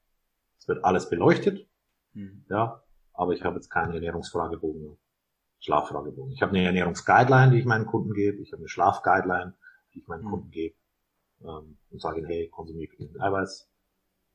es 0.59 0.69
wird 0.69 0.85
alles 0.85 1.09
beleuchtet, 1.09 1.69
hm. 2.15 2.45
ja, 2.49 2.83
aber 3.13 3.33
ich 3.33 3.43
habe 3.43 3.57
jetzt 3.57 3.69
keinen 3.69 3.93
Ernährungsfragebogen, 3.93 4.97
Schlaffragebogen. 5.59 6.33
Ich 6.33 6.43
habe 6.43 6.57
eine 6.57 6.65
Ernährungsguideline, 6.65 7.53
die 7.53 7.59
ich 7.59 7.67
meinen 7.67 7.87
Kunden 7.87 8.15
gebe, 8.15 8.41
ich 8.43 8.53
habe 8.53 8.61
eine 8.61 8.69
Schlafguideline, 8.69 9.55
die 9.93 10.01
ich 10.01 10.09
meinen 10.09 10.25
hm. 10.25 10.31
Kunden 10.31 10.51
gebe 10.51 10.77
ähm, 11.43 11.79
und 11.91 12.01
sage 12.01 12.21
ihnen, 12.21 12.29
hey, 12.29 12.49
konsumiere 12.49 12.91
genügend 12.97 13.21
Eiweiß. 13.21 13.69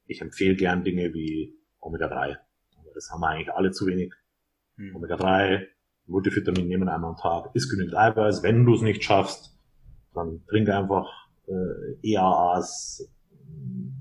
Ich 0.05 0.21
empfehle 0.21 0.55
gern 0.55 0.85
Dinge 0.85 1.13
wie 1.13 1.59
Omega-3 1.79 2.37
das 2.93 3.09
haben 3.11 3.21
wir 3.21 3.29
eigentlich 3.29 3.53
alle 3.53 3.71
zu 3.71 3.85
wenig. 3.85 4.13
Hm. 4.77 4.95
Omega-3, 4.95 5.67
Multivitamin 6.05 6.67
nehmen 6.67 6.89
einmal 6.89 7.11
am 7.11 7.17
Tag, 7.17 7.53
ist 7.53 7.69
genügend 7.69 7.95
Eiweiß. 7.95 8.43
Wenn 8.43 8.65
du 8.65 8.75
es 8.75 8.81
nicht 8.81 9.03
schaffst, 9.03 9.57
dann 10.13 10.43
trink 10.47 10.69
einfach 10.69 11.07
äh, 11.47 12.13
EAAs, 12.13 13.09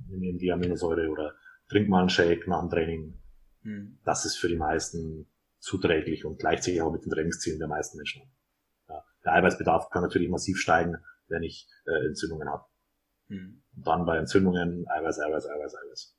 nimm 0.08 0.38
die 0.38 0.52
Aminosäure 0.52 1.08
oder 1.08 1.34
trink 1.68 1.88
mal 1.88 2.00
einen 2.00 2.08
Shake 2.08 2.46
nach 2.48 2.60
dem 2.60 2.70
Training. 2.70 3.20
Hm. 3.62 3.98
Das 4.04 4.24
ist 4.24 4.36
für 4.36 4.48
die 4.48 4.56
meisten 4.56 5.26
zuträglich 5.58 6.24
und 6.24 6.38
gleicht 6.38 6.62
sich 6.62 6.80
auch 6.80 6.92
mit 6.92 7.04
den 7.04 7.10
Trainingszielen 7.10 7.58
der 7.58 7.68
meisten 7.68 7.96
Menschen. 7.96 8.22
Ja, 8.88 9.04
der 9.24 9.32
Eiweißbedarf 9.34 9.90
kann 9.90 10.02
natürlich 10.02 10.28
massiv 10.28 10.58
steigen, 10.58 10.96
wenn 11.28 11.42
ich 11.42 11.68
äh, 11.86 12.06
Entzündungen 12.06 12.48
habe. 12.48 12.64
Hm. 13.28 13.62
Und 13.74 13.86
dann 13.86 14.06
bei 14.06 14.16
Entzündungen 14.18 14.86
Eiweiß, 14.88 15.18
Eiweiß, 15.20 15.46
Eiweiß, 15.46 15.74
Eiweiß. 15.74 16.15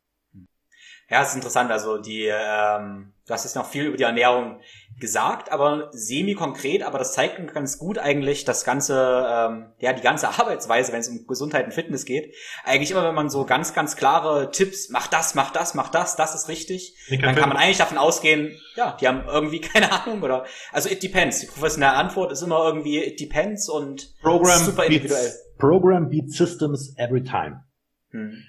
Ja, 1.10 1.22
es 1.22 1.30
ist 1.30 1.36
interessant. 1.36 1.72
Also 1.72 1.97
die, 1.97 2.26
ähm, 2.26 3.14
du 3.26 3.34
hast 3.34 3.45
jetzt 3.45 3.55
noch 3.55 3.66
viel 3.66 3.86
über 3.86 3.97
die 3.97 4.03
Ernährung 4.03 4.60
gesagt, 4.99 5.51
aber 5.51 5.89
semi-konkret, 5.91 6.84
aber 6.84 6.97
das 6.97 7.14
zeigt 7.14 7.53
ganz 7.53 7.78
gut 7.78 7.97
eigentlich 7.97 8.43
das 8.43 8.66
ganze, 8.66 9.26
ähm, 9.30 9.68
ja, 9.80 9.93
die 9.93 10.01
ganze 10.01 10.28
Arbeitsweise, 10.39 10.91
wenn 10.91 10.99
es 10.99 11.08
um 11.08 11.26
Gesundheit 11.28 11.66
und 11.66 11.74
Fitness 11.74 12.03
geht. 12.03 12.34
Eigentlich 12.66 12.91
immer, 12.91 13.05
wenn 13.05 13.16
man 13.16 13.30
so 13.30 13.45
ganz, 13.45 13.74
ganz 13.74 13.95
klare 13.95 14.51
Tipps, 14.51 14.89
mach 14.89 15.08
das, 15.08 15.34
mach 15.34 15.51
das, 15.51 15.76
mach 15.76 15.89
das, 15.89 16.18
das 16.18 16.36
ist 16.36 16.49
richtig, 16.49 16.95
dann 17.22 17.36
kann 17.36 17.49
man 17.49 17.58
eigentlich 17.58 17.78
davon 17.78 17.97
ausgehen, 17.97 18.60
ja, 18.76 18.97
die 18.99 19.08
haben 19.08 19.24
irgendwie 19.28 19.62
keine 19.62 19.91
Ahnung 19.91 20.22
oder, 20.24 20.45
also 20.74 20.89
it 20.89 21.03
depends. 21.03 21.39
Die 21.39 21.47
professionelle 21.47 21.93
Antwort 21.93 22.34
ist 22.34 22.41
immer 22.41 22.66
irgendwie 22.66 23.01
it 23.01 23.20
depends 23.20 23.70
und 23.70 24.20
Program 24.22 24.60
super 24.60 24.86
individuell. 24.86 25.24
Beats, 25.24 25.58
Program 25.58 26.10
beats 26.10 26.36
systems 26.36 26.93
every 26.97 27.24
time. 27.24 27.64
Hm 28.12 28.43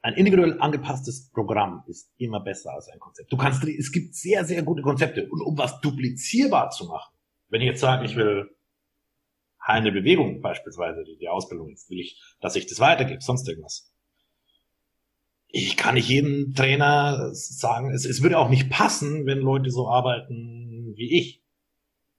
ein 0.00 0.14
individuell 0.14 0.60
angepasstes 0.60 1.30
Programm 1.30 1.82
ist 1.86 2.12
immer 2.18 2.40
besser 2.40 2.72
als 2.72 2.88
ein 2.88 3.00
Konzept. 3.00 3.32
Du 3.32 3.36
kannst, 3.36 3.64
es 3.64 3.92
gibt 3.92 4.14
sehr, 4.14 4.44
sehr 4.44 4.62
gute 4.62 4.82
Konzepte. 4.82 5.28
Und 5.28 5.40
um 5.40 5.58
was 5.58 5.80
duplizierbar 5.80 6.70
zu 6.70 6.86
machen, 6.86 7.12
wenn 7.48 7.60
ich 7.60 7.66
jetzt 7.66 7.80
sage, 7.80 8.04
ich 8.04 8.14
will 8.14 8.48
heilende 9.66 9.92
Bewegung 9.92 10.40
beispielsweise, 10.40 11.04
die, 11.04 11.18
die 11.18 11.28
Ausbildung, 11.28 11.68
jetzt 11.68 11.90
will 11.90 12.00
ich, 12.00 12.22
dass 12.40 12.56
ich 12.56 12.66
das 12.66 12.80
weitergebe, 12.80 13.20
sonst 13.20 13.48
irgendwas. 13.48 13.92
Ich 15.48 15.76
kann 15.76 15.94
nicht 15.94 16.08
jedem 16.08 16.54
Trainer 16.54 17.30
sagen, 17.32 17.90
es, 17.90 18.04
es 18.04 18.22
würde 18.22 18.38
auch 18.38 18.50
nicht 18.50 18.70
passen, 18.70 19.26
wenn 19.26 19.38
Leute 19.38 19.70
so 19.70 19.88
arbeiten 19.88 20.94
wie 20.94 21.18
ich. 21.18 21.42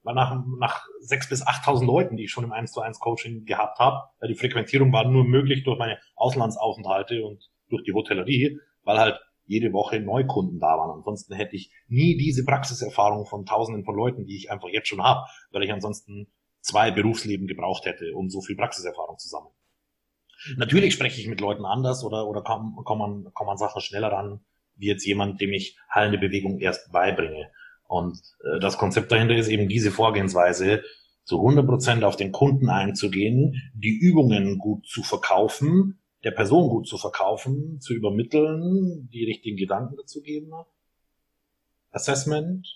Weil 0.02 0.16
nach, 0.16 0.44
nach 0.60 0.86
sechs 1.00 1.30
bis 1.30 1.46
achttausend 1.46 1.88
Leuten, 1.88 2.18
die 2.18 2.26
ich 2.26 2.32
schon 2.32 2.44
im 2.44 2.52
1 2.52 2.72
zu 2.72 2.82
1 2.82 3.00
Coaching 3.00 3.46
gehabt 3.46 3.80
habe, 3.80 4.10
die 4.28 4.36
Frequentierung 4.36 4.92
war 4.92 5.08
nur 5.08 5.26
möglich 5.26 5.64
durch 5.64 5.78
meine 5.78 6.00
Auslandsaufenthalte 6.16 7.26
und 7.26 7.50
durch 7.70 7.84
die 7.84 7.94
Hotellerie, 7.94 8.60
weil 8.84 9.00
halt 9.00 9.20
jede 9.46 9.74
Woche 9.74 10.00
Neukunden 10.00 10.60
da 10.60 10.78
waren. 10.78 10.92
Ansonsten 10.92 11.34
hätte 11.34 11.56
ich 11.56 11.72
nie 11.88 12.18
diese 12.18 12.46
Praxiserfahrung 12.46 13.26
von 13.26 13.46
Tausenden 13.46 13.84
von 13.84 13.96
Leuten, 13.96 14.26
die 14.26 14.38
ich 14.38 14.52
einfach 14.52 14.70
jetzt 14.70 14.88
schon 14.88 15.04
habe, 15.04 15.26
weil 15.52 15.64
ich 15.64 15.72
ansonsten 15.72 16.28
zwei 16.62 16.92
Berufsleben 16.92 17.48
gebraucht 17.48 17.86
hätte, 17.86 18.14
um 18.14 18.30
so 18.30 18.42
viel 18.42 18.56
Praxiserfahrung 18.56 19.18
zu 19.18 19.28
sammeln. 19.28 19.54
Natürlich 20.56 20.94
spreche 20.94 21.20
ich 21.20 21.28
mit 21.28 21.42
Leuten 21.42 21.66
anders 21.66 22.04
oder, 22.04 22.28
oder 22.28 22.42
kommen, 22.42 22.76
kommen, 22.86 23.34
kommen 23.34 23.58
Sachen 23.58 23.82
schneller 23.82 24.12
ran, 24.12 24.42
wie 24.76 24.88
jetzt 24.88 25.06
jemand, 25.06 25.42
dem 25.42 25.52
ich 25.52 25.78
heilende 25.94 26.18
Bewegung 26.18 26.60
erst 26.60 26.92
beibringe. 26.92 27.52
Und 27.88 28.20
äh, 28.44 28.60
das 28.60 28.78
Konzept 28.78 29.12
dahinter 29.12 29.36
ist 29.36 29.50
eben 29.50 29.68
diese 29.68 29.92
Vorgehensweise, 29.92 30.84
zu 31.26 31.38
100 31.38 31.66
Prozent 31.66 32.04
auf 32.04 32.16
den 32.16 32.32
Kunden 32.32 32.70
einzugehen, 32.70 33.72
die 33.76 33.96
Übungen 33.96 34.58
gut 34.58 34.88
zu 34.88 35.04
verkaufen, 35.04 35.99
der 36.24 36.32
Person 36.32 36.70
gut 36.70 36.88
zu 36.88 36.98
verkaufen, 36.98 37.80
zu 37.80 37.94
übermitteln, 37.94 39.10
die 39.12 39.26
richtigen 39.26 39.58
Gedanken 39.58 39.96
dazu 39.98 40.22
geben. 40.22 40.52
Assessment, 41.92 42.68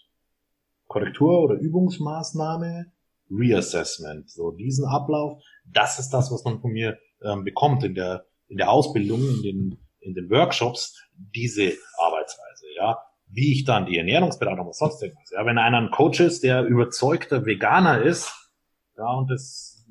Korrektur 0.87 1.41
oder 1.41 1.55
Übungsmaßnahme, 1.55 2.91
Reassessment. 3.29 4.29
So 4.29 4.51
diesen 4.51 4.85
Ablauf, 4.85 5.43
das 5.65 5.99
ist 5.99 6.09
das, 6.11 6.31
was 6.31 6.43
man 6.43 6.61
von 6.61 6.71
mir 6.71 6.97
ähm, 7.21 7.43
bekommt 7.43 7.83
in 7.83 7.95
der 7.95 8.25
in 8.47 8.57
der 8.57 8.69
Ausbildung, 8.69 9.21
in 9.21 9.41
den 9.41 9.77
in 9.99 10.13
den 10.13 10.29
Workshops, 10.29 11.01
diese 11.15 11.73
Arbeitsweise. 11.97 12.65
Ja, 12.75 12.99
wie 13.27 13.51
ich 13.51 13.63
dann 13.63 13.85
die 13.85 13.97
Ernährungsberatung 13.97 14.65
oder 14.65 14.73
sonst 14.73 15.01
irgendwas. 15.01 15.31
Ja, 15.31 15.45
wenn 15.45 15.57
einer 15.57 15.77
ein 15.77 15.91
Coach 15.91 16.19
ist, 16.19 16.43
der 16.43 16.63
überzeugter 16.65 17.45
Veganer 17.45 18.01
ist, 18.01 18.51
ja 18.97 19.11
und 19.11 19.29
das 19.29 19.85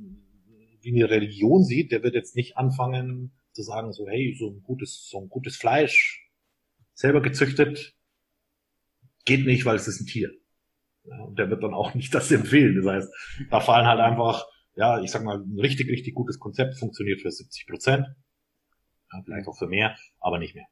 wie 0.80 1.00
eine 1.00 1.10
Religion 1.10 1.64
sieht, 1.64 1.92
der 1.92 2.02
wird 2.02 2.14
jetzt 2.14 2.34
nicht 2.36 2.56
anfangen 2.56 3.32
zu 3.52 3.62
sagen, 3.62 3.92
so, 3.92 4.08
hey, 4.08 4.34
so 4.38 4.50
ein 4.50 4.62
gutes, 4.62 5.08
so 5.08 5.20
ein 5.20 5.28
gutes 5.28 5.56
Fleisch, 5.56 6.28
selber 6.94 7.20
gezüchtet, 7.20 7.94
geht 9.24 9.46
nicht, 9.46 9.64
weil 9.64 9.76
es 9.76 9.88
ist 9.88 10.00
ein 10.00 10.06
Tier. 10.06 10.30
Ja, 11.04 11.20
und 11.22 11.38
der 11.38 11.50
wird 11.50 11.62
dann 11.62 11.74
auch 11.74 11.94
nicht 11.94 12.14
das 12.14 12.30
empfehlen. 12.30 12.76
Das 12.76 12.86
heißt, 12.86 13.14
da 13.50 13.60
fallen 13.60 13.86
halt 13.86 14.00
einfach, 14.00 14.46
ja, 14.74 15.00
ich 15.00 15.10
sag 15.10 15.24
mal, 15.24 15.38
ein 15.38 15.58
richtig, 15.58 15.88
richtig 15.88 16.14
gutes 16.14 16.38
Konzept 16.38 16.78
funktioniert 16.78 17.20
für 17.20 17.30
70 17.30 17.66
Prozent. 17.66 18.06
Ja, 19.12 19.22
vielleicht 19.24 19.46
auch 19.48 19.58
für 19.58 19.66
mehr, 19.66 19.96
aber 20.20 20.38
nicht 20.38 20.54
mehr. 20.54 20.66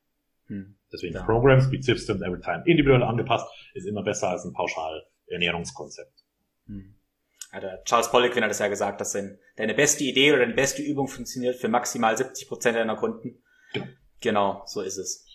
Hm. 0.47 0.77
Deswegen 0.93 1.15
ja. 1.15 1.25
Programs, 1.25 1.65
Speed 1.65 1.85
Systems, 1.85 2.23
Every 2.23 2.41
Time 2.41 2.63
individuell 2.67 3.03
angepasst, 3.03 3.47
ist 3.75 3.87
immer 3.87 4.03
besser 4.03 4.31
als 4.31 4.45
ein 4.45 4.53
pauschal 4.53 5.05
Ernährungskonzept. 5.27 6.25
Hm 6.67 6.95
ja, 7.53 7.61
der 7.61 7.83
Charles 7.85 8.11
Poliquin 8.11 8.45
hat 8.45 8.51
es 8.51 8.59
ja 8.59 8.69
gesagt, 8.69 9.01
dass 9.01 9.13
deine 9.13 9.75
beste 9.75 10.05
Idee 10.05 10.33
oder 10.33 10.41
deine 10.41 10.55
beste 10.55 10.83
Übung 10.83 11.09
funktioniert 11.09 11.57
für 11.57 11.69
maximal 11.69 12.17
70 12.17 12.49
Prozent 12.49 12.77
deiner 12.77 12.97
Kunden. 12.97 13.43
Genau. 13.73 13.87
genau, 14.21 14.63
so 14.67 14.81
ist 14.83 14.99
es. 14.99 15.27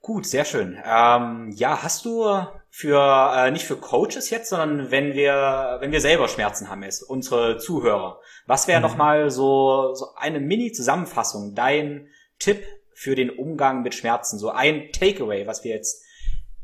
Gut, 0.00 0.26
sehr 0.26 0.44
schön. 0.44 0.76
Ähm, 0.84 1.52
ja, 1.54 1.82
hast 1.82 2.04
du 2.04 2.24
für 2.70 3.32
äh, 3.36 3.50
nicht 3.52 3.64
für 3.64 3.76
Coaches 3.76 4.30
jetzt, 4.30 4.48
sondern 4.48 4.90
wenn 4.90 5.14
wir 5.14 5.76
wenn 5.78 5.92
wir 5.92 6.00
selber 6.00 6.26
Schmerzen 6.26 6.68
haben, 6.68 6.82
jetzt 6.82 7.02
unsere 7.02 7.58
Zuhörer, 7.58 8.18
was 8.46 8.66
wäre 8.66 8.80
mhm. 8.80 8.86
noch 8.86 8.96
mal 8.96 9.30
so 9.30 9.94
so 9.94 10.14
eine 10.16 10.40
Mini 10.40 10.72
Zusammenfassung, 10.72 11.54
dein 11.54 12.08
Tipp 12.40 12.64
für 12.94 13.14
den 13.14 13.30
Umgang 13.30 13.82
mit 13.82 13.94
Schmerzen, 13.94 14.38
so 14.38 14.50
ein 14.50 14.90
Takeaway, 14.90 15.46
was 15.46 15.62
wir 15.62 15.72
jetzt 15.72 16.02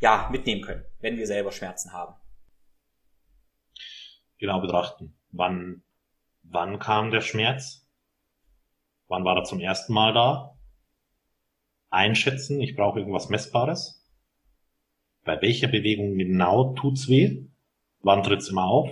ja 0.00 0.28
mitnehmen 0.32 0.62
können, 0.62 0.84
wenn 1.00 1.16
wir 1.16 1.26
selber 1.28 1.52
Schmerzen 1.52 1.92
haben? 1.92 2.14
Genau 4.38 4.60
betrachten. 4.60 5.14
Wann, 5.30 5.82
wann 6.42 6.78
kam 6.78 7.10
der 7.10 7.20
Schmerz? 7.20 7.86
Wann 9.08 9.24
war 9.24 9.36
er 9.36 9.44
zum 9.44 9.60
ersten 9.60 9.92
Mal 9.92 10.12
da? 10.12 10.56
Einschätzen, 11.90 12.60
ich 12.60 12.76
brauche 12.76 12.98
irgendwas 12.98 13.28
Messbares. 13.28 14.06
Bei 15.24 15.40
welcher 15.40 15.68
Bewegung 15.68 16.16
genau 16.16 16.74
tut's 16.74 17.08
weh? 17.08 17.44
Wann 18.00 18.22
tritt's 18.22 18.48
immer 18.48 18.64
auf? 18.64 18.90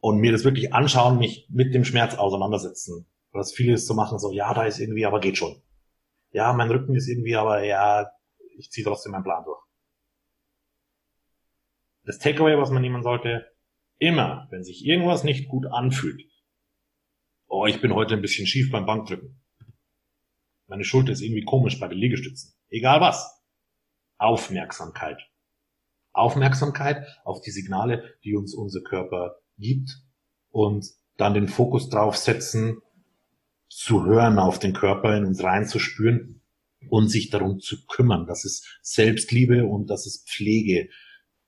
Und 0.00 0.18
mir 0.18 0.32
das 0.32 0.44
wirklich 0.44 0.72
anschauen, 0.72 1.18
mich 1.18 1.46
mit 1.50 1.74
dem 1.74 1.84
Schmerz 1.84 2.14
auseinandersetzen. 2.14 3.06
Was 3.32 3.52
viele 3.52 3.74
ist 3.74 3.86
zu 3.86 3.94
machen, 3.94 4.18
so, 4.18 4.32
ja, 4.32 4.52
da 4.54 4.64
ist 4.64 4.78
irgendwie, 4.78 5.06
aber 5.06 5.20
geht 5.20 5.36
schon. 5.36 5.62
Ja, 6.32 6.52
mein 6.52 6.70
Rücken 6.70 6.94
ist 6.94 7.08
irgendwie, 7.08 7.36
aber 7.36 7.62
ja, 7.64 8.10
ich 8.56 8.70
ziehe 8.70 8.84
trotzdem 8.84 9.12
meinen 9.12 9.24
Plan 9.24 9.44
durch. 9.44 9.60
Das 12.04 12.18
Takeaway, 12.18 12.56
was 12.56 12.70
man 12.70 12.82
nehmen 12.82 13.02
sollte, 13.02 13.49
Immer, 14.00 14.48
wenn 14.50 14.64
sich 14.64 14.86
irgendwas 14.86 15.24
nicht 15.24 15.46
gut 15.46 15.66
anfühlt. 15.66 16.22
Oh, 17.46 17.66
ich 17.66 17.82
bin 17.82 17.94
heute 17.94 18.14
ein 18.14 18.22
bisschen 18.22 18.46
schief 18.46 18.70
beim 18.70 18.86
Bankdrücken. 18.86 19.42
Meine 20.68 20.84
Schulter 20.84 21.12
ist 21.12 21.20
irgendwie 21.20 21.44
komisch 21.44 21.78
bei 21.78 21.86
den 21.86 21.98
Liegestützen. 21.98 22.54
Egal 22.70 23.02
was. 23.02 23.42
Aufmerksamkeit. 24.16 25.18
Aufmerksamkeit 26.12 27.06
auf 27.24 27.42
die 27.42 27.50
Signale, 27.50 28.14
die 28.24 28.34
uns 28.34 28.54
unser 28.54 28.80
Körper 28.80 29.36
gibt 29.58 29.90
und 30.48 30.86
dann 31.18 31.34
den 31.34 31.48
Fokus 31.48 31.90
drauf 31.90 32.16
setzen, 32.16 32.80
zu 33.68 34.06
hören 34.06 34.38
auf 34.38 34.58
den 34.58 34.72
Körper, 34.72 35.14
in 35.14 35.26
uns 35.26 35.44
reinzuspüren 35.44 36.40
und 36.88 37.08
sich 37.08 37.28
darum 37.28 37.60
zu 37.60 37.84
kümmern. 37.84 38.26
Das 38.26 38.46
ist 38.46 38.80
Selbstliebe 38.80 39.66
und 39.66 39.90
das 39.90 40.06
ist 40.06 40.26
Pflege, 40.26 40.88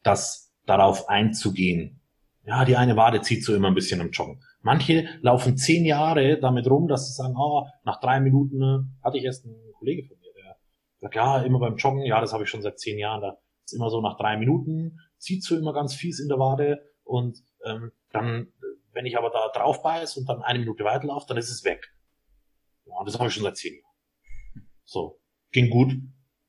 das 0.03 0.53
darauf 0.67 1.09
einzugehen, 1.09 2.02
ja, 2.45 2.65
die 2.65 2.77
eine 2.77 2.97
Wade 2.97 3.21
zieht 3.21 3.45
so 3.45 3.55
immer 3.55 3.69
ein 3.69 3.75
bisschen 3.75 4.01
im 4.01 4.11
Joggen. 4.11 4.43
Manche 4.63 5.09
laufen 5.21 5.57
zehn 5.57 5.85
Jahre 5.85 6.39
damit 6.41 6.69
rum, 6.69 6.89
dass 6.89 7.07
sie 7.07 7.15
sagen, 7.15 7.35
oh, 7.37 7.67
nach 7.85 8.01
drei 8.01 8.21
Minuten 8.21 8.63
äh, 8.63 9.05
hatte 9.05 9.19
ich 9.19 9.25
erst 9.25 9.45
einen 9.45 9.73
Kollege 9.79 10.07
von 10.07 10.17
mir, 10.19 10.33
der 10.35 10.57
sagt, 11.01 11.15
ja, 11.15 11.43
immer 11.43 11.59
beim 11.59 11.77
Joggen, 11.77 12.05
ja, 12.05 12.21
das 12.21 12.33
habe 12.33 12.45
ich 12.45 12.51
schon 12.51 12.63
seit 12.63 12.79
zehn 12.79 12.99
Jahren, 12.99 13.21
da 13.21 13.39
ist 13.65 13.75
immer 13.75 13.91
so 13.91 14.01
nach 14.01 14.17
drei 14.17 14.37
Minuten, 14.37 14.99
zieht 15.19 15.45
so 15.45 15.57
immer 15.57 15.73
ganz 15.73 15.95
fies 15.95 16.21
in 16.21 16.29
der 16.29 16.39
Wade 16.39 16.81
und 17.05 17.39
ähm, 17.65 17.93
dann, 18.11 18.49
wenn 18.93 19.07
ich 19.07 19.17
aber 19.17 19.31
da 19.31 19.49
drauf 19.55 19.83
beiß 19.83 20.17
und 20.17 20.29
dann 20.29 20.43
eine 20.43 20.59
Minute 20.59 20.85
weiterlaufe, 20.85 21.27
dann 21.29 21.37
ist 21.37 21.51
es 21.51 21.65
weg. 21.65 21.93
Ja, 22.87 22.95
das 23.05 23.19
habe 23.19 23.29
ich 23.29 23.35
schon 23.35 23.45
seit 23.45 23.57
zehn 23.57 23.75
Jahren. 23.75 24.69
So, 24.85 25.21
ging 25.53 25.71
gut 25.71 25.93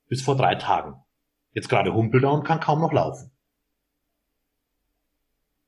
bis 0.08 0.22
vor 0.22 0.36
drei 0.36 0.56
Tagen. 0.56 0.96
Jetzt 1.52 1.70
gerade 1.70 1.94
humpelt 1.94 2.24
er 2.24 2.34
und 2.34 2.44
kann 2.44 2.60
kaum 2.60 2.82
noch 2.82 2.92
laufen. 2.92 3.32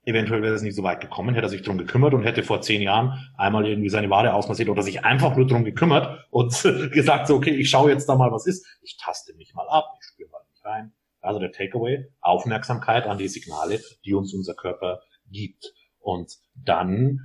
Eventuell 0.06 0.44
wäre 0.44 0.54
es 0.54 0.62
nicht 0.62 0.76
so 0.76 0.84
weit 0.84 1.02
gekommen, 1.02 1.34
hätte 1.34 1.48
er 1.48 1.50
sich 1.50 1.64
drum 1.64 1.80
gekümmert 1.80 2.14
und 2.14 2.24
hätte 2.24 2.44
vor 2.44 2.62
zehn 2.62 2.82
Jahren 2.82 3.14
einmal 3.38 3.68
irgendwie 3.68 3.90
seine 3.90 4.10
Wade 4.12 4.34
ausmassiert 4.34 4.70
oder 4.70 4.84
sich 4.84 5.04
einfach 5.04 5.36
nur 5.36 5.48
drum 5.48 5.64
gekümmert 5.66 6.26
und 6.30 6.54
gesagt 6.92 7.28
so, 7.28 7.36
okay, 7.36 7.56
ich 7.56 7.70
schaue 7.70 7.90
jetzt 7.90 8.08
da 8.08 8.16
mal, 8.16 8.32
was 8.32 8.46
ist. 8.46 8.66
Ich 8.84 8.98
taste 8.98 9.34
mich 9.36 9.54
mal 9.56 9.68
ab, 9.68 9.86
ich 10.00 10.06
spüre 10.06 10.30
mal 10.30 10.42
nicht 10.48 10.64
rein. 10.64 10.94
Also 11.22 11.40
der 11.40 11.52
Takeaway, 11.52 12.06
Aufmerksamkeit 12.22 13.08
an 13.08 13.18
die 13.18 13.28
Signale, 13.28 13.82
die 14.06 14.14
uns 14.14 14.32
unser 14.34 14.54
Körper 14.54 15.02
gibt. 15.32 15.74
Und 16.00 16.32
dann 16.54 17.20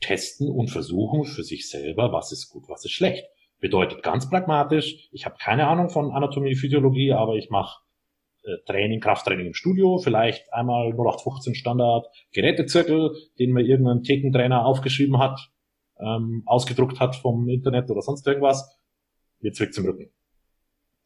testen 0.00 0.50
und 0.50 0.68
versuchen 0.68 1.24
für 1.24 1.42
sich 1.42 1.70
selber, 1.70 2.12
was 2.12 2.30
ist 2.30 2.50
gut, 2.50 2.64
was 2.68 2.84
ist 2.84 2.92
schlecht. 2.92 3.24
Bedeutet 3.58 4.02
ganz 4.02 4.28
pragmatisch, 4.28 5.08
ich 5.10 5.24
habe 5.24 5.36
keine 5.40 5.66
Ahnung 5.66 5.88
von 5.88 6.12
Anatomie, 6.12 6.54
Physiologie, 6.54 7.12
aber 7.12 7.36
ich 7.36 7.48
mache 7.50 7.80
äh, 8.48 8.64
Training, 8.64 9.00
Krafttraining 9.00 9.46
im 9.46 9.54
Studio, 9.54 9.98
vielleicht 9.98 10.52
einmal 10.52 10.92
0815 10.92 11.54
Standard 11.54 12.06
Gerätezirkel, 12.32 13.14
den 13.38 13.52
mir 13.52 13.62
irgendein 13.62 14.02
Thekentrainer 14.02 14.64
aufgeschrieben 14.64 15.18
hat, 15.18 15.50
ähm, 16.00 16.42
ausgedruckt 16.46 16.98
hat 17.00 17.16
vom 17.16 17.48
Internet 17.48 17.90
oder 17.90 18.00
sonst 18.00 18.26
irgendwas. 18.26 18.78
Mir 19.40 19.52
zwickt's 19.52 19.78
im 19.78 19.86
Rücken. 19.86 20.10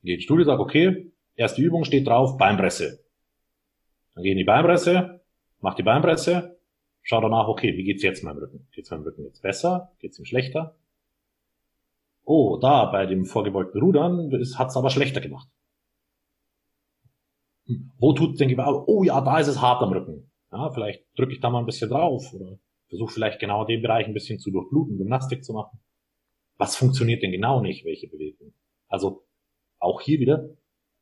Gehe 0.03 0.15
ins 0.15 0.25
Studio, 0.25 0.45
sage, 0.45 0.63
okay, 0.63 1.13
erste 1.35 1.63
Übung 1.63 1.85
steht 1.85 2.07
drauf, 2.07 2.39
Beinpresse. 2.39 3.05
Dann 4.15 4.23
gehe 4.23 4.33
in 4.33 4.39
die 4.39 4.45
Beinpresse, 4.45 5.21
mach 5.61 5.75
die 5.75 5.83
Beinpresse, 5.83 6.59
schau 7.03 7.21
danach, 7.21 7.49
okay, 7.49 7.77
wie 7.77 7.85
geht's 7.85 8.03
jetzt 8.03 8.23
meinem 8.23 8.39
Rücken? 8.39 8.69
Geht's 8.73 8.91
meinem 8.91 9.03
Rücken 9.03 9.25
jetzt 9.25 9.43
besser? 9.43 9.93
Geht's 9.99 10.19
ihm 10.19 10.25
schlechter? 10.25 10.77
Oh, 12.25 12.57
da, 12.57 12.87
bei 12.87 13.07
dem 13.07 13.25
vorgebeugten 13.25 13.81
Rudern 13.81 14.31
hat's 14.57 14.77
aber 14.77 14.91
schlechter 14.91 15.21
gemacht. 15.21 15.49
Wo 17.99 18.13
tut 18.13 18.39
denn 18.41 18.49
Gewehr? 18.49 18.85
Oh 18.87 19.03
ja, 19.05 19.21
da 19.21 19.39
ist 19.39 19.49
es 19.49 19.61
hart 19.61 19.83
am 19.83 19.93
Rücken. 19.93 20.31
Ja, 20.51 20.71
vielleicht 20.71 21.05
drücke 21.17 21.33
ich 21.33 21.41
da 21.41 21.51
mal 21.51 21.61
ein 21.61 21.67
bisschen 21.67 21.91
drauf 21.91 22.33
oder 22.35 22.59
versuche 22.89 23.13
vielleicht 23.13 23.41
genau 23.41 23.65
den 23.65 23.81
Bereich 23.81 24.07
ein 24.07 24.15
bisschen 24.15 24.39
zu 24.39 24.51
durchbluten, 24.51 24.99
Gymnastik 24.99 25.45
zu 25.45 25.55
machen. 25.55 25.81
Was 26.59 26.77
funktioniert 26.77 27.23
denn 27.23 27.33
genau 27.33 27.61
nicht, 27.61 27.85
welche 27.85 28.09
Bewegung? 28.09 28.53
Also 28.89 29.25
auch 29.79 30.01
hier 30.03 30.21
wieder 30.21 30.51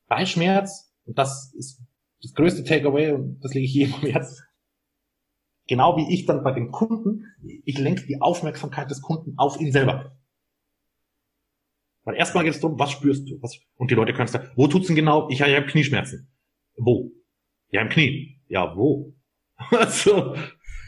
bei 0.07 0.25
Schmerz, 0.25 0.95
und 1.05 1.19
das 1.19 1.53
ist 1.55 1.83
das 2.23 2.35
größte 2.35 2.65
Takeaway, 2.65 3.13
und 3.13 3.41
das 3.41 3.55
lege 3.55 3.67
ich 3.67 3.75
jedem 3.75 3.95
am 3.95 4.03
Herzen, 4.03 4.45
genau 5.67 5.97
wie 5.97 6.13
ich 6.15 6.27
dann 6.27 6.45
bei 6.45 6.53
dem 6.53 6.71
Kunden, 6.71 7.27
ich 7.65 7.79
lenke 7.79 8.07
die 8.07 8.21
Aufmerksamkeit 8.21 8.91
des 8.91 9.03
Kunden 9.03 9.35
auf 9.37 9.61
ihn 9.61 9.73
selber. 9.73 10.17
Weil 12.05 12.15
erstmal 12.15 12.45
geht 12.45 12.55
es 12.55 12.61
darum, 12.61 12.79
was 12.79 12.93
spürst 12.93 13.29
du? 13.29 13.43
Was, 13.43 13.59
und 13.77 13.91
die 13.91 13.95
Leute 13.95 14.13
können 14.15 14.29
sagen, 14.29 14.51
wo 14.57 14.67
tut's 14.67 14.87
denn 14.87 14.97
genau? 14.97 15.29
Ich, 15.29 15.41
ich 15.41 15.57
habe 15.57 15.67
Knieschmerzen. 15.67 16.29
Wo? 16.83 17.13
Ja, 17.69 17.83
im 17.83 17.91
Knie. 17.91 18.41
Ja, 18.49 18.75
wo? 18.75 19.15
also, 19.71 20.35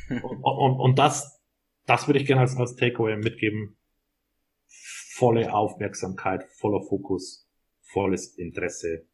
und, 0.08 0.42
und, 0.42 0.80
und 0.80 0.98
das, 0.98 1.42
das 1.86 2.06
würde 2.06 2.18
ich 2.18 2.26
gerne 2.26 2.40
als, 2.40 2.56
als 2.56 2.76
Takeaway 2.76 3.16
mitgeben. 3.16 3.76
Volle 5.14 5.52
Aufmerksamkeit, 5.52 6.44
voller 6.58 6.82
Fokus, 6.82 7.46
volles 7.80 8.38
Interesse, 8.38 9.06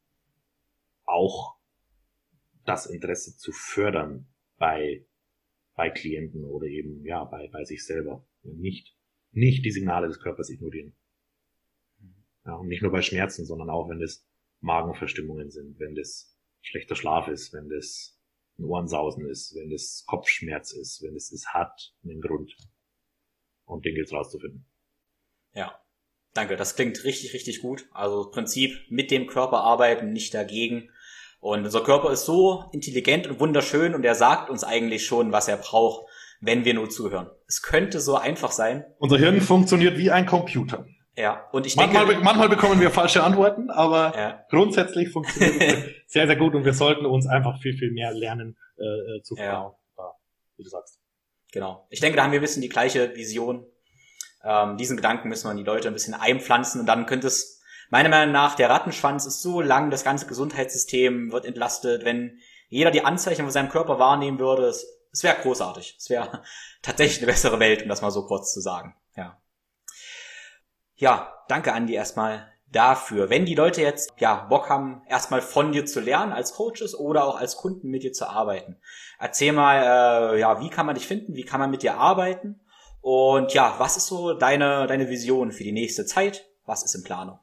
auch 1.04 1.58
das 2.64 2.86
Interesse 2.86 3.36
zu 3.36 3.50
fördern 3.50 4.28
bei, 4.56 5.04
bei 5.74 5.90
Klienten 5.90 6.44
oder 6.44 6.66
eben, 6.66 7.04
ja, 7.04 7.24
bei, 7.24 7.48
bei 7.48 7.64
sich 7.64 7.84
selber. 7.84 8.24
Nicht, 8.44 8.96
nicht 9.32 9.64
die 9.64 9.72
Signale 9.72 10.06
des 10.06 10.20
Körpers 10.20 10.48
ignorieren. 10.48 10.94
Ja, 12.46 12.54
und 12.54 12.68
nicht 12.68 12.82
nur 12.82 12.92
bei 12.92 13.02
Schmerzen, 13.02 13.44
sondern 13.44 13.68
auch 13.68 13.88
wenn 13.88 14.00
es 14.00 14.24
Magenverstimmungen 14.60 15.50
sind, 15.50 15.78
wenn 15.80 15.96
das 15.96 16.37
schlechter 16.68 16.94
Schlaf 16.94 17.28
ist, 17.28 17.52
wenn 17.52 17.68
das 17.68 18.18
ein 18.58 18.64
Ohrensausen 18.64 19.28
ist, 19.28 19.54
wenn 19.54 19.70
das 19.70 20.04
Kopfschmerz 20.06 20.72
ist, 20.72 21.02
wenn 21.02 21.14
es 21.14 21.32
ist 21.32 21.48
hat 21.48 21.94
einen 22.04 22.20
Grund. 22.20 22.56
Und 23.64 23.84
den 23.84 23.94
gilt 23.94 24.12
rauszufinden. 24.12 24.66
Ja. 25.54 25.78
Danke, 26.34 26.56
das 26.56 26.76
klingt 26.76 27.02
richtig, 27.04 27.32
richtig 27.32 27.62
gut. 27.62 27.88
Also 27.92 28.30
Prinzip 28.30 28.72
mit 28.90 29.10
dem 29.10 29.26
Körper 29.26 29.60
arbeiten, 29.60 30.12
nicht 30.12 30.34
dagegen. 30.34 30.90
Und 31.40 31.64
unser 31.64 31.82
Körper 31.82 32.12
ist 32.12 32.26
so 32.26 32.64
intelligent 32.72 33.26
und 33.26 33.40
wunderschön 33.40 33.94
und 33.94 34.04
er 34.04 34.14
sagt 34.14 34.50
uns 34.50 34.62
eigentlich 34.62 35.06
schon, 35.06 35.32
was 35.32 35.48
er 35.48 35.56
braucht, 35.56 36.06
wenn 36.40 36.64
wir 36.64 36.74
nur 36.74 36.90
zuhören. 36.90 37.30
Es 37.46 37.62
könnte 37.62 38.00
so 38.00 38.16
einfach 38.16 38.52
sein. 38.52 38.84
Unser 38.98 39.18
Hirn 39.18 39.40
funktioniert 39.40 39.98
wie 39.98 40.10
ein 40.10 40.26
Computer. 40.26 40.86
Ja, 41.18 41.48
und 41.50 41.66
ich 41.66 41.74
manchmal, 41.74 42.06
denke, 42.06 42.22
manchmal 42.22 42.48
bekommen 42.48 42.80
wir 42.80 42.92
falsche 42.92 43.24
Antworten, 43.24 43.70
aber 43.70 44.16
ja. 44.16 44.44
grundsätzlich 44.50 45.10
funktioniert 45.10 45.60
es 45.60 45.84
sehr, 46.12 46.28
sehr 46.28 46.36
gut 46.36 46.54
und 46.54 46.64
wir 46.64 46.74
sollten 46.74 47.06
uns 47.06 47.26
einfach 47.26 47.60
viel, 47.60 47.76
viel 47.76 47.90
mehr 47.90 48.12
lernen 48.12 48.56
äh, 48.78 48.84
äh 49.16 49.22
zu 49.22 49.34
fragen, 49.34 49.74
ja. 49.98 50.12
wie 50.56 50.62
du 50.62 50.68
sagst. 50.68 51.00
Genau. 51.50 51.88
Ich 51.90 51.98
denke, 51.98 52.16
da 52.16 52.22
haben 52.22 52.30
wir 52.30 52.38
ein 52.38 52.42
bisschen 52.42 52.62
die 52.62 52.68
gleiche 52.68 53.16
Vision. 53.16 53.66
Ähm, 54.44 54.76
diesen 54.76 54.96
Gedanken 54.96 55.28
müssen 55.28 55.46
wir 55.46 55.50
an 55.50 55.56
die 55.56 55.64
Leute 55.64 55.88
ein 55.88 55.94
bisschen 55.94 56.14
einpflanzen 56.14 56.80
und 56.80 56.86
dann 56.86 57.06
könnte 57.06 57.26
es, 57.26 57.60
meiner 57.90 58.10
Meinung 58.10 58.32
nach, 58.32 58.54
der 58.54 58.70
Rattenschwanz 58.70 59.26
ist 59.26 59.42
so 59.42 59.60
lang, 59.60 59.90
das 59.90 60.04
ganze 60.04 60.26
Gesundheitssystem 60.26 61.32
wird 61.32 61.46
entlastet, 61.46 62.04
wenn 62.04 62.38
jeder 62.68 62.92
die 62.92 63.04
Anzeichen 63.04 63.42
von 63.42 63.50
seinem 63.50 63.70
Körper 63.70 63.98
wahrnehmen 63.98 64.38
würde, 64.38 64.66
es, 64.66 64.86
es 65.10 65.24
wäre 65.24 65.34
großartig. 65.42 65.96
Es 65.98 66.10
wäre 66.10 66.44
tatsächlich 66.82 67.18
eine 67.18 67.26
bessere 67.26 67.58
Welt, 67.58 67.82
um 67.82 67.88
das 67.88 68.02
mal 68.02 68.12
so 68.12 68.24
kurz 68.24 68.52
zu 68.52 68.60
sagen. 68.60 68.94
Ja. 69.16 69.36
Ja, 71.00 71.32
danke 71.46 71.72
Andi 71.72 71.94
erstmal 71.94 72.48
dafür. 72.72 73.30
Wenn 73.30 73.46
die 73.46 73.54
Leute 73.54 73.82
jetzt 73.82 74.12
ja 74.18 74.46
Bock 74.46 74.68
haben, 74.68 75.02
erstmal 75.08 75.40
von 75.40 75.70
dir 75.70 75.86
zu 75.86 76.00
lernen 76.00 76.32
als 76.32 76.54
Coaches 76.54 76.98
oder 76.98 77.24
auch 77.24 77.36
als 77.38 77.56
Kunden 77.56 77.88
mit 77.88 78.02
dir 78.02 78.12
zu 78.12 78.28
arbeiten, 78.28 78.76
erzähl 79.20 79.52
mal, 79.52 80.34
äh, 80.34 80.40
ja, 80.40 80.60
wie 80.60 80.70
kann 80.70 80.86
man 80.86 80.96
dich 80.96 81.06
finden, 81.06 81.36
wie 81.36 81.44
kann 81.44 81.60
man 81.60 81.70
mit 81.70 81.84
dir 81.84 81.98
arbeiten 81.98 82.60
und 83.00 83.54
ja, 83.54 83.76
was 83.78 83.96
ist 83.96 84.08
so 84.08 84.34
deine 84.34 84.88
deine 84.88 85.08
Vision 85.08 85.52
für 85.52 85.62
die 85.62 85.72
nächste 85.72 86.04
Zeit? 86.04 86.46
Was 86.66 86.82
ist 86.82 86.96
in 86.96 87.04
Planung? 87.04 87.38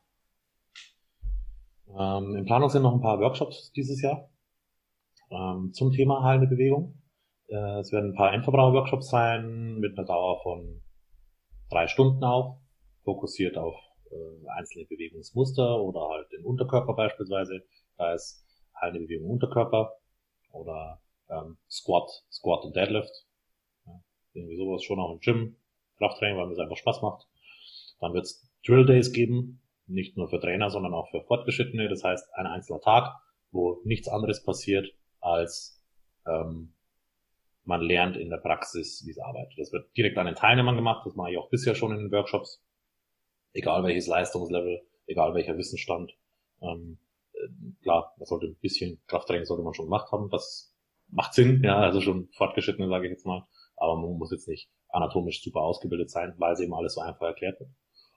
Ähm, 1.97 2.35
in 2.35 2.45
Planung 2.45 2.69
sind 2.69 2.81
noch 2.81 2.93
ein 2.93 3.01
paar 3.01 3.21
Workshops 3.21 3.71
dieses 3.71 4.01
Jahr 4.01 4.29
ähm, 5.31 5.71
zum 5.71 5.93
Thema 5.93 6.23
heilende 6.23 6.47
Bewegung. 6.47 7.01
Äh, 7.47 7.79
es 7.79 7.93
werden 7.93 8.11
ein 8.11 8.15
paar 8.17 8.33
Endverbraucher-Workshops 8.33 9.07
sein 9.09 9.77
mit 9.79 9.97
einer 9.97 10.05
Dauer 10.05 10.41
von 10.43 10.83
drei 11.69 11.87
Stunden 11.87 12.21
auch 12.25 12.59
fokussiert 13.05 13.57
auf 13.57 13.75
äh, 14.11 14.49
einzelne 14.57 14.85
Bewegungsmuster 14.85 15.79
oder 15.81 16.09
halt 16.09 16.31
den 16.31 16.43
Unterkörper 16.43 16.93
beispielsweise. 16.93 17.63
Da 17.97 18.13
ist 18.13 18.43
eine 18.73 18.99
Bewegung 18.99 19.29
Unterkörper 19.29 19.93
oder 20.51 21.01
ähm, 21.29 21.57
Squat, 21.69 22.09
Squat 22.29 22.65
und 22.65 22.75
Deadlift. 22.75 23.25
Ja, 23.85 24.01
irgendwie 24.33 24.57
sowas 24.57 24.83
schon 24.83 24.99
auch 24.99 25.13
im 25.13 25.19
Gym, 25.19 25.55
Krafttraining, 25.97 26.37
weil 26.37 26.47
mir 26.47 26.53
es 26.53 26.59
einfach 26.59 26.77
Spaß 26.77 27.01
macht. 27.01 27.27
Dann 27.99 28.13
wird 28.13 28.25
es 28.25 28.51
Drill 28.65 28.85
Days 28.85 29.13
geben, 29.13 29.61
nicht 29.87 30.17
nur 30.17 30.27
für 30.27 30.39
Trainer, 30.39 30.69
sondern 30.69 30.93
auch 30.93 31.09
für 31.11 31.21
Fortgeschrittene. 31.21 31.87
Das 31.87 32.03
heißt, 32.03 32.33
ein 32.33 32.47
einzelner 32.47 32.81
Tag, 32.81 33.15
wo 33.51 33.79
nichts 33.85 34.07
anderes 34.07 34.43
passiert, 34.43 34.91
als 35.21 35.81
ähm, 36.27 36.73
man 37.63 37.81
lernt 37.81 38.17
in 38.17 38.29
der 38.29 38.37
Praxis, 38.37 39.03
wie 39.05 39.11
es 39.11 39.19
arbeitet. 39.19 39.57
Das 39.57 39.71
wird 39.71 39.95
direkt 39.95 40.17
an 40.17 40.25
den 40.25 40.35
Teilnehmern 40.35 40.75
gemacht, 40.75 41.05
das 41.05 41.15
mache 41.15 41.31
ich 41.31 41.37
auch 41.37 41.49
bisher 41.49 41.75
schon 41.75 41.91
in 41.91 41.99
den 41.99 42.11
Workshops 42.11 42.63
egal 43.55 43.83
welches 43.83 44.07
Leistungslevel, 44.07 44.85
egal 45.07 45.33
welcher 45.33 45.57
Wissensstand. 45.57 46.15
Ähm, 46.61 46.99
äh, 47.33 47.47
klar, 47.81 48.13
man 48.17 48.25
sollte 48.25 48.47
ein 48.47 48.57
bisschen 48.61 49.01
Krafttraining 49.07 49.45
sollte 49.45 49.63
man 49.63 49.73
schon 49.73 49.85
gemacht 49.85 50.11
haben, 50.11 50.29
das 50.29 50.73
macht 51.07 51.33
Sinn, 51.33 51.63
ja, 51.63 51.79
also 51.79 52.01
schon 52.01 52.29
fortgeschrittene, 52.33 52.89
sage 52.89 53.07
ich 53.07 53.11
jetzt 53.11 53.25
mal, 53.25 53.47
aber 53.77 53.95
man 53.95 54.17
muss 54.17 54.31
jetzt 54.31 54.47
nicht 54.47 54.69
anatomisch 54.89 55.41
super 55.43 55.61
ausgebildet 55.61 56.09
sein, 56.09 56.33
weil 56.37 56.53
es 56.53 56.59
eben 56.59 56.73
alles 56.73 56.95
so 56.95 57.01
einfach 57.01 57.27
erklärt 57.27 57.59
wird. 57.59 57.69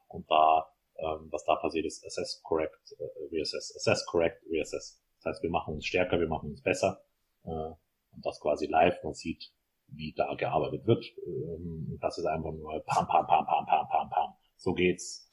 Und 0.08 0.30
da, 0.30 0.66
ähm, 0.96 1.28
was 1.30 1.44
da 1.44 1.56
passiert 1.56 1.86
ist, 1.86 2.04
assess, 2.04 2.40
correct, 2.42 2.94
äh, 2.98 3.34
reassess, 3.34 3.74
assess, 3.76 4.06
correct, 4.06 4.42
reassess. 4.50 5.00
Das 5.18 5.34
heißt, 5.34 5.42
wir 5.42 5.50
machen 5.50 5.74
uns 5.74 5.86
stärker, 5.86 6.18
wir 6.18 6.28
machen 6.28 6.50
uns 6.50 6.62
besser 6.62 7.02
äh, 7.44 7.48
und 7.50 8.24
das 8.24 8.40
quasi 8.40 8.66
live. 8.66 9.02
Man 9.02 9.14
sieht, 9.14 9.52
wie 9.88 10.12
da 10.12 10.34
gearbeitet 10.34 10.86
wird. 10.86 11.04
Ähm, 11.26 11.98
das 12.00 12.18
ist 12.18 12.26
einfach 12.26 12.52
nur 12.52 12.80
pam, 12.86 13.06
pam, 13.06 13.26
pam, 13.26 13.44
pam, 13.46 13.66
pam, 13.66 13.88
pam, 13.88 14.10
pam. 14.10 14.34
So 14.56 14.72
geht's 14.72 15.27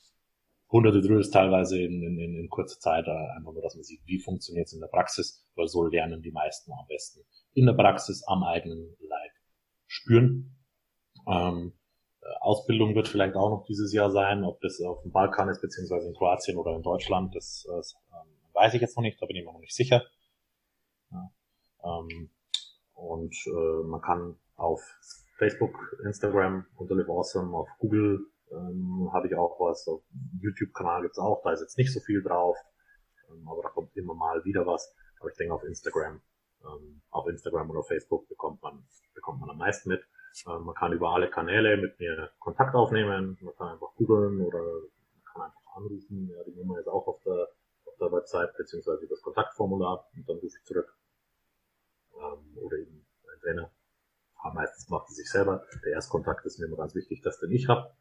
hunderte 0.71 1.01
Drills 1.01 1.29
teilweise 1.29 1.79
in, 1.79 2.01
in, 2.03 2.19
in 2.19 2.49
kurzer 2.49 2.79
Zeit, 2.79 3.07
äh, 3.07 3.37
einfach 3.37 3.53
nur, 3.53 3.61
dass 3.61 3.75
man 3.75 3.83
sieht, 3.83 4.01
wie 4.05 4.19
funktioniert 4.19 4.67
es 4.67 4.73
in 4.73 4.81
der 4.81 4.87
Praxis, 4.87 5.45
weil 5.55 5.67
so 5.67 5.85
lernen 5.85 6.21
die 6.21 6.31
meisten 6.31 6.71
am 6.71 6.87
besten 6.87 7.21
in 7.53 7.65
der 7.65 7.73
Praxis 7.73 8.23
am 8.27 8.43
eigenen 8.43 8.95
Leib 8.99 9.31
spüren. 9.87 10.57
Ähm, 11.27 11.73
Ausbildung 12.39 12.95
wird 12.95 13.07
vielleicht 13.07 13.35
auch 13.35 13.49
noch 13.49 13.65
dieses 13.65 13.93
Jahr 13.93 14.09
sein, 14.09 14.43
ob 14.43 14.59
das 14.61 14.81
auf 14.81 15.01
dem 15.03 15.11
Balkan 15.11 15.49
ist, 15.49 15.61
beziehungsweise 15.61 16.07
in 16.07 16.15
Kroatien 16.15 16.57
oder 16.57 16.75
in 16.75 16.81
Deutschland, 16.81 17.35
das, 17.35 17.65
das 17.67 17.95
ähm, 18.11 18.31
weiß 18.53 18.73
ich 18.73 18.81
jetzt 18.81 18.95
noch 18.95 19.03
nicht, 19.03 19.21
da 19.21 19.25
bin 19.27 19.35
ich 19.35 19.45
mir 19.45 19.53
noch 19.53 19.59
nicht 19.59 19.75
sicher. 19.75 20.03
Ja, 21.11 21.31
ähm, 21.83 22.31
und 22.93 23.35
äh, 23.45 23.83
man 23.85 24.01
kann 24.01 24.37
auf 24.55 24.81
Facebook, 25.37 25.75
Instagram 26.03 26.65
unter 26.75 26.95
Live 26.95 27.09
Awesome, 27.09 27.55
auf 27.55 27.69
Google 27.77 28.25
ähm, 28.55 29.09
habe 29.13 29.27
ich 29.27 29.35
auch 29.35 29.59
was, 29.59 29.85
YouTube-Kanal 30.39 31.01
gibt's 31.03 31.19
auch, 31.19 31.41
da 31.43 31.51
ist 31.51 31.61
jetzt 31.61 31.77
nicht 31.77 31.93
so 31.93 31.99
viel 31.99 32.23
drauf, 32.23 32.57
ähm, 33.29 33.47
aber 33.47 33.61
da 33.63 33.69
kommt 33.69 33.95
immer 33.95 34.13
mal 34.13 34.43
wieder 34.45 34.65
was. 34.65 34.95
Aber 35.19 35.29
ich 35.29 35.37
denke 35.37 35.53
auf 35.53 35.63
Instagram, 35.63 36.21
ähm, 36.63 37.01
auf 37.09 37.27
Instagram 37.27 37.69
oder 37.69 37.83
Facebook 37.83 38.27
bekommt 38.27 38.61
man, 38.61 38.85
bekommt 39.13 39.39
man 39.41 39.49
am 39.49 39.57
meisten 39.57 39.89
mit. 39.89 40.01
Ähm, 40.47 40.63
man 40.63 40.75
kann 40.75 40.93
über 40.93 41.09
alle 41.09 41.29
Kanäle 41.29 41.77
mit 41.77 41.99
mir 41.99 42.31
Kontakt 42.39 42.75
aufnehmen, 42.75 43.37
man 43.41 43.55
kann 43.55 43.69
einfach 43.69 43.93
googeln 43.95 44.41
oder 44.41 44.61
man 44.61 45.23
kann 45.31 45.41
einfach 45.43 45.75
anrufen. 45.75 46.29
Ja, 46.29 46.43
die 46.43 46.55
Nummer 46.55 46.79
ist 46.79 46.87
auch 46.87 47.07
auf 47.07 47.21
der, 47.23 47.49
auf 47.85 47.95
der 47.99 48.11
Website 48.11 48.55
beziehungsweise 48.57 49.03
über 49.03 49.15
das 49.15 49.21
Kontaktformular 49.21 50.07
und 50.15 50.27
dann 50.27 50.37
rufe 50.37 50.57
ich 50.57 50.65
zurück. 50.65 50.95
Ähm, 52.13 52.57
oder 52.57 52.77
eben 52.77 53.05
ein 53.33 53.39
Trainer. 53.41 53.71
Aber 54.41 54.53
meistens 54.53 54.89
macht 54.89 55.09
es 55.09 55.15
sich 55.15 55.29
selber. 55.29 55.65
Der 55.83 55.93
Erstkontakt 55.93 56.45
ist 56.45 56.59
mir 56.59 56.67
immer 56.67 56.77
ganz 56.77 56.93
wichtig, 56.93 57.21
dass 57.21 57.39
den 57.39 57.51
ich 57.51 57.67
habe. 57.67 57.95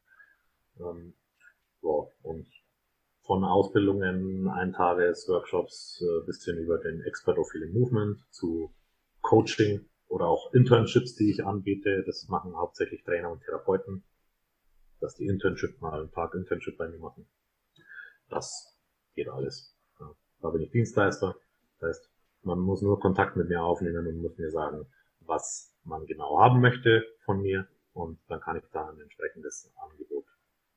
Ähm, 0.79 1.15
so, 1.81 2.11
und 2.23 2.47
von 3.23 3.45
Ausbildungen, 3.45 4.49
Eintages-Workshops 4.49 6.03
äh, 6.03 6.27
bis 6.27 6.45
hin 6.45 6.59
über 6.59 6.79
den 6.79 7.03
Expert 7.03 7.39
of 7.39 7.53
Healing 7.53 7.73
Movement 7.73 8.19
zu 8.31 8.75
Coaching 9.23 9.89
oder 10.09 10.27
auch 10.27 10.53
Internships, 10.53 11.15
die 11.15 11.31
ich 11.31 11.45
anbiete. 11.45 12.03
Das 12.05 12.29
machen 12.29 12.57
hauptsächlich 12.57 13.03
Trainer 13.05 13.31
und 13.31 13.43
Therapeuten, 13.43 14.05
dass 15.01 15.15
die 15.15 15.27
Internship 15.27 15.81
mal 15.81 16.01
einen 16.01 16.11
Tag 16.11 16.35
Internship 16.35 16.77
bei 16.77 16.89
mir 16.89 16.99
machen. 16.99 17.27
Das 18.29 18.79
geht 19.15 19.29
alles. 19.29 19.75
Ja, 20.01 20.15
da 20.41 20.51
bin 20.51 20.63
ich 20.63 20.71
Dienstleister. 20.71 21.37
Das 21.79 21.89
heißt, 21.89 22.11
man 22.43 22.61
muss 22.61 22.83
nur 22.83 23.01
Kontakt 23.01 23.37
mit 23.37 23.49
mir 23.49 23.63
aufnehmen 23.63 24.07
und 24.07 24.21
muss 24.21 24.37
mir 24.37 24.51
sagen, 24.51 24.87
was 25.21 25.75
man 25.85 26.05
genau 26.07 26.39
haben 26.41 26.61
möchte 26.61 27.05
von 27.25 27.41
mir 27.41 27.67
und 27.95 28.19
dann 28.29 28.41
kann 28.41 28.57
ich 28.57 28.65
da 28.73 28.89
ein 28.89 29.01
entsprechendes 29.01 29.73
Angebot 29.77 30.24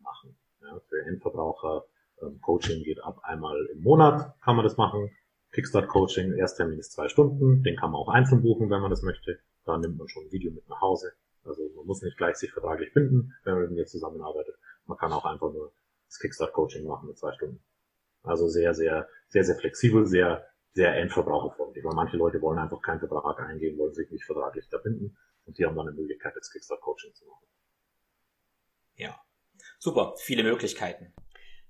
machen. 0.08 0.38
Ja, 0.62 0.80
für 0.90 1.06
Endverbraucher 1.06 1.86
ähm, 2.22 2.40
Coaching 2.42 2.84
geht 2.84 3.04
ab 3.04 3.20
einmal 3.24 3.66
im 3.68 3.82
Monat, 3.82 4.34
kann 4.42 4.56
man 4.56 4.64
das 4.64 4.78
machen. 4.78 5.12
Kickstart 5.52 5.88
Coaching, 5.88 6.34
Ersttermin 6.34 6.80
ist 6.80 6.92
zwei 6.92 7.08
Stunden, 7.08 7.64
den 7.64 7.78
kann 7.78 7.92
man 7.92 8.02
auch 8.02 8.10
einzeln 8.10 8.42
buchen, 8.42 8.70
wenn 8.70 8.82
man 8.82 8.90
das 8.90 9.02
möchte. 9.02 9.40
Da 9.66 9.78
nimmt 9.78 9.98
man 9.98 10.08
schon 10.08 10.26
ein 10.26 10.32
Video 10.32 10.52
mit 10.52 10.68
nach 10.70 10.82
Hause. 10.82 11.14
Also 11.44 11.70
man 11.76 11.86
muss 11.86 12.02
nicht 12.02 12.18
gleich 12.18 12.36
sich 12.36 12.52
vertraglich 12.52 12.94
binden, 12.94 13.34
wenn 13.44 13.54
man 13.54 13.64
mit 13.64 13.72
mir 13.72 13.86
zusammenarbeitet. 13.86 14.56
Man 14.86 14.98
kann 14.98 15.14
auch 15.14 15.26
einfach 15.26 15.52
nur 15.52 15.72
das 16.08 16.20
Kickstart 16.20 16.54
Coaching 16.54 16.86
machen 16.86 17.08
mit 17.08 17.18
zwei 17.18 17.34
Stunden. 17.34 17.62
Also 18.24 18.48
sehr, 18.48 18.74
sehr, 18.74 19.08
sehr, 19.30 19.44
sehr 19.44 19.56
flexibel, 19.56 20.06
sehr, 20.06 20.46
sehr 20.74 20.96
endverbraucherfreundlich, 20.98 21.84
weil 21.84 21.96
manche 21.96 22.18
Leute 22.18 22.42
wollen 22.42 22.60
einfach 22.60 22.82
keinen 22.82 23.00
Vertrag 23.00 23.40
eingehen, 23.40 23.78
wollen 23.78 23.94
sich 23.94 24.12
nicht 24.12 24.26
vertraglich 24.26 24.68
da 24.70 24.78
binden 24.78 25.18
und 25.46 25.58
die 25.58 25.66
haben 25.66 25.76
dann 25.76 25.88
eine 25.88 25.96
Möglichkeit, 25.96 26.36
das 26.36 26.52
Kickstart 26.52 26.82
Coaching 26.82 27.14
zu 27.14 27.26
machen. 27.26 27.46
Ja, 28.96 29.16
super, 29.78 30.16
viele 30.18 30.44
Möglichkeiten. 30.44 31.14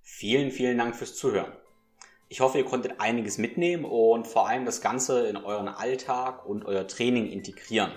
Vielen, 0.01 0.51
vielen 0.51 0.77
Dank 0.77 0.95
fürs 0.95 1.15
Zuhören. 1.15 1.51
Ich 2.29 2.41
hoffe, 2.41 2.57
ihr 2.57 2.65
konntet 2.65 2.99
einiges 2.99 3.37
mitnehmen 3.37 3.85
und 3.85 4.27
vor 4.27 4.47
allem 4.47 4.65
das 4.65 4.81
Ganze 4.81 5.27
in 5.27 5.37
euren 5.37 5.69
Alltag 5.69 6.45
und 6.45 6.65
euer 6.65 6.85
Training 6.87 7.27
integrieren. 7.27 7.93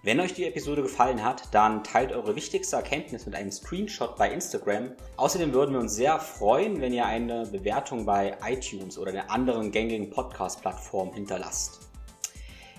Wenn 0.08 0.20
euch 0.20 0.32
die 0.32 0.46
Episode 0.46 0.80
gefallen 0.80 1.22
hat, 1.22 1.52
dann 1.52 1.84
teilt 1.84 2.12
eure 2.12 2.34
wichtigste 2.34 2.76
Erkenntnis 2.76 3.26
mit 3.26 3.34
einem 3.34 3.52
Screenshot 3.52 4.16
bei 4.16 4.32
Instagram. 4.32 4.92
Außerdem 5.18 5.52
würden 5.52 5.74
wir 5.74 5.80
uns 5.80 5.96
sehr 5.96 6.18
freuen, 6.18 6.80
wenn 6.80 6.94
ihr 6.94 7.04
eine 7.04 7.44
Bewertung 7.44 8.06
bei 8.06 8.34
iTunes 8.42 8.96
oder 8.96 9.12
der 9.12 9.30
anderen 9.30 9.70
gängigen 9.70 10.08
Podcast-Plattform 10.08 11.12
hinterlasst. 11.12 11.80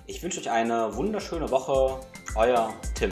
Ich 0.07 0.23
wünsche 0.23 0.39
euch 0.39 0.49
eine 0.49 0.95
wunderschöne 0.95 1.51
Woche. 1.51 1.99
Euer 2.33 2.73
Tim. 2.95 3.11